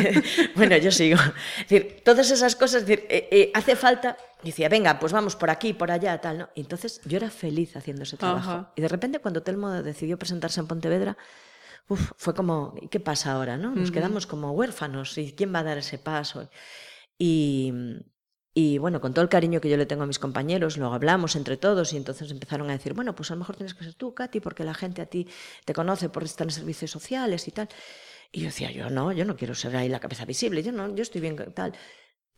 bueno, 0.56 0.76
yo 0.76 0.90
sigo. 0.90 1.18
Es 1.60 1.68
decir, 1.68 2.02
todas 2.04 2.30
esas 2.30 2.47
cosas, 2.56 2.82
es 2.82 2.88
decir, 2.88 3.06
eh, 3.08 3.28
eh, 3.30 3.50
hace 3.54 3.76
falta, 3.76 4.16
decía, 4.42 4.68
venga, 4.68 4.98
pues 4.98 5.12
vamos 5.12 5.36
por 5.36 5.50
aquí, 5.50 5.72
por 5.72 5.90
allá, 5.90 6.20
tal, 6.20 6.38
¿no? 6.38 6.48
Y 6.54 6.60
entonces 6.60 7.00
yo 7.04 7.16
era 7.16 7.30
feliz 7.30 7.76
haciendo 7.76 8.02
ese 8.02 8.16
trabajo. 8.16 8.50
Ajá. 8.50 8.72
Y 8.76 8.82
de 8.82 8.88
repente 8.88 9.18
cuando 9.18 9.42
Telmo 9.42 9.70
decidió 9.82 10.18
presentarse 10.18 10.60
en 10.60 10.66
Pontevedra, 10.66 11.16
uf, 11.88 12.12
fue 12.16 12.34
como, 12.34 12.74
¿y 12.80 12.88
qué 12.88 13.00
pasa 13.00 13.32
ahora, 13.32 13.56
no? 13.56 13.70
Nos 13.74 13.88
uh 13.88 13.90
-huh. 13.90 13.94
quedamos 13.94 14.26
como 14.26 14.52
huérfanos, 14.52 15.16
¿y 15.18 15.32
quién 15.32 15.54
va 15.54 15.60
a 15.60 15.64
dar 15.64 15.78
ese 15.78 15.98
paso? 15.98 16.48
Y, 17.18 17.72
y 18.54 18.78
bueno, 18.78 19.00
con 19.00 19.14
todo 19.14 19.22
el 19.22 19.28
cariño 19.28 19.60
que 19.60 19.68
yo 19.68 19.76
le 19.76 19.86
tengo 19.86 20.02
a 20.02 20.06
mis 20.06 20.18
compañeros, 20.18 20.76
luego 20.78 20.94
hablamos 20.94 21.36
entre 21.36 21.56
todos 21.56 21.92
y 21.92 21.96
entonces 21.96 22.30
empezaron 22.30 22.68
a 22.70 22.72
decir, 22.72 22.92
bueno, 22.92 23.14
pues 23.14 23.30
a 23.30 23.34
lo 23.34 23.40
mejor 23.40 23.56
tienes 23.56 23.74
que 23.74 23.84
ser 23.84 23.94
tú, 23.94 24.14
Katy, 24.14 24.40
porque 24.40 24.64
la 24.64 24.74
gente 24.74 25.02
a 25.02 25.06
ti 25.06 25.28
te 25.64 25.72
conoce 25.72 26.08
por 26.08 26.24
estar 26.24 26.46
en 26.46 26.50
servicios 26.52 26.90
sociales 26.90 27.46
y 27.48 27.52
tal. 27.52 27.68
Y 28.32 28.40
yo 28.40 28.46
decía, 28.46 28.70
yo 28.70 28.90
no, 28.90 29.12
yo 29.12 29.24
no 29.24 29.36
quiero 29.36 29.54
ser 29.54 29.76
ahí 29.76 29.88
la 29.88 30.00
cabeza 30.00 30.24
visible, 30.24 30.62
yo 30.62 30.72
no, 30.72 30.94
yo 30.94 31.02
estoy 31.02 31.20
bien 31.20 31.36
tal. 31.54 31.72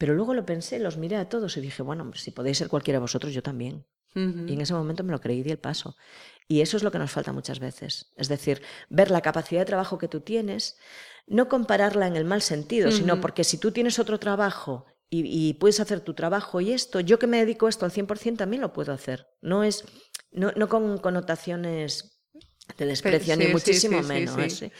Pero 0.00 0.14
luego 0.14 0.32
lo 0.32 0.46
pensé, 0.46 0.78
los 0.78 0.96
miré 0.96 1.16
a 1.16 1.28
todos 1.28 1.58
y 1.58 1.60
dije, 1.60 1.82
bueno, 1.82 2.10
si 2.14 2.30
podéis 2.30 2.56
ser 2.56 2.68
cualquiera 2.68 2.96
de 2.96 3.02
vosotros, 3.02 3.34
yo 3.34 3.42
también. 3.42 3.84
Uh 4.14 4.20
-huh. 4.20 4.48
Y 4.48 4.54
en 4.54 4.62
ese 4.62 4.72
momento 4.72 5.04
me 5.04 5.12
lo 5.12 5.20
creí 5.20 5.40
y 5.40 5.42
di 5.42 5.50
el 5.50 5.58
paso. 5.58 5.94
Y 6.48 6.62
eso 6.62 6.78
es 6.78 6.82
lo 6.82 6.90
que 6.90 6.98
nos 6.98 7.10
falta 7.10 7.34
muchas 7.34 7.60
veces. 7.60 8.10
Es 8.16 8.30
decir, 8.30 8.62
ver 8.88 9.10
la 9.10 9.20
capacidad 9.20 9.60
de 9.60 9.66
trabajo 9.66 9.98
que 9.98 10.08
tú 10.08 10.20
tienes, 10.22 10.78
no 11.26 11.50
compararla 11.50 12.06
en 12.06 12.16
el 12.16 12.24
mal 12.24 12.40
sentido, 12.40 12.90
sino 12.90 13.20
porque 13.20 13.44
si 13.44 13.58
tú 13.58 13.72
tienes 13.72 13.98
otro 13.98 14.18
trabajo 14.18 14.86
y, 15.10 15.52
puedes 15.60 15.80
hacer 15.80 16.00
tu 16.00 16.14
trabajo 16.14 16.62
y 16.62 16.72
esto, 16.72 17.00
yo 17.00 17.18
que 17.18 17.26
me 17.26 17.36
dedico 17.36 17.66
a 17.66 17.68
esto 17.68 17.84
al 17.84 17.92
100% 17.92 18.38
también 18.38 18.62
lo 18.62 18.72
puedo 18.72 18.94
hacer. 18.94 19.26
No 19.42 19.64
es 19.64 19.84
no, 20.32 20.50
no 20.56 20.70
con 20.70 20.96
connotaciones 20.96 22.19
de 22.76 22.86
desprecio, 22.86 23.36
ni 23.36 23.48
muchísimo 23.48 24.02
menos. 24.02 24.62
¿eh? 24.62 24.72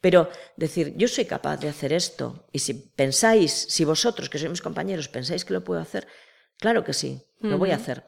Pero 0.00 0.30
decir, 0.56 0.94
yo 0.96 1.08
soy 1.08 1.24
capaz 1.24 1.58
de 1.58 1.68
hacer 1.68 1.92
esto, 1.92 2.46
y 2.52 2.58
si 2.58 2.74
pensáis, 2.74 3.52
si 3.52 3.84
vosotros, 3.84 4.28
que 4.28 4.38
sois 4.38 4.50
mis 4.50 4.62
compañeros, 4.62 5.08
pensáis 5.08 5.44
que 5.44 5.52
lo 5.52 5.62
puedo 5.62 5.80
hacer, 5.80 6.06
claro 6.58 6.84
que 6.84 6.92
sí, 6.92 7.22
lo 7.40 7.58
voy 7.58 7.70
a 7.70 7.76
hacer. 7.76 8.04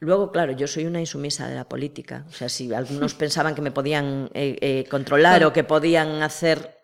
Luego, 0.00 0.30
claro, 0.30 0.52
yo 0.52 0.66
soy 0.68 0.86
una 0.86 1.00
insumisa 1.00 1.48
de 1.48 1.56
la 1.56 1.68
política. 1.68 2.24
O 2.28 2.32
sea, 2.32 2.48
si 2.48 2.72
algunos 2.72 3.14
pensaban 3.22 3.54
que 3.54 3.62
me 3.62 3.72
podían 3.72 4.30
eh, 4.32 4.56
eh, 4.60 4.84
controlar 4.88 5.44
o 5.44 5.52
que 5.52 5.64
podían 5.64 6.22
hacer, 6.22 6.78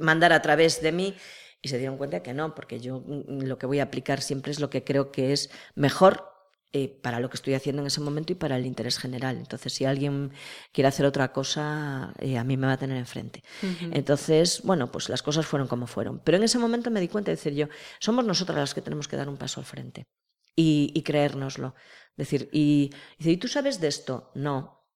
mandar 0.00 0.32
a 0.32 0.40
través 0.40 0.80
de 0.80 0.92
mí, 0.92 1.16
y 1.62 1.68
se 1.68 1.78
dieron 1.78 1.98
cuenta 1.98 2.22
que 2.22 2.32
no, 2.32 2.54
porque 2.54 2.80
yo 2.80 3.00
mm, 3.00 3.42
lo 3.42 3.58
que 3.58 3.66
voy 3.66 3.80
a 3.80 3.84
aplicar 3.84 4.22
siempre 4.22 4.52
es 4.52 4.60
lo 4.60 4.70
que 4.70 4.84
creo 4.84 5.10
que 5.10 5.32
es 5.32 5.50
mejor 5.74 6.30
eh, 6.72 6.88
para 6.88 7.18
lo 7.18 7.28
que 7.28 7.36
estoy 7.36 7.54
haciendo 7.54 7.82
en 7.82 7.86
ese 7.86 8.00
momento 8.00 8.32
y 8.32 8.36
para 8.36 8.56
el 8.56 8.64
interés 8.64 8.98
general. 8.98 9.36
Entonces, 9.38 9.72
si 9.72 9.84
alguien 9.84 10.30
quiere 10.72 10.86
hacer 10.86 11.04
otra 11.04 11.32
cosa, 11.32 12.14
eh, 12.20 12.38
a 12.38 12.44
mí 12.44 12.56
me 12.56 12.68
va 12.68 12.74
a 12.74 12.76
tener 12.76 12.96
enfrente. 12.96 13.42
Entonces, 13.90 14.60
bueno, 14.62 14.92
pues 14.92 15.08
las 15.08 15.22
cosas 15.22 15.46
fueron 15.46 15.66
como 15.66 15.88
fueron. 15.88 16.20
Pero 16.20 16.36
en 16.36 16.44
ese 16.44 16.58
momento 16.58 16.90
me 16.90 17.00
di 17.00 17.08
cuenta 17.08 17.32
de 17.32 17.36
decir 17.36 17.54
yo, 17.54 17.66
somos 17.98 18.24
nosotras 18.24 18.58
las 18.58 18.74
que 18.74 18.82
tenemos 18.82 19.08
que 19.08 19.16
dar 19.16 19.28
un 19.28 19.36
paso 19.36 19.58
al 19.58 19.66
frente 19.66 20.06
y, 20.54 20.92
y 20.94 21.02
creérnoslo. 21.02 21.74
Decir, 22.16 22.48
y, 22.52 22.90
y, 23.18 23.36
tú 23.38 23.48
sabes 23.48 23.80
de 23.80 23.88
esto? 23.88 24.30
No. 24.34 24.86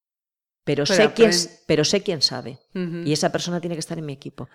Pero, 0.64 0.87
sé, 0.87 1.12
quién, 1.12 1.31
pero 1.66 1.85
sé 1.85 2.03
quién 2.03 2.22
sabe. 2.22 2.61
Y 2.72 3.12
esa 3.12 3.33
persona 3.33 3.61
tiene 3.61 3.75
que 3.75 3.81
estar 3.81 3.99
en 3.99 4.07
mi 4.07 4.12
equipo. 4.12 4.49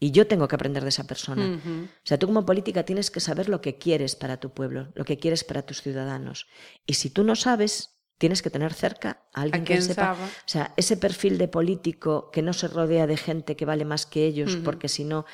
Y 0.00 0.12
yo 0.12 0.26
tengo 0.26 0.46
que 0.46 0.54
aprender 0.54 0.82
de 0.84 0.90
esa 0.90 1.04
persona. 1.04 1.60
O 1.64 2.06
sea, 2.06 2.18
tú 2.18 2.26
como 2.26 2.46
política 2.46 2.84
tienes 2.84 3.10
que 3.10 3.20
saber 3.20 3.48
lo 3.48 3.60
que 3.60 3.78
quieres 3.78 4.14
para 4.14 4.38
tu 4.38 4.50
pueblo, 4.50 4.92
lo 4.94 5.04
que 5.04 5.18
quieres 5.18 5.42
para 5.44 5.62
tus 5.62 5.82
ciudadanos. 5.82 6.46
Y 6.86 6.94
si 6.94 7.10
tú 7.10 7.24
no 7.24 7.34
sabes, 7.34 7.98
tienes 8.18 8.42
que 8.42 8.50
tener 8.50 8.74
cerca 8.74 9.22
a 9.32 9.42
alguien 9.42 9.64
que 9.64 9.80
sepa. 9.80 10.12
O 10.12 10.48
sea, 10.48 10.72
ese 10.76 10.96
perfil 10.96 11.38
de 11.38 11.48
político 11.48 12.30
que 12.30 12.42
no 12.42 12.52
se 12.52 12.68
rodea 12.68 13.06
de 13.06 13.16
gente 13.16 13.56
que 13.56 13.64
vale 13.64 13.84
más 13.84 14.06
que 14.06 14.26
ellos, 14.26 14.56
porque 14.64 14.88
si 14.88 15.04
no, 15.04 15.24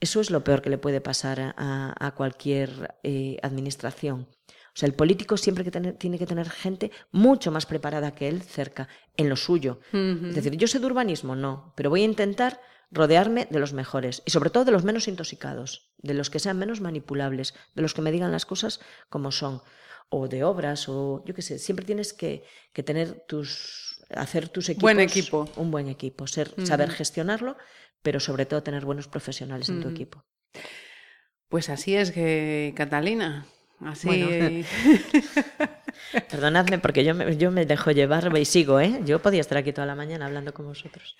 eso 0.00 0.20
es 0.20 0.30
lo 0.30 0.42
peor 0.42 0.62
que 0.62 0.70
le 0.70 0.78
puede 0.78 1.00
pasar 1.00 1.54
a, 1.56 2.12
cualquier 2.16 2.96
eh, 3.02 3.36
administración. 3.42 4.28
O 4.74 4.76
sea, 4.76 4.88
el 4.88 4.94
político 4.94 5.36
siempre 5.36 5.64
que 5.64 5.70
tiene 5.70 6.18
que 6.18 6.26
tener 6.26 6.50
gente 6.50 6.90
mucho 7.12 7.52
más 7.52 7.64
preparada 7.64 8.14
que 8.14 8.26
él 8.26 8.42
cerca, 8.42 8.88
en 9.16 9.28
lo 9.28 9.36
suyo. 9.36 9.80
Es 9.92 10.34
decir, 10.34 10.56
yo 10.56 10.66
sé 10.66 10.80
de 10.80 10.86
urbanismo, 10.86 11.36
no, 11.36 11.72
pero 11.76 11.90
voy 11.90 12.02
a 12.02 12.06
intentar 12.06 12.60
rodearme 12.90 13.46
de 13.50 13.58
los 13.58 13.72
mejores 13.72 14.22
y 14.24 14.30
sobre 14.30 14.50
todo 14.50 14.64
de 14.64 14.72
los 14.72 14.84
menos 14.84 15.08
intoxicados, 15.08 15.90
de 15.98 16.14
los 16.14 16.30
que 16.30 16.38
sean 16.38 16.58
menos 16.58 16.80
manipulables, 16.80 17.54
de 17.74 17.82
los 17.82 17.94
que 17.94 18.02
me 18.02 18.12
digan 18.12 18.32
las 18.32 18.46
cosas 18.46 18.80
como 19.08 19.32
son, 19.32 19.62
o 20.08 20.28
de 20.28 20.44
obras, 20.44 20.88
o 20.88 21.24
yo 21.26 21.34
qué 21.34 21.42
sé, 21.42 21.58
siempre 21.58 21.84
tienes 21.84 22.12
que, 22.12 22.44
tener 22.84 23.24
tus, 23.26 24.04
hacer 24.10 24.48
tus 24.48 24.68
equipos. 24.68 24.82
Buen 24.82 25.00
equipo. 25.00 25.48
Un 25.56 25.70
buen 25.70 25.88
equipo, 25.88 26.26
ser, 26.26 26.54
saber 26.64 26.90
gestionarlo, 26.90 27.56
pero 28.02 28.20
sobre 28.20 28.46
todo 28.46 28.62
tener 28.62 28.84
buenos 28.84 29.08
profesionales 29.08 29.68
en 29.68 29.82
tu 29.82 29.88
equipo. 29.88 30.24
Pues 31.48 31.68
así 31.68 31.96
es 31.96 32.10
que, 32.10 32.72
Catalina, 32.76 33.46
así... 33.80 34.64
Perdonadme 36.30 36.78
porque 36.78 37.04
yo 37.04 37.14
me, 37.14 37.36
yo 37.36 37.50
me 37.50 37.66
dejo 37.66 37.90
llevar 37.90 38.36
y 38.36 38.44
sigo, 38.44 38.80
¿eh? 38.80 39.00
Yo 39.04 39.20
podía 39.20 39.40
estar 39.40 39.58
aquí 39.58 39.72
toda 39.72 39.86
la 39.86 39.94
mañana 39.94 40.26
hablando 40.26 40.52
con 40.54 40.66
vosotros. 40.66 41.16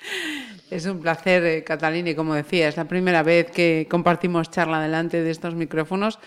Es 0.71 0.87
un 0.87 1.01
placer, 1.01 1.45
eh, 1.45 1.65
Catalina, 1.65 2.11
y 2.11 2.15
como 2.15 2.35
decía, 2.35 2.69
es 2.69 2.77
la 2.77 2.87
primera 2.87 3.23
vez 3.23 3.51
que 3.51 3.87
compartimos 3.91 4.51
charla 4.51 4.81
delante 4.81 5.23
de 5.23 5.31
estos 5.31 5.55
micrófonos, 5.55 6.19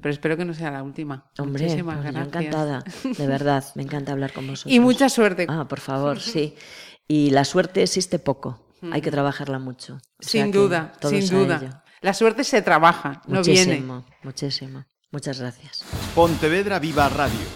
pero 0.00 0.12
espero 0.12 0.36
que 0.36 0.44
no 0.44 0.52
sea 0.54 0.70
la 0.70 0.82
última. 0.82 1.30
Hombre, 1.38 1.64
Muchísimas 1.64 1.96
pues 1.98 2.12
gracias. 2.12 2.26
encantada, 2.26 2.84
de 3.16 3.26
verdad, 3.26 3.64
me 3.74 3.82
encanta 3.82 4.12
hablar 4.12 4.32
con 4.32 4.46
vosotros. 4.46 4.72
Y 4.72 4.80
mucha 4.80 5.08
suerte. 5.08 5.46
Ah, 5.48 5.66
por 5.68 5.80
favor, 5.80 6.20
sí. 6.20 6.54
Y 7.08 7.30
la 7.30 7.44
suerte 7.44 7.82
existe 7.82 8.18
poco, 8.18 8.66
hay 8.92 9.00
que 9.00 9.10
trabajarla 9.10 9.58
mucho. 9.58 9.98
sin 10.20 10.50
duda, 10.50 10.92
sin 11.02 11.28
duda. 11.28 11.84
La 12.02 12.12
suerte 12.12 12.44
se 12.44 12.60
trabaja, 12.62 13.22
no 13.26 13.42
viene. 13.42 13.80
Muchísimo, 13.80 14.04
muchísimo. 14.22 14.84
Muchas 15.10 15.40
gracias. 15.40 15.84
Pontevedra 16.14 16.78
Viva 16.78 17.08
Radio 17.08 17.55